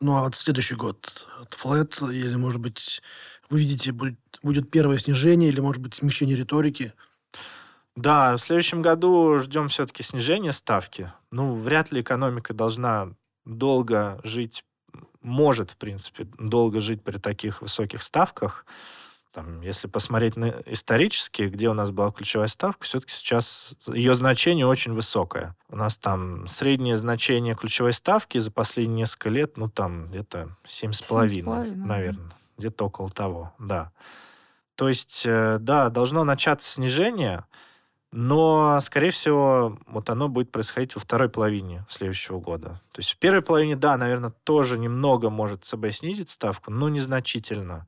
Ну, 0.00 0.16
а 0.16 0.24
вот 0.24 0.34
следующий 0.34 0.74
год, 0.74 1.26
флет, 1.50 2.00
или, 2.02 2.34
может 2.36 2.60
быть, 2.60 3.02
вы 3.48 3.60
видите, 3.60 3.92
будет, 3.92 4.18
будет 4.42 4.70
первое 4.70 4.98
снижение, 4.98 5.48
или, 5.48 5.60
может 5.60 5.80
быть, 5.80 5.94
смещение 5.94 6.36
риторики? 6.36 6.92
Да, 7.94 8.36
в 8.36 8.40
следующем 8.40 8.82
году 8.82 9.38
ждем 9.38 9.70
все-таки 9.70 10.02
снижения 10.02 10.52
ставки. 10.52 11.12
Ну, 11.30 11.54
вряд 11.54 11.92
ли 11.92 12.02
экономика 12.02 12.52
должна 12.52 13.14
долго 13.46 14.20
жить, 14.22 14.64
может, 15.22 15.70
в 15.70 15.76
принципе, 15.78 16.28
долго 16.38 16.80
жить 16.80 17.02
при 17.02 17.16
таких 17.16 17.62
высоких 17.62 18.02
ставках. 18.02 18.66
Там, 19.36 19.60
если 19.60 19.86
посмотреть 19.86 20.36
на 20.36 20.62
исторически, 20.64 21.42
где 21.42 21.68
у 21.68 21.74
нас 21.74 21.90
была 21.90 22.10
ключевая 22.10 22.48
ставка, 22.48 22.84
все-таки 22.86 23.12
сейчас 23.12 23.76
ее 23.86 24.14
значение 24.14 24.66
очень 24.66 24.94
высокое. 24.94 25.54
У 25.68 25.76
нас 25.76 25.98
там 25.98 26.48
среднее 26.48 26.96
значение 26.96 27.54
ключевой 27.54 27.92
ставки 27.92 28.38
за 28.38 28.50
последние 28.50 29.00
несколько 29.00 29.28
лет, 29.28 29.58
ну, 29.58 29.68
там 29.68 30.08
где-то 30.08 30.56
7,5, 30.66 31.76
наверное. 31.76 32.32
Где-то 32.56 32.86
около 32.86 33.10
того, 33.10 33.52
да. 33.58 33.92
То 34.74 34.88
есть, 34.88 35.24
э, 35.26 35.58
да, 35.60 35.90
должно 35.90 36.24
начаться 36.24 36.70
снижение, 36.70 37.44
но, 38.12 38.80
скорее 38.80 39.10
всего, 39.10 39.78
вот 39.86 40.08
оно 40.08 40.30
будет 40.30 40.50
происходить 40.50 40.94
во 40.94 41.02
второй 41.02 41.28
половине 41.28 41.84
следующего 41.90 42.40
года. 42.40 42.80
То 42.92 43.00
есть 43.00 43.12
в 43.12 43.18
первой 43.18 43.42
половине, 43.42 43.76
да, 43.76 43.98
наверное, 43.98 44.32
тоже 44.44 44.78
немного 44.78 45.28
может 45.28 45.66
ЦБ 45.66 45.90
снизить 45.90 46.30
ставку, 46.30 46.70
но 46.70 46.88
незначительно 46.88 47.86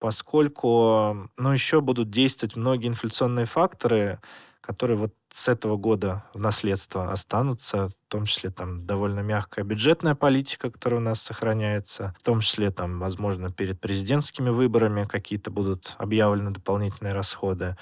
поскольку, 0.00 1.30
ну, 1.36 1.52
еще 1.52 1.80
будут 1.80 2.10
действовать 2.10 2.56
многие 2.56 2.88
инфляционные 2.88 3.46
факторы, 3.46 4.20
которые 4.60 4.96
вот 4.96 5.14
с 5.32 5.48
этого 5.48 5.76
года 5.76 6.24
в 6.34 6.38
наследство 6.38 7.10
останутся, 7.10 7.88
в 7.88 8.10
том 8.10 8.24
числе 8.24 8.50
там 8.50 8.86
довольно 8.86 9.20
мягкая 9.20 9.64
бюджетная 9.64 10.14
политика, 10.14 10.70
которая 10.70 11.00
у 11.00 11.02
нас 11.02 11.22
сохраняется, 11.22 12.14
в 12.20 12.24
том 12.24 12.40
числе 12.40 12.70
там, 12.70 12.98
возможно, 12.98 13.50
перед 13.50 13.80
президентскими 13.80 14.50
выборами 14.50 15.04
какие-то 15.04 15.50
будут 15.50 15.94
объявлены 15.98 16.50
дополнительные 16.50 17.14
расходы. 17.14 17.76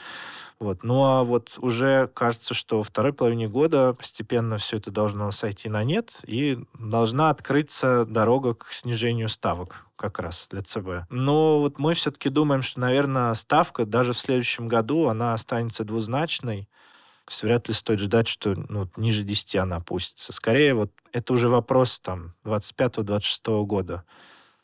Вот. 0.61 0.83
Ну 0.83 1.05
а 1.05 1.25
вот 1.25 1.55
уже 1.59 2.09
кажется, 2.15 2.53
что 2.53 2.79
во 2.79 2.85
второй 2.85 3.13
половине 3.13 3.49
года 3.49 3.95
постепенно 3.95 4.59
все 4.59 4.77
это 4.77 4.91
должно 4.91 5.31
сойти 5.31 5.69
на 5.69 5.85
нет, 5.85 6.21
и 6.27 6.59
должна 6.79 7.31
открыться 7.31 8.05
дорога 8.05 8.55
к 8.55 8.73
снижению 8.73 9.29
ставок 9.29 9.87
как 9.99 10.21
раз 10.21 10.47
для 10.51 10.63
ЦБ. 10.63 11.11
Но 11.11 11.61
вот 11.61 11.79
мы 11.79 11.95
все-таки 11.95 12.29
думаем, 12.29 12.63
что, 12.63 12.81
наверное, 12.81 13.35
ставка 13.35 13.85
даже 13.85 14.13
в 14.13 14.19
следующем 14.19 14.69
году, 14.69 15.09
она 15.09 15.35
останется 15.35 15.85
двузначной. 15.85 16.69
То 17.29 17.33
есть 17.33 17.43
вряд 17.43 17.69
ли 17.69 17.75
стоит 17.75 18.01
ждать, 18.01 18.27
что 18.27 18.55
ну, 18.55 18.89
ниже 18.97 19.23
10 19.23 19.57
она 19.57 19.77
опустится. 19.77 20.33
Скорее, 20.33 20.73
вот 20.73 20.91
это 21.13 21.35
уже 21.35 21.51
вопрос 21.51 22.01
там 22.01 22.33
25-26 22.45 23.67
года. 23.67 24.05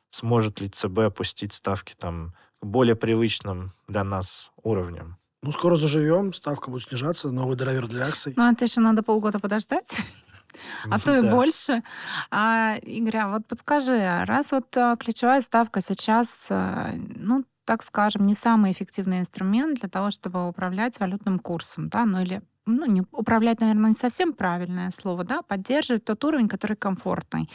Сможет 0.08 0.62
ли 0.62 0.70
ЦБ 0.70 1.00
опустить 1.00 1.52
ставки 1.52 1.94
там 1.94 2.32
к 2.62 2.64
более 2.64 2.96
привычным 2.96 3.74
для 3.86 4.02
нас 4.02 4.50
уровням? 4.62 5.18
Ну, 5.42 5.52
скоро 5.52 5.76
заживем, 5.76 6.32
ставка 6.32 6.70
будет 6.70 6.88
снижаться, 6.88 7.30
новый 7.30 7.54
драйвер 7.54 7.86
для 7.86 8.06
акций. 8.06 8.32
Ну, 8.34 8.44
а 8.44 8.52
это 8.52 8.64
еще 8.64 8.80
надо 8.80 9.02
полгода 9.02 9.38
подождать. 9.38 9.98
а 10.90 10.98
то 10.98 11.18
и 11.18 11.20
да. 11.20 11.30
больше. 11.30 11.82
А, 12.30 12.76
Игорь, 12.80 13.18
а 13.18 13.28
вот 13.28 13.46
подскажи, 13.46 14.24
раз 14.24 14.52
вот 14.52 14.74
а, 14.78 14.96
ключевая 14.96 15.42
ставка 15.42 15.82
сейчас, 15.82 16.46
а, 16.48 16.94
ну, 16.94 17.44
так 17.66 17.82
скажем, 17.82 18.24
не 18.24 18.34
самый 18.34 18.72
эффективный 18.72 19.18
инструмент 19.18 19.80
для 19.80 19.90
того, 19.90 20.10
чтобы 20.10 20.48
управлять 20.48 20.98
валютным 20.98 21.38
курсом, 21.38 21.90
да, 21.90 22.06
ну 22.06 22.22
или 22.22 22.40
ну, 22.66 22.86
не, 22.86 23.02
управлять, 23.12 23.60
наверное, 23.60 23.90
не 23.90 23.94
совсем 23.94 24.32
правильное 24.32 24.90
слово, 24.90 25.24
да, 25.24 25.42
поддерживать 25.42 26.04
тот 26.04 26.24
уровень, 26.24 26.48
который 26.48 26.76
комфортный. 26.76 27.50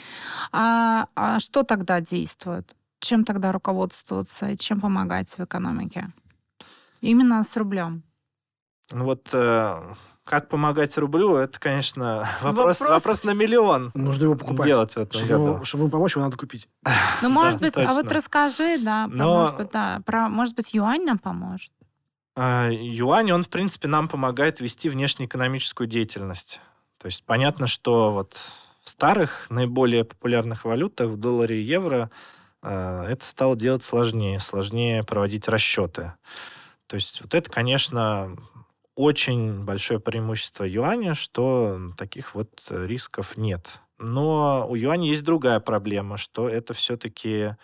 А, 0.52 1.08
а 1.16 1.40
что 1.40 1.64
тогда 1.64 2.02
действует? 2.02 2.76
Чем 3.00 3.24
тогда 3.24 3.52
руководствоваться 3.52 4.50
и 4.50 4.58
чем 4.58 4.82
помогать 4.82 5.38
в 5.38 5.44
экономике? 5.44 6.12
Именно 7.02 7.44
с 7.44 7.56
рублем. 7.58 8.04
Ну 8.92 9.06
вот 9.06 9.30
э, 9.34 9.94
как 10.24 10.48
помогать 10.48 10.98
рублю, 10.98 11.36
это, 11.36 11.60
конечно, 11.60 12.28
вопрос, 12.42 12.82
вопрос... 12.82 13.02
вопрос 13.02 13.24
на 13.24 13.34
миллион. 13.34 13.92
Нужно 13.94 14.24
его 14.26 14.36
покупать. 14.36 14.68
Делать 14.68 14.92
в 14.94 14.98
этом 14.98 15.12
чтобы, 15.12 15.28
году. 15.28 15.54
Ему, 15.54 15.66
чтобы 15.66 15.84
ему 15.84 15.92
помочь, 15.92 16.16
его 16.16 16.26
надо 16.26 16.38
купить. 16.38 16.68
Ну, 17.22 17.30
может 17.30 17.62
быть, 17.62 17.78
а 17.78 17.94
вот 17.94 18.12
расскажи, 18.12 18.78
да, 18.80 19.08
про, 19.08 19.26
может 19.26 19.58
быть, 19.58 19.72
да, 19.72 20.02
про, 20.06 20.30
может 20.30 20.56
быть, 20.56 20.74
юань 20.74 21.06
нам 21.06 21.20
поможет. 21.20 21.72
А, 22.42 22.70
юань, 22.72 23.34
он, 23.34 23.44
в 23.44 23.50
принципе, 23.50 23.90
нам 23.90 24.08
помогает 24.08 24.62
вести 24.62 24.88
внешнеэкономическую 24.88 25.88
деятельность. 25.88 26.62
То 26.98 27.08
есть 27.08 27.26
понятно, 27.26 27.68
что 27.68 28.14
вот 28.14 28.38
в 28.82 28.90
старых, 28.90 29.50
наиболее 29.50 30.06
популярных 30.06 30.64
валютах, 30.64 31.10
в 31.10 31.18
долларе 31.18 31.62
и 31.62 31.66
евро, 31.66 32.10
э, 32.64 33.08
это 33.10 33.26
стало 33.26 33.58
делать 33.58 33.84
сложнее, 33.84 34.40
сложнее 34.40 35.04
проводить 35.04 35.50
расчеты. 35.50 36.14
То 36.88 36.96
есть 36.96 37.20
вот 37.20 37.34
это, 37.34 37.52
конечно, 37.52 38.38
очень 38.96 39.66
большое 39.66 40.00
преимущество 40.00 40.64
юаня, 40.64 41.16
что 41.16 41.92
таких 41.98 42.36
вот 42.36 42.52
рисков 42.70 43.36
нет. 43.36 43.82
Но 43.98 44.66
у 44.70 44.76
юаня 44.76 45.10
есть 45.10 45.26
другая 45.26 45.60
проблема, 45.60 46.16
что 46.16 46.48
это 46.48 46.74
все-таки 46.74 47.58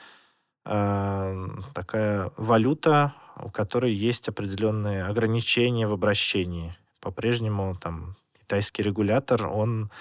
э, 0.65 1.47
такая 1.73 2.31
валюта, 2.35 3.13
у 3.37 3.49
которой 3.49 3.93
есть 3.93 4.27
определенные 4.27 5.05
ограничения 5.05 5.87
в 5.87 5.93
обращении. 5.93 6.75
По-прежнему 6.99 7.75
там 7.75 8.15
китайский 8.39 8.83
регулятор, 8.83 9.47
он 9.47 9.91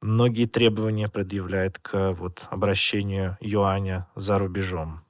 многие 0.00 0.46
требования 0.46 1.08
предъявляет 1.08 1.78
к 1.78 2.12
вот, 2.12 2.46
обращению 2.50 3.38
юаня 3.40 4.08
за 4.14 4.38
рубежом. 4.38 5.02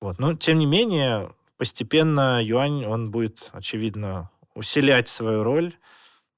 Вот. 0.00 0.18
Но, 0.18 0.34
тем 0.34 0.58
не 0.58 0.66
менее, 0.66 1.32
постепенно 1.56 2.42
юань, 2.42 2.84
он 2.84 3.10
будет, 3.10 3.50
очевидно, 3.52 4.30
усилять 4.54 5.08
свою 5.08 5.42
роль 5.42 5.74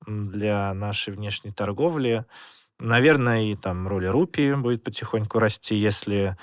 для 0.06 0.72
нашей 0.74 1.12
внешней 1.12 1.52
торговли. 1.52 2.24
Наверное, 2.78 3.42
и 3.42 3.56
там 3.56 3.88
роль 3.88 4.06
рупии 4.06 4.54
будет 4.54 4.84
потихоньку 4.84 5.38
расти, 5.38 5.74
если 5.76 6.36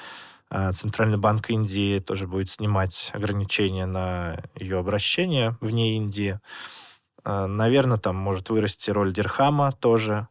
Центральный 0.50 1.18
банк 1.18 1.50
Индии 1.50 2.00
тоже 2.00 2.28
будет 2.28 2.50
снимать 2.50 3.10
ограничения 3.14 3.86
на 3.86 4.43
ее 4.56 4.78
обращение 4.78 5.58
вне 5.60 5.98
Индии. 5.98 6.39
Э, 7.26 7.48
наверное, 7.48 7.98
там 7.98 8.16
может 8.16 8.50
вырасти 8.50 8.91
роль 8.91 9.12
дирхама 9.12 9.72
тоже. 9.72 10.28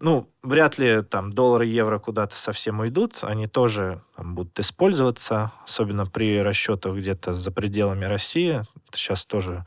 Ну, 0.00 0.28
вряд 0.42 0.78
ли 0.78 1.02
там 1.02 1.32
доллары 1.32 1.68
и 1.68 1.72
евро 1.72 1.98
куда-то 1.98 2.36
совсем 2.36 2.80
уйдут. 2.80 3.18
Они 3.22 3.46
тоже 3.46 4.02
там, 4.16 4.34
будут 4.34 4.58
использоваться, 4.58 5.52
особенно 5.64 6.06
при 6.06 6.40
расчетах 6.42 6.96
где-то 6.96 7.34
за 7.34 7.52
пределами 7.52 8.04
России. 8.06 8.64
Это 8.88 8.98
сейчас 8.98 9.24
тоже 9.24 9.64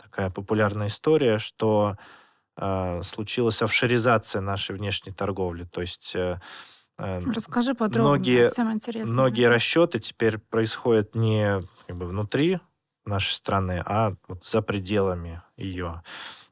такая 0.00 0.30
популярная 0.30 0.86
история, 0.86 1.38
что 1.38 1.96
э, 2.56 3.00
случилась 3.02 3.62
офшоризация 3.62 4.40
нашей 4.42 4.76
внешней 4.76 5.12
торговли. 5.12 5.64
То 5.64 5.80
есть 5.80 6.12
э 6.14 6.38
Расскажи 6.98 7.74
подробнее, 7.74 8.08
многие, 8.08 8.44
всем 8.50 8.72
интересно. 8.72 9.12
Многие 9.12 9.48
расчеты 9.48 9.98
теперь 9.98 10.38
происходят 10.38 11.14
не 11.14 11.62
как 11.86 11.96
бы, 11.96 12.06
внутри 12.06 12.60
нашей 13.04 13.32
страны, 13.32 13.82
а 13.84 14.14
вот 14.28 14.44
за 14.44 14.62
пределами 14.62 15.42
ее 15.56 16.02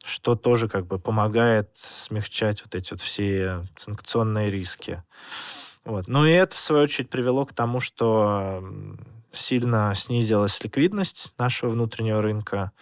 что 0.04 0.34
тоже 0.34 0.68
как 0.68 0.86
бы 0.86 0.98
помогает 0.98 1.70
смягчать 1.74 2.62
вот 2.64 2.74
эти 2.74 2.92
вот 2.92 3.00
все 3.00 3.66
санкционные 3.76 4.50
риски. 4.50 5.02
Вот. 5.84 6.08
Ну 6.08 6.26
и 6.26 6.32
это, 6.32 6.56
в 6.56 6.60
свою 6.60 6.84
очередь, 6.84 7.10
привело 7.10 7.44
к 7.44 7.52
тому, 7.52 7.80
что 7.80 8.62
сильно 9.32 9.92
снизилась 9.94 10.62
ликвидность 10.62 11.32
нашего 11.38 11.70
внутреннего 11.70 12.20
рынка. 12.20 12.72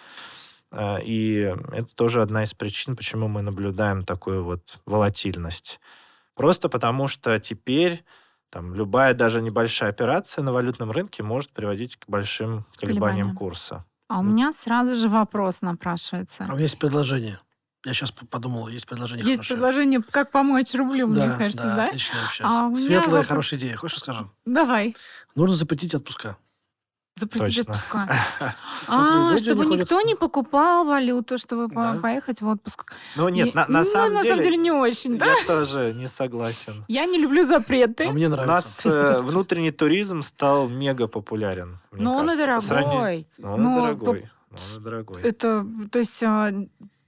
Э, 0.71 0.99
и 1.03 1.55
это 1.73 1.95
тоже 1.95 2.23
одна 2.23 2.45
из 2.45 2.55
причин, 2.55 2.97
почему 2.97 3.29
мы 3.29 3.43
наблюдаем 3.43 4.05
такую 4.05 4.45
вот 4.45 4.79
волатильность. 4.85 5.81
Просто 6.41 6.71
потому 6.71 7.07
что 7.07 7.39
теперь 7.39 8.03
там, 8.49 8.75
любая 8.75 9.13
даже 9.13 9.43
небольшая 9.43 9.91
операция 9.91 10.43
на 10.43 10.55
валютном 10.55 10.91
рынке 10.91 11.23
может 11.23 11.51
приводить 11.51 11.97
к 11.97 12.09
большим 12.09 12.65
колебаниям 12.77 13.29
Колебания. 13.29 13.35
курса. 13.37 13.85
А 14.09 14.21
у 14.21 14.23
меня 14.23 14.51
сразу 14.55 14.97
же 14.97 15.11
вопрос 15.11 15.61
напрашивается. 15.61 16.45
А 16.45 16.53
у 16.53 16.53
меня 16.53 16.63
есть 16.63 16.79
предложение. 16.79 17.41
Я 17.85 17.93
сейчас 17.93 18.13
подумал, 18.13 18.69
есть 18.69 18.87
предложение 18.87 19.27
Есть 19.27 19.41
хорошее. 19.41 19.57
предложение, 19.59 20.03
как 20.03 20.31
помочь 20.31 20.73
рублю, 20.73 21.13
да, 21.13 21.27
мне 21.27 21.37
кажется, 21.37 21.65
да? 21.65 21.77
Да, 21.77 21.85
отлично 21.89 22.23
вообще. 22.23 22.45
А 22.47 22.75
Светлая, 22.75 23.05
вопрос... 23.11 23.27
хорошая 23.27 23.61
идея. 23.61 23.77
Хочешь, 23.77 23.99
скажу? 23.99 24.31
Давай. 24.47 24.97
Нужно 25.35 25.57
запретить 25.57 25.95
отпуска. 25.95 26.39
Запретить 27.17 27.61
отпуска. 27.61 28.09
А, 28.89 29.39
чтобы 29.39 29.67
никто 29.67 30.01
не 30.01 30.15
покупал 30.15 30.85
валюту, 30.85 31.39
чтобы 31.39 31.69
поехать 31.69 32.41
в 32.41 32.49
отпуск. 32.49 32.93
Ну 33.17 33.29
нет, 33.29 33.55
на 33.55 33.85
самом 33.85 34.09
деле... 34.09 34.15
на 34.15 34.23
самом 34.23 34.43
деле 34.43 34.57
не 34.57 34.73
очень, 34.73 35.19
да? 35.19 35.27
Я 35.27 35.47
тоже 35.47 35.93
не 35.95 36.09
согласен. 36.09 36.85
Я 36.89 37.05
не 37.05 37.19
люблю 37.19 37.47
запреты. 37.47 38.07
А 38.09 38.13
мне 38.13 38.29
нравится. 38.29 38.51
У 38.51 38.55
нас 38.55 38.87
э, 38.87 39.23
внутренний 39.23 39.71
туризм 39.71 40.23
стал 40.23 40.69
мега 40.69 41.07
популярен. 41.07 41.79
Но 41.93 42.17
он 42.17 42.31
и 42.31 42.37
дорогой. 42.37 43.29
Но 43.39 43.55
он 43.55 43.61
и 43.61 43.75
дорогой. 43.75 44.31
Он 44.51 44.59
и 44.77 44.83
дорогой. 44.83 45.23
Это, 45.23 45.67
то 45.93 45.99
есть... 45.99 46.23
А, 46.23 46.51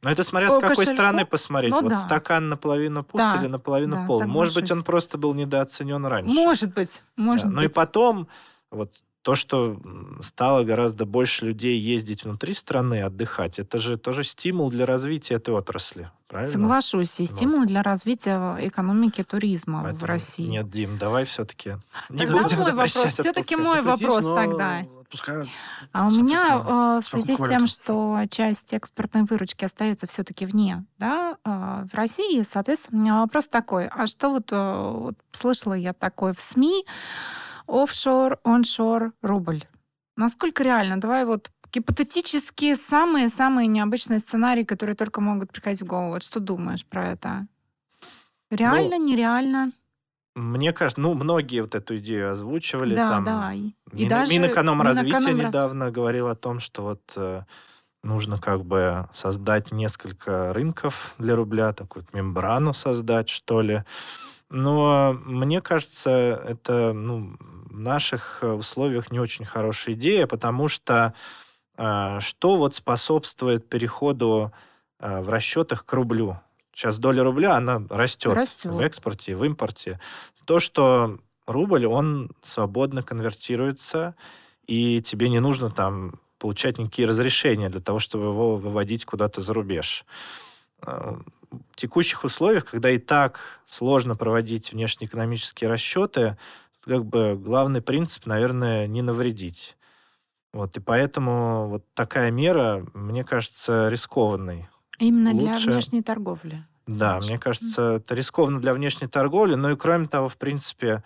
но 0.02 0.10
это 0.10 0.24
смотря 0.24 0.50
с 0.50 0.58
какой 0.58 0.86
стороны 0.86 1.24
посмотреть. 1.24 1.70
Ну, 1.70 1.80
вот 1.80 1.90
да. 1.90 1.94
стакан 1.94 2.48
наполовину 2.48 3.04
пуст 3.04 3.22
да, 3.22 3.40
или 3.40 3.46
наполовину 3.46 3.96
да, 3.96 4.06
пол. 4.06 4.18
Соглашусь. 4.18 4.34
Может 4.34 4.54
быть, 4.54 4.70
он 4.72 4.82
просто 4.82 5.16
был 5.16 5.32
недооценен 5.32 6.04
раньше. 6.04 6.34
Может 6.34 6.74
быть, 6.74 7.02
может 7.16 7.44
да. 7.44 7.50
быть. 7.50 7.56
Ну 7.56 7.62
и 7.62 7.68
потом, 7.68 8.28
вот 8.72 8.90
то, 9.22 9.34
что 9.34 9.80
стало 10.20 10.64
гораздо 10.64 11.06
больше 11.06 11.46
людей 11.46 11.78
ездить 11.78 12.24
внутри 12.24 12.54
страны, 12.54 13.02
отдыхать, 13.02 13.58
это 13.58 13.78
же 13.78 13.96
тоже 13.96 14.24
стимул 14.24 14.70
для 14.70 14.84
развития 14.84 15.34
этой 15.34 15.54
отрасли. 15.54 16.10
Правильно? 16.26 16.52
Соглашусь. 16.52 17.20
И 17.20 17.26
стимул 17.26 17.60
вот. 17.60 17.68
для 17.68 17.82
развития 17.82 18.56
экономики 18.60 19.22
туризма 19.22 19.82
Поэтому, 19.82 20.00
в 20.00 20.04
России. 20.04 20.46
Нет, 20.46 20.70
Дим, 20.70 20.98
давай 20.98 21.24
все-таки 21.24 21.76
не 22.08 22.18
тогда 22.18 22.42
будем 22.42 22.58
мой 22.58 22.72
вопрос. 22.72 23.06
Все-таки 23.12 23.56
мой 23.56 23.82
вопрос 23.82 24.24
тогда. 24.24 24.86
А 25.92 26.06
у 26.06 26.10
меня 26.10 26.62
э, 26.64 27.00
в 27.00 27.04
связи 27.04 27.36
с 27.36 27.38
тем, 27.38 27.66
что 27.66 28.20
часть 28.30 28.72
экспортной 28.72 29.24
выручки 29.24 29.64
остается 29.64 30.06
все-таки 30.06 30.46
вне, 30.46 30.86
да, 30.98 31.36
э, 31.44 31.84
в 31.90 31.94
России, 31.94 32.42
соответственно, 32.42 32.98
у 32.98 33.02
меня 33.02 33.20
вопрос 33.20 33.48
такой. 33.48 33.88
А 33.88 34.06
что 34.06 34.30
вот, 34.30 34.48
э, 34.50 34.90
вот 34.94 35.14
слышала 35.32 35.74
я 35.74 35.92
такое 35.92 36.32
в 36.32 36.40
СМИ, 36.40 36.86
офшор, 37.66 38.38
оншор, 38.44 39.12
рубль. 39.22 39.64
Насколько 40.16 40.62
реально? 40.62 41.00
Давай 41.00 41.24
вот 41.24 41.50
гипотетические 41.72 42.76
самые-самые 42.76 43.66
необычные 43.66 44.18
сценарии, 44.18 44.64
которые 44.64 44.94
только 44.94 45.20
могут 45.20 45.52
приходить 45.52 45.82
в 45.82 45.86
голову. 45.86 46.10
Вот 46.10 46.22
что 46.22 46.40
думаешь 46.40 46.84
про 46.84 47.08
это? 47.08 47.46
Реально, 48.50 48.98
ну, 48.98 49.06
нереально? 49.06 49.72
Мне 50.34 50.72
кажется, 50.72 51.00
ну, 51.00 51.14
многие 51.14 51.60
вот 51.60 51.74
эту 51.74 51.98
идею 51.98 52.32
озвучивали. 52.32 52.94
Да, 52.94 53.10
там, 53.10 53.24
да. 53.24 53.52
И 53.54 53.72
Мин, 53.92 54.08
даже 54.08 54.32
Минэкономразвитие 54.32 55.18
Минэконом 55.18 55.46
недавно 55.46 55.90
говорил 55.90 56.28
о 56.28 56.34
том, 56.34 56.60
что 56.60 56.82
вот 56.82 57.02
э, 57.16 57.42
нужно 58.02 58.38
как 58.38 58.64
бы 58.64 59.08
создать 59.12 59.72
несколько 59.72 60.52
рынков 60.52 61.14
для 61.18 61.36
рубля, 61.36 61.72
такую 61.72 62.06
мембрану 62.12 62.72
создать, 62.72 63.28
что 63.28 63.60
ли. 63.60 63.84
Но 64.54 65.16
мне 65.24 65.62
кажется, 65.62 66.10
это 66.46 66.92
ну, 66.92 67.34
в 67.70 67.80
наших 67.80 68.40
э, 68.42 68.52
условиях 68.52 69.10
не 69.10 69.18
очень 69.18 69.46
хорошая 69.46 69.94
идея, 69.94 70.26
потому 70.26 70.68
что 70.68 71.14
э, 71.78 72.18
что 72.20 72.58
вот 72.58 72.74
способствует 72.74 73.66
переходу 73.70 74.52
э, 75.00 75.22
в 75.22 75.30
расчетах 75.30 75.86
к 75.86 75.92
рублю? 75.94 76.38
Сейчас 76.74 76.98
доля 76.98 77.24
рубля, 77.24 77.56
она 77.56 77.82
растет, 77.88 78.34
растет 78.34 78.72
в 78.72 78.80
экспорте, 78.80 79.34
в 79.36 79.42
импорте. 79.42 79.98
То, 80.44 80.60
что 80.60 81.18
рубль, 81.46 81.86
он 81.86 82.30
свободно 82.42 83.02
конвертируется, 83.02 84.14
и 84.66 85.00
тебе 85.00 85.30
не 85.30 85.40
нужно 85.40 85.70
там 85.70 86.20
получать 86.38 86.76
никакие 86.76 87.08
разрешения 87.08 87.70
для 87.70 87.80
того, 87.80 88.00
чтобы 88.00 88.26
его 88.26 88.56
выводить 88.58 89.06
куда-то 89.06 89.40
за 89.40 89.54
рубеж 89.54 90.04
э, 90.86 91.14
текущих 91.74 92.24
условиях, 92.24 92.64
когда 92.64 92.90
и 92.90 92.98
так 92.98 93.40
сложно 93.66 94.16
проводить 94.16 94.72
внешнеэкономические 94.72 95.68
расчеты, 95.68 96.36
как 96.84 97.04
бы 97.04 97.36
главный 97.36 97.80
принцип, 97.80 98.26
наверное, 98.26 98.86
не 98.86 99.02
навредить. 99.02 99.76
Вот, 100.52 100.76
и 100.76 100.80
поэтому 100.80 101.68
вот 101.68 101.84
такая 101.94 102.30
мера, 102.30 102.86
мне 102.92 103.24
кажется, 103.24 103.88
рискованной. 103.88 104.68
Именно 104.98 105.32
Лучше... 105.32 105.64
для 105.64 105.72
внешней 105.72 106.02
торговли. 106.02 106.64
Да, 106.86 107.12
Конечно. 107.12 107.30
мне 107.30 107.38
кажется, 107.38 107.82
это 107.94 108.14
рискованно 108.14 108.60
для 108.60 108.74
внешней 108.74 109.06
торговли, 109.06 109.54
но 109.54 109.70
и 109.70 109.76
кроме 109.76 110.08
того, 110.08 110.28
в 110.28 110.36
принципе, 110.36 111.02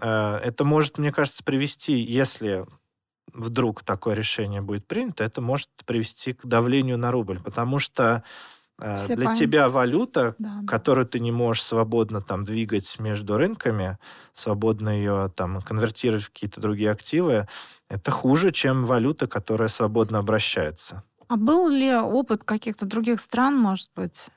э, 0.00 0.40
это 0.44 0.64
может, 0.64 0.98
мне 0.98 1.12
кажется, 1.12 1.42
привести, 1.42 1.98
если 1.98 2.66
вдруг 3.32 3.82
такое 3.84 4.14
решение 4.14 4.60
будет 4.60 4.86
принято, 4.86 5.24
это 5.24 5.40
может 5.40 5.70
привести 5.86 6.34
к 6.34 6.44
давлению 6.46 6.98
на 6.98 7.10
рубль, 7.10 7.40
потому 7.40 7.78
что 7.78 8.22
Все 8.96 9.16
Для 9.16 9.26
память. 9.26 9.38
тебя 9.38 9.68
валюта, 9.68 10.36
да, 10.38 10.62
которую 10.66 11.06
ты 11.06 11.18
не 11.18 11.32
можешь 11.32 11.64
свободно 11.64 12.20
там 12.20 12.44
двигать 12.44 13.00
между 13.00 13.36
рынками, 13.36 13.98
свободно 14.32 14.90
ее 14.90 15.32
там 15.34 15.60
конвертировать 15.62 16.22
в 16.22 16.30
какие-то 16.30 16.60
другие 16.60 16.92
активы, 16.92 17.48
это 17.88 18.12
хуже, 18.12 18.52
чем 18.52 18.84
валюта, 18.84 19.26
которая 19.26 19.68
свободно 19.68 20.18
обращается. 20.18 21.02
А 21.26 21.36
был 21.36 21.68
ли 21.68 21.94
опыт 21.94 22.44
каких-то 22.44 22.86
других 22.86 23.20
стран, 23.20 23.54
может 23.56 23.90
быть? 23.94 24.28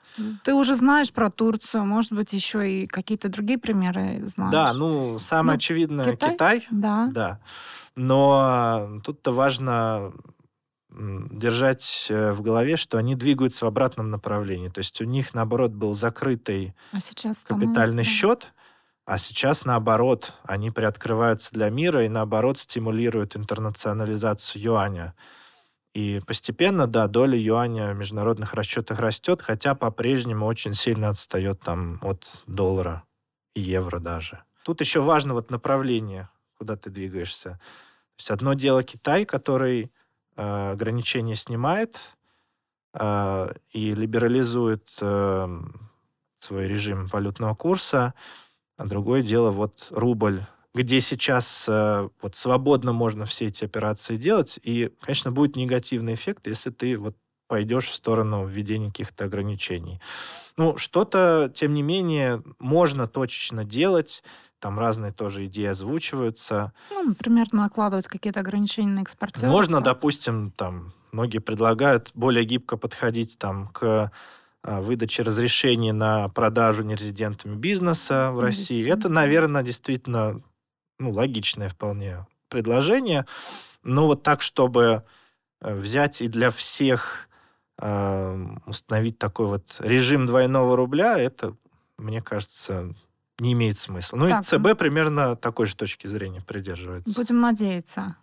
Ты 0.43 0.53
уже 0.53 0.73
знаешь 0.73 1.13
про 1.13 1.29
Турцию, 1.29 1.85
может 1.85 2.11
быть, 2.11 2.33
еще 2.33 2.69
и 2.69 2.87
какие-то 2.87 3.29
другие 3.29 3.57
примеры 3.57 4.23
знаешь? 4.25 4.51
Да, 4.51 4.73
ну, 4.73 5.17
самое 5.17 5.53
ну, 5.53 5.57
очевидное 5.57 6.11
Китай? 6.11 6.31
Китай. 6.31 6.67
Да. 6.69 7.09
Да. 7.13 7.39
Но 7.95 8.99
тут-то 9.05 9.31
важно 9.31 10.11
держать 10.91 12.07
э, 12.09 12.33
в 12.33 12.41
голове, 12.41 12.75
что 12.77 12.97
они 12.97 13.15
двигаются 13.15 13.65
в 13.65 13.67
обратном 13.67 14.09
направлении. 14.09 14.69
То 14.69 14.79
есть 14.79 14.99
у 15.01 15.05
них, 15.05 15.33
наоборот, 15.33 15.71
был 15.71 15.93
закрытый 15.93 16.75
а 16.91 16.99
сейчас 16.99 17.39
капитальный 17.39 18.03
счет, 18.03 18.51
а 19.05 19.17
сейчас, 19.17 19.65
наоборот, 19.65 20.33
они 20.43 20.69
приоткрываются 20.69 21.53
для 21.53 21.69
мира 21.69 22.05
и, 22.05 22.09
наоборот, 22.09 22.57
стимулируют 22.57 23.35
интернационализацию 23.35 24.61
юаня. 24.61 25.15
И 25.93 26.21
постепенно, 26.25 26.87
да, 26.87 27.07
доля 27.07 27.37
юаня 27.37 27.93
в 27.93 27.97
международных 27.97 28.53
расчетах 28.53 28.99
растет, 28.99 29.41
хотя 29.41 29.75
по-прежнему 29.75 30.45
очень 30.45 30.73
сильно 30.73 31.09
отстает 31.09 31.59
там 31.61 31.99
от 32.01 32.43
доллара 32.47 33.03
и 33.55 33.61
евро 33.61 33.99
даже. 33.99 34.43
Тут 34.63 34.79
еще 34.79 35.01
важно 35.01 35.33
вот 35.33 35.51
направление, 35.51 36.29
куда 36.57 36.77
ты 36.77 36.89
двигаешься. 36.89 37.59
То 38.15 38.19
есть 38.19 38.31
одно 38.31 38.53
дело 38.53 38.83
Китай, 38.83 39.25
который 39.25 39.91
ограничения 40.41 41.35
снимает 41.35 41.99
э, 42.93 43.53
и 43.71 43.93
либерализует 43.93 44.89
э, 45.01 45.59
свой 46.37 46.67
режим 46.67 47.07
валютного 47.07 47.55
курса, 47.55 48.13
а 48.77 48.85
другое 48.85 49.21
дело 49.21 49.51
вот 49.51 49.87
рубль 49.91 50.45
где 50.73 51.01
сейчас 51.01 51.65
э, 51.67 52.09
вот 52.21 52.35
свободно 52.35 52.93
можно 52.93 53.25
все 53.25 53.47
эти 53.47 53.65
операции 53.65 54.17
делать, 54.17 54.59
и, 54.63 54.91
конечно, 55.01 55.31
будет 55.31 55.55
негативный 55.55 56.13
эффект, 56.13 56.47
если 56.47 56.69
ты 56.69 56.97
вот 56.97 57.15
пойдешь 57.47 57.87
в 57.89 57.95
сторону 57.95 58.47
введения 58.47 58.87
каких-то 58.87 59.25
ограничений. 59.25 59.99
Ну, 60.55 60.77
что-то, 60.77 61.51
тем 61.53 61.73
не 61.73 61.81
менее, 61.81 62.41
можно 62.59 63.07
точечно 63.07 63.65
делать, 63.65 64.23
там 64.61 64.79
разные 64.79 65.11
тоже 65.11 65.47
идеи 65.47 65.65
озвучиваются. 65.65 66.71
Ну, 66.91 67.03
например, 67.03 67.47
накладывать 67.51 68.07
какие-то 68.07 68.39
ограничения 68.39 68.91
на 68.91 69.01
экспортеров. 69.01 69.51
Можно, 69.51 69.79
да? 69.79 69.93
допустим, 69.93 70.51
там, 70.51 70.93
многие 71.11 71.39
предлагают 71.39 72.11
более 72.13 72.45
гибко 72.45 72.77
подходить 72.77 73.37
там 73.37 73.67
к 73.67 74.11
а, 74.63 74.81
выдаче 74.81 75.23
разрешений 75.23 75.91
на 75.91 76.29
продажу 76.29 76.83
нерезидентами 76.83 77.55
бизнеса 77.55 78.29
в 78.31 78.39
России. 78.39 78.87
Это, 78.89 79.09
наверное, 79.09 79.63
действительно 79.63 80.41
ну, 80.99 81.11
логичное 81.11 81.67
вполне 81.67 82.27
предложение. 82.47 83.25
Но 83.83 84.05
вот 84.05 84.21
так, 84.21 84.43
чтобы 84.43 85.03
э, 85.61 85.73
взять 85.73 86.21
и 86.21 86.27
для 86.27 86.51
всех 86.51 87.27
э, 87.79 88.47
установить 88.67 89.17
такой 89.17 89.47
вот 89.47 89.75
режим 89.79 90.27
двойного 90.27 90.75
рубля, 90.75 91.17
это, 91.17 91.55
мне 91.97 92.21
кажется, 92.21 92.93
не 93.41 93.53
имеет 93.53 93.77
смысла. 93.77 94.17
Ну 94.17 94.29
так, 94.29 94.43
и 94.43 94.45
ЦБ 94.45 94.77
примерно 94.77 95.35
такой 95.35 95.65
же 95.65 95.75
точки 95.75 96.07
зрения 96.07 96.41
придерживается. 96.41 97.13
Будем 97.15 97.41
надеяться. 97.41 98.15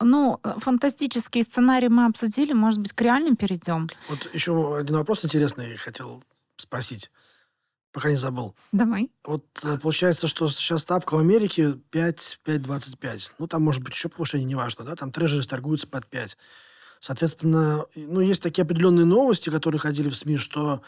Ну, 0.00 0.40
э, 0.42 0.54
фантастический 0.58 1.42
сценарий 1.42 1.88
мы 1.88 2.06
обсудили, 2.06 2.52
может 2.52 2.80
быть, 2.80 2.92
к 2.92 3.00
реальным 3.00 3.36
перейдем. 3.36 3.88
Вот 4.08 4.34
еще 4.34 4.76
один 4.76 4.96
вопрос 4.96 5.24
интересный 5.24 5.76
хотел 5.76 6.24
спросить 6.56 7.10
пока 7.92 8.10
не 8.10 8.16
забыл. 8.16 8.56
Давай. 8.72 9.08
Вот 9.24 9.44
э, 9.62 9.78
получается, 9.78 10.26
что 10.26 10.48
сейчас 10.48 10.80
ставка 10.80 11.14
в 11.14 11.18
Америке 11.18 11.78
5, 11.90 12.40
5,25. 12.44 13.32
Ну, 13.38 13.46
там 13.46 13.62
может 13.62 13.84
быть 13.84 13.94
еще 13.94 14.08
повышение, 14.08 14.48
неважно, 14.48 14.84
да, 14.84 14.96
там 14.96 15.12
трежеры 15.12 15.44
торгуются 15.44 15.86
под 15.86 16.06
5. 16.08 16.36
Соответственно, 16.98 17.84
ну, 17.94 18.20
есть 18.20 18.42
такие 18.42 18.64
определенные 18.64 19.06
новости, 19.06 19.48
которые 19.48 19.78
ходили 19.78 20.08
в 20.08 20.16
СМИ, 20.16 20.38
что 20.38 20.82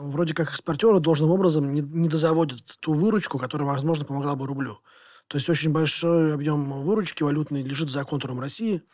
вроде 0.00 0.34
как 0.34 0.50
экспортеры 0.50 1.00
должным 1.00 1.30
образом 1.30 1.72
не, 1.74 1.80
не 1.80 2.08
дозаводят 2.08 2.62
ту 2.80 2.94
выручку, 2.94 3.38
которая, 3.38 3.68
возможно, 3.68 4.04
помогла 4.04 4.34
бы 4.34 4.46
рублю. 4.46 4.80
То 5.26 5.36
есть 5.36 5.48
очень 5.48 5.72
большой 5.72 6.34
объем 6.34 6.82
выручки 6.82 7.22
валютной 7.22 7.62
лежит 7.62 7.90
за 7.90 8.04
контуром 8.04 8.40
России– 8.40 8.82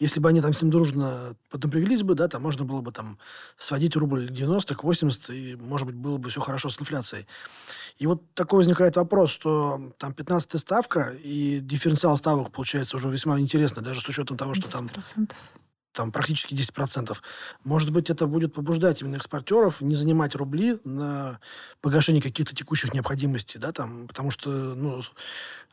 если 0.00 0.18
бы 0.18 0.28
они 0.28 0.40
там 0.40 0.52
всем 0.52 0.70
дружно 0.70 1.36
поднапряглись 1.50 2.02
бы, 2.02 2.14
да, 2.14 2.26
там 2.26 2.42
можно 2.42 2.64
было 2.64 2.80
бы 2.80 2.90
там 2.90 3.18
сводить 3.56 3.94
рубль 3.94 4.28
90 4.28 4.74
к 4.74 4.82
80, 4.82 5.30
и, 5.30 5.56
может 5.56 5.86
быть, 5.86 5.94
было 5.94 6.18
бы 6.18 6.30
все 6.30 6.40
хорошо 6.40 6.68
с 6.68 6.80
инфляцией. 6.80 7.26
И 7.98 8.06
вот 8.06 8.22
такой 8.34 8.58
возникает 8.58 8.96
вопрос, 8.96 9.30
что 9.30 9.92
там 9.98 10.12
15 10.12 10.60
ставка, 10.60 11.14
и 11.22 11.60
дифференциал 11.60 12.16
ставок 12.16 12.50
получается 12.50 12.96
уже 12.96 13.08
весьма 13.08 13.38
интересно, 13.38 13.82
даже 13.82 14.00
с 14.00 14.08
учетом 14.08 14.36
того, 14.36 14.54
что 14.54 14.68
10%. 14.68 14.70
там 14.72 15.28
там 15.94 16.12
практически 16.12 16.54
10%. 16.54 17.16
Может 17.62 17.90
быть, 17.90 18.10
это 18.10 18.26
будет 18.26 18.52
побуждать 18.52 19.00
именно 19.00 19.16
экспортеров 19.16 19.80
не 19.80 19.94
занимать 19.94 20.34
рубли 20.34 20.78
на 20.84 21.40
погашение 21.80 22.20
каких-то 22.20 22.54
текущих 22.54 22.92
необходимостей, 22.92 23.58
да, 23.58 23.72
там, 23.72 24.08
потому 24.08 24.30
что, 24.30 24.50
ну, 24.50 25.00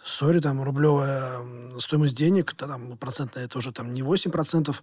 сори, 0.04 0.40
там, 0.40 0.62
рублевая 0.64 1.42
стоимость 1.80 2.16
денег, 2.16 2.56
да, 2.58 2.68
там, 2.68 2.98
процентная, 2.98 3.46
это 3.46 3.58
уже 3.58 3.72
там 3.72 3.94
не 3.94 4.02
8% 4.02 4.76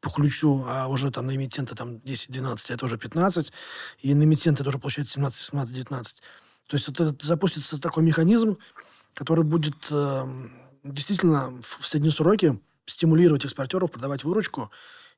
по 0.00 0.10
ключу, 0.10 0.64
а 0.66 0.88
уже 0.88 1.10
там 1.10 1.26
на 1.26 1.36
эмитента 1.36 1.74
там 1.74 1.96
10-12, 1.96 2.74
это 2.74 2.84
уже 2.84 2.98
15, 2.98 3.52
и 4.00 4.14
на 4.14 4.24
эмитента 4.24 4.62
это 4.62 4.70
уже 4.70 4.78
получается 4.78 5.14
17, 5.14 5.38
17, 5.38 5.74
19. 5.74 6.22
То 6.66 6.76
есть 6.76 6.88
это 6.88 7.14
запустится 7.20 7.80
такой 7.80 8.02
механизм, 8.02 8.58
который 9.14 9.44
будет 9.44 9.86
э, 9.90 10.24
действительно 10.82 11.52
в, 11.62 11.86
среднесроке 11.86 12.58
стимулировать 12.86 13.44
экспортеров 13.44 13.90
продавать 13.90 14.24
выручку 14.24 14.70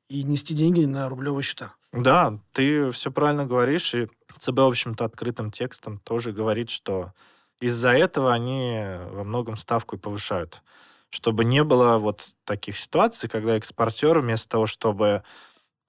и 0.09 0.23
нести 0.23 0.53
деньги 0.53 0.85
на 0.85 1.07
рублевые 1.07 1.43
счета. 1.43 1.75
Да, 1.91 2.39
ты 2.51 2.91
все 2.91 3.11
правильно 3.11 3.45
говоришь, 3.45 3.93
и 3.93 4.07
ЦБ, 4.37 4.57
в 4.57 4.67
общем-то, 4.67 5.05
открытым 5.05 5.51
текстом 5.51 5.99
тоже 5.99 6.31
говорит, 6.31 6.69
что 6.69 7.13
из-за 7.61 7.89
этого 7.89 8.33
они 8.33 8.81
во 9.11 9.23
многом 9.23 9.57
ставку 9.57 9.95
и 9.95 9.99
повышают. 9.99 10.61
Чтобы 11.09 11.43
не 11.43 11.63
было 11.63 11.97
вот 11.97 12.29
таких 12.43 12.77
ситуаций, 12.77 13.29
когда 13.29 13.57
экспортер 13.57 14.19
вместо 14.19 14.47
того, 14.49 14.65
чтобы 14.67 15.23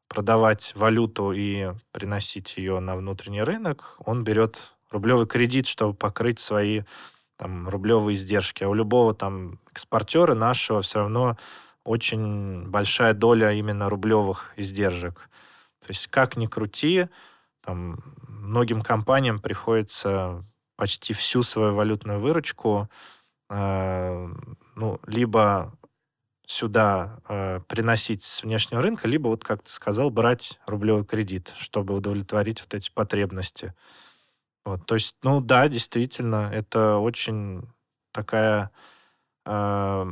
продавать 0.08 0.72
валюту 0.74 1.32
и 1.32 1.72
приносить 1.92 2.56
ее 2.56 2.80
на 2.80 2.96
внутренний 2.96 3.42
рынок, 3.42 3.96
он 4.04 4.24
берет 4.24 4.72
рублевый 4.90 5.26
кредит, 5.26 5.66
чтобы 5.66 5.94
покрыть 5.94 6.40
свои 6.40 6.82
там, 7.36 7.68
рублевые 7.68 8.16
издержки. 8.16 8.64
А 8.64 8.68
у 8.68 8.74
любого 8.74 9.14
там 9.14 9.60
экспортера 9.70 10.34
нашего 10.34 10.82
все 10.82 11.00
равно 11.00 11.38
очень 11.90 12.68
большая 12.68 13.14
доля 13.14 13.50
именно 13.50 13.90
рублевых 13.90 14.52
издержек. 14.56 15.28
То 15.80 15.88
есть 15.88 16.06
как 16.06 16.36
ни 16.36 16.46
крути, 16.46 17.08
там, 17.64 17.98
многим 18.28 18.82
компаниям 18.82 19.40
приходится 19.40 20.44
почти 20.76 21.14
всю 21.14 21.42
свою 21.42 21.74
валютную 21.74 22.20
выручку 22.20 22.88
э, 23.50 24.28
ну, 24.76 25.00
либо 25.06 25.74
сюда 26.46 27.20
э, 27.28 27.60
приносить 27.66 28.22
с 28.22 28.44
внешнего 28.44 28.82
рынка, 28.82 29.08
либо, 29.08 29.26
вот 29.28 29.42
как 29.42 29.62
ты 29.62 29.70
сказал, 29.70 30.10
брать 30.10 30.60
рублевой 30.66 31.04
кредит, 31.04 31.52
чтобы 31.58 31.94
удовлетворить 31.94 32.60
вот 32.60 32.72
эти 32.72 32.90
потребности. 32.92 33.74
Вот, 34.64 34.86
то 34.86 34.94
есть, 34.94 35.16
ну 35.24 35.40
да, 35.40 35.68
действительно, 35.68 36.50
это 36.52 36.98
очень 36.98 37.68
такая 38.12 38.70
э, 39.44 40.06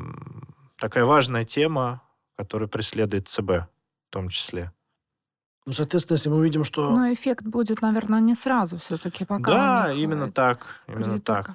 такая 0.79 1.05
важная 1.05 1.45
тема, 1.45 2.03
которую 2.37 2.69
преследует 2.69 3.29
ЦБ 3.29 3.51
в 3.51 4.11
том 4.11 4.29
числе. 4.29 4.73
Ну, 5.67 5.73
соответственно, 5.73 6.17
если 6.17 6.31
мы 6.31 6.37
увидим, 6.37 6.65
что... 6.65 6.91
Но 6.91 7.13
эффект 7.13 7.45
будет, 7.45 7.83
наверное, 7.83 8.21
не 8.21 8.35
сразу 8.35 8.79
все-таки, 8.79 9.27
пока 9.27 9.51
Да, 9.87 9.93
именно 9.93 10.33
так, 10.33 10.83
именно 10.87 11.21
так. 11.21 11.51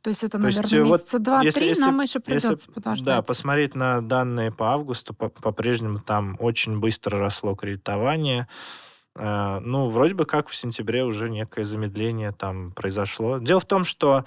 То 0.00 0.10
есть 0.10 0.24
это, 0.24 0.32
То 0.32 0.38
наверное, 0.38 0.62
есть, 0.64 0.90
месяца 0.90 1.18
вот, 1.18 1.22
два-три 1.22 1.74
нам 1.78 2.00
еще 2.00 2.18
придется 2.18 2.52
если, 2.54 2.72
подождать. 2.72 3.06
Да, 3.06 3.22
посмотреть 3.22 3.76
на 3.76 4.00
данные 4.00 4.50
по 4.50 4.72
августу, 4.72 5.14
по- 5.14 5.28
по-прежнему 5.28 6.00
там 6.00 6.36
очень 6.40 6.80
быстро 6.80 7.20
росло 7.20 7.54
кредитование. 7.54 8.48
Э, 9.14 9.60
ну, 9.60 9.90
вроде 9.90 10.14
бы 10.14 10.24
как 10.24 10.48
в 10.48 10.56
сентябре 10.56 11.04
уже 11.04 11.30
некое 11.30 11.64
замедление 11.64 12.32
там 12.32 12.72
произошло. 12.72 13.38
Дело 13.38 13.60
в 13.60 13.64
том, 13.64 13.84
что 13.84 14.24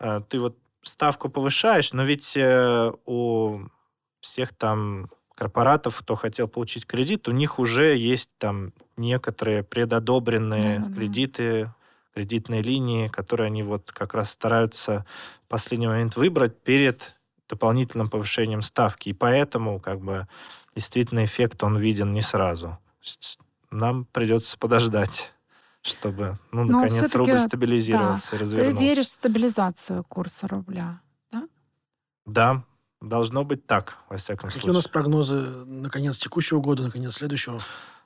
э, 0.00 0.20
ты 0.28 0.38
вот 0.38 0.58
ставку 0.82 1.30
повышаешь, 1.30 1.94
но 1.94 2.04
ведь 2.04 2.36
э, 2.36 2.92
у 3.06 3.60
всех 4.20 4.54
там 4.54 5.10
корпоратов, 5.34 5.98
кто 5.98 6.14
хотел 6.14 6.48
получить 6.48 6.86
кредит, 6.86 7.28
у 7.28 7.32
них 7.32 7.58
уже 7.58 7.96
есть 7.96 8.30
там 8.38 8.72
некоторые 8.96 9.62
предодобренные 9.62 10.80
да, 10.80 10.94
кредиты, 10.94 11.64
да. 11.64 11.74
кредитные 12.14 12.62
линии, 12.62 13.08
которые 13.08 13.48
они 13.48 13.62
вот 13.62 13.92
как 13.92 14.14
раз 14.14 14.30
стараются 14.30 15.04
в 15.44 15.48
последний 15.48 15.86
момент 15.86 16.16
выбрать 16.16 16.58
перед 16.62 17.16
дополнительным 17.48 18.08
повышением 18.08 18.62
ставки. 18.62 19.10
И 19.10 19.12
поэтому 19.12 19.78
как 19.78 20.00
бы 20.00 20.26
действительно 20.74 21.24
эффект 21.24 21.62
он 21.62 21.78
виден 21.78 22.12
не 22.12 22.22
сразу. 22.22 22.78
Нам 23.70 24.06
придется 24.06 24.58
подождать 24.58 25.32
чтобы, 25.82 26.38
ну, 26.50 26.64
Но 26.64 26.80
наконец, 26.80 27.14
рубль 27.14 27.40
стабилизировался 27.40 28.32
да, 28.32 28.36
и 28.36 28.40
развернулся. 28.40 28.76
Ты 28.76 28.84
веришь 28.84 29.06
в 29.06 29.10
стабилизацию 29.10 30.04
курса 30.04 30.48
рубля, 30.48 31.00
да? 31.30 31.48
Да, 32.24 32.64
Должно 33.00 33.44
быть 33.44 33.66
так, 33.66 33.98
во 34.08 34.16
всяком 34.16 34.48
Какие 34.48 34.60
случае. 34.60 34.70
у 34.70 34.74
нас 34.74 34.88
прогнозы 34.88 35.34
на 35.66 35.90
конец 35.90 36.16
текущего 36.18 36.60
года, 36.60 36.82
на 36.84 36.90
конец 36.90 37.14
следующего? 37.14 37.60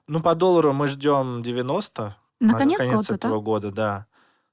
Ну, 0.08 0.20
по 0.20 0.34
доллару 0.34 0.72
мы 0.72 0.88
ждем 0.88 1.42
90 1.42 2.16
на, 2.40 2.52
на 2.52 2.58
конец, 2.58 2.78
конец 2.78 2.96
года, 2.96 3.14
этого 3.14 3.38
да? 3.38 3.44
года, 3.44 3.70
да. 3.70 4.06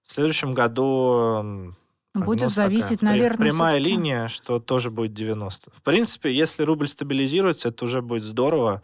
В 0.03 0.11
следующем 0.11 0.53
году 0.53 1.73
Будет 2.13 2.49
зависеть, 2.51 2.99
такая. 2.99 3.15
наверное, 3.15 3.37
Прямая 3.37 3.77
линия, 3.77 4.27
что 4.27 4.59
тоже 4.59 4.91
будет 4.91 5.13
90. 5.13 5.71
В 5.71 5.81
принципе, 5.81 6.35
если 6.35 6.63
рубль 6.63 6.87
стабилизируется, 6.87 7.69
это 7.69 7.85
уже 7.85 8.01
будет 8.01 8.23
здорово. 8.23 8.81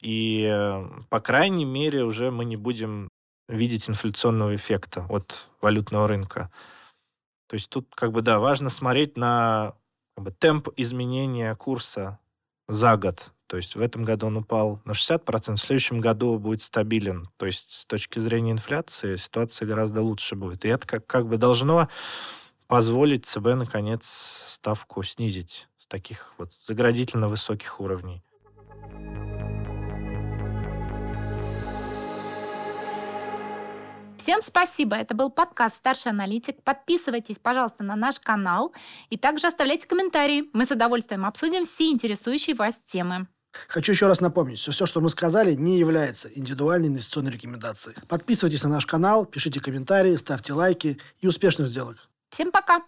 И, 0.00 0.42
э, 0.42 0.88
по 1.08 1.20
крайней 1.20 1.64
мере, 1.64 2.04
уже 2.04 2.30
мы 2.30 2.44
не 2.44 2.56
будем 2.56 3.08
видеть 3.48 3.88
инфляционного 3.88 4.54
эффекта 4.54 5.06
от 5.08 5.48
валютного 5.60 6.08
рынка. 6.08 6.50
То 7.48 7.54
есть 7.54 7.70
тут, 7.70 7.88
как 7.94 8.12
бы, 8.12 8.22
да, 8.22 8.38
важно 8.38 8.70
смотреть 8.70 9.16
на 9.16 9.74
как 10.16 10.24
бы, 10.24 10.30
темп 10.30 10.70
изменения 10.76 11.54
курса 11.54 12.18
за 12.68 12.96
год. 12.96 13.32
То 13.46 13.58
есть 13.58 13.76
в 13.76 13.80
этом 13.80 14.02
году 14.02 14.26
он 14.26 14.38
упал 14.38 14.80
на 14.84 14.92
60%, 14.92 15.54
в 15.54 15.58
следующем 15.58 16.00
году 16.00 16.38
будет 16.38 16.62
стабилен. 16.62 17.28
То 17.36 17.46
есть 17.46 17.70
с 17.70 17.86
точки 17.86 18.18
зрения 18.18 18.50
инфляции 18.50 19.16
ситуация 19.16 19.68
гораздо 19.68 20.02
лучше 20.02 20.34
будет. 20.34 20.64
И 20.64 20.68
это 20.68 20.86
как, 20.86 21.06
как 21.06 21.28
бы 21.28 21.36
должно 21.36 21.88
позволить 22.66 23.26
ЦБ, 23.26 23.54
наконец, 23.56 24.06
ставку 24.48 25.02
снизить 25.02 25.68
с 25.78 25.86
таких 25.86 26.32
вот 26.38 26.50
заградительно 26.64 27.28
высоких 27.28 27.78
уровней. 27.78 28.24
Всем 34.26 34.42
спасибо. 34.42 34.96
Это 34.96 35.14
был 35.14 35.30
подкаст 35.30 35.76
«Старший 35.76 36.10
аналитик». 36.10 36.60
Подписывайтесь, 36.64 37.38
пожалуйста, 37.38 37.84
на 37.84 37.94
наш 37.94 38.18
канал 38.18 38.74
и 39.08 39.16
также 39.16 39.46
оставляйте 39.46 39.86
комментарии. 39.86 40.50
Мы 40.52 40.64
с 40.64 40.72
удовольствием 40.72 41.24
обсудим 41.24 41.64
все 41.64 41.92
интересующие 41.92 42.56
вас 42.56 42.76
темы. 42.86 43.28
Хочу 43.68 43.92
еще 43.92 44.08
раз 44.08 44.20
напомнить, 44.20 44.58
что 44.58 44.72
все, 44.72 44.84
что 44.84 45.00
мы 45.00 45.10
сказали, 45.10 45.54
не 45.54 45.78
является 45.78 46.28
индивидуальной 46.28 46.88
инвестиционной 46.88 47.30
рекомендацией. 47.30 47.94
Подписывайтесь 48.08 48.64
на 48.64 48.70
наш 48.70 48.84
канал, 48.84 49.26
пишите 49.26 49.60
комментарии, 49.60 50.16
ставьте 50.16 50.54
лайки 50.54 50.98
и 51.20 51.28
успешных 51.28 51.68
сделок. 51.68 51.96
Всем 52.30 52.50
пока! 52.50 52.82